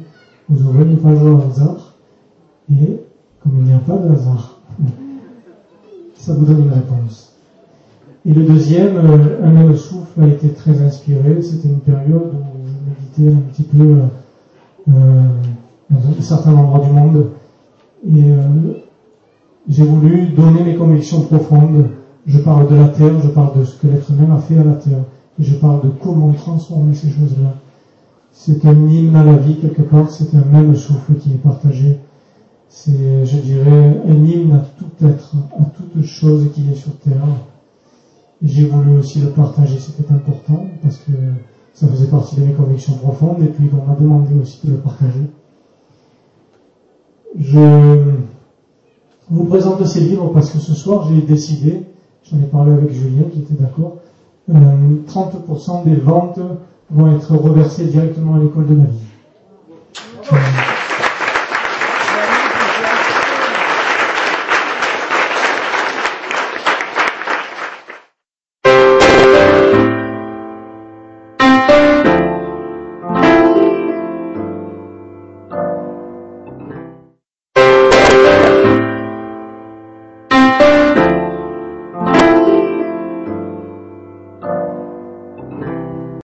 vous 0.49 0.64
ouvrez 0.68 0.84
une 0.84 0.98
page 0.98 1.22
au 1.23 1.38
hasard, 1.38 1.95
et 2.72 3.02
comme 3.41 3.53
il 3.60 3.64
n'y 3.65 3.73
a 3.73 3.80
pas 3.80 3.98
de 3.98 4.14
hasard, 4.14 4.60
ça 6.15 6.34
vous 6.34 6.45
donne 6.45 6.64
une 6.64 6.73
réponse. 6.73 7.34
Et 8.26 8.34
le 8.34 8.44
deuxième, 8.44 8.95
euh, 8.98 9.44
un 9.44 9.52
même 9.52 9.76
souffle 9.76 10.22
a 10.22 10.27
été 10.27 10.49
très 10.49 10.81
inspiré. 10.81 11.41
C'était 11.41 11.68
une 11.68 11.81
période 11.81 12.31
où 12.34 12.68
je 12.68 13.22
méditais 13.22 13.35
un 13.35 13.41
petit 13.52 13.64
peu 13.64 13.84
euh, 13.84 14.02
euh 14.90 15.23
dans 15.90 15.99
un 16.18 16.22
certain 16.22 16.53
endroit 16.53 16.80
du 16.80 16.91
monde. 16.91 17.30
Et 18.07 18.23
euh, 18.31 18.81
j'ai 19.68 19.84
voulu 19.84 20.27
donner 20.30 20.64
mes 20.64 20.76
convictions 20.76 21.22
profondes. 21.22 21.90
Je 22.26 22.40
parle 22.40 22.69
de 22.69 22.76
la 22.76 22.88
terre, 22.88 23.22
je 23.22 23.27
parle 23.27 23.60
de 23.60 23.65
ce 23.65 23.77
que 23.80 23.88
l'être 23.88 24.10
humain 24.10 24.35
a 24.35 24.40
fait 24.40 24.57
à 24.57 24.64
la 24.64 24.73
terre. 24.73 25.03
Et 25.39 25.43
je 25.43 25.55
parle 25.55 25.81
de 25.81 25.89
comment 25.89 26.31
transformer 26.34 26.93
ces 26.93 27.10
choses-là. 27.10 27.55
C'est 28.31 28.65
un 28.65 28.88
hymne 28.88 29.15
à 29.15 29.23
la 29.23 29.38
vie 29.38 29.57
quelque 29.57 29.81
part, 29.81 30.10
c'est 30.11 30.35
un 30.35 30.45
même 30.45 30.76
souffle 30.76 31.15
qui 31.15 31.31
est 31.31 31.38
partagé. 31.38 31.99
C'est, 32.69 33.26
je 33.26 33.38
dirais, 33.38 34.01
un 34.07 34.26
hymne 34.26 34.53
à 34.53 34.65
tout 34.77 35.05
être, 35.05 35.35
à 35.60 35.65
toute 35.65 36.03
chose 36.03 36.49
qui 36.53 36.69
est 36.72 36.76
sur 36.76 36.95
terre. 36.97 37.27
J'ai 38.41 38.65
voulu 38.65 38.97
aussi 38.97 39.22
le 39.22 39.30
partager, 39.30 39.80
c'était 39.80 40.11
important, 40.11 40.65
parce 40.81 40.97
que 40.97 41.11
ça 41.73 41.88
faisait 41.88 42.07
partie 42.07 42.35
de 42.35 42.45
mes 42.45 42.53
convictions 42.53 42.93
profondes, 42.93 43.41
et 43.41 43.47
puis 43.47 43.69
on 43.72 43.88
m'a 43.88 43.95
demandé 43.95 44.34
aussi 44.39 44.60
de 44.65 44.72
le 44.73 44.77
partager. 44.77 45.30
Je 47.39 48.14
vous 49.30 49.45
présente 49.45 49.85
ces 49.88 50.01
livres 50.01 50.31
parce 50.34 50.51
que 50.51 50.60
ce 50.60 50.73
soir 50.73 51.10
j'ai 51.10 51.22
décidé, 51.22 51.84
j'en 52.23 52.38
ai 52.38 52.45
parlé 52.45 52.73
avec 52.73 52.91
Julien 52.91 53.23
qui 53.31 53.39
était 53.39 53.55
d'accord, 53.55 53.97
30% 54.49 54.52
euh, 54.52 55.84
des 55.86 55.95
ventes 55.95 56.40
vont 56.90 57.15
être 57.15 57.36
reversées 57.36 57.86
directement 57.86 58.36
à 58.36 58.40
l'école 58.40 58.68
de 58.68 58.76
ma 58.76 58.86
vie. 58.86 58.99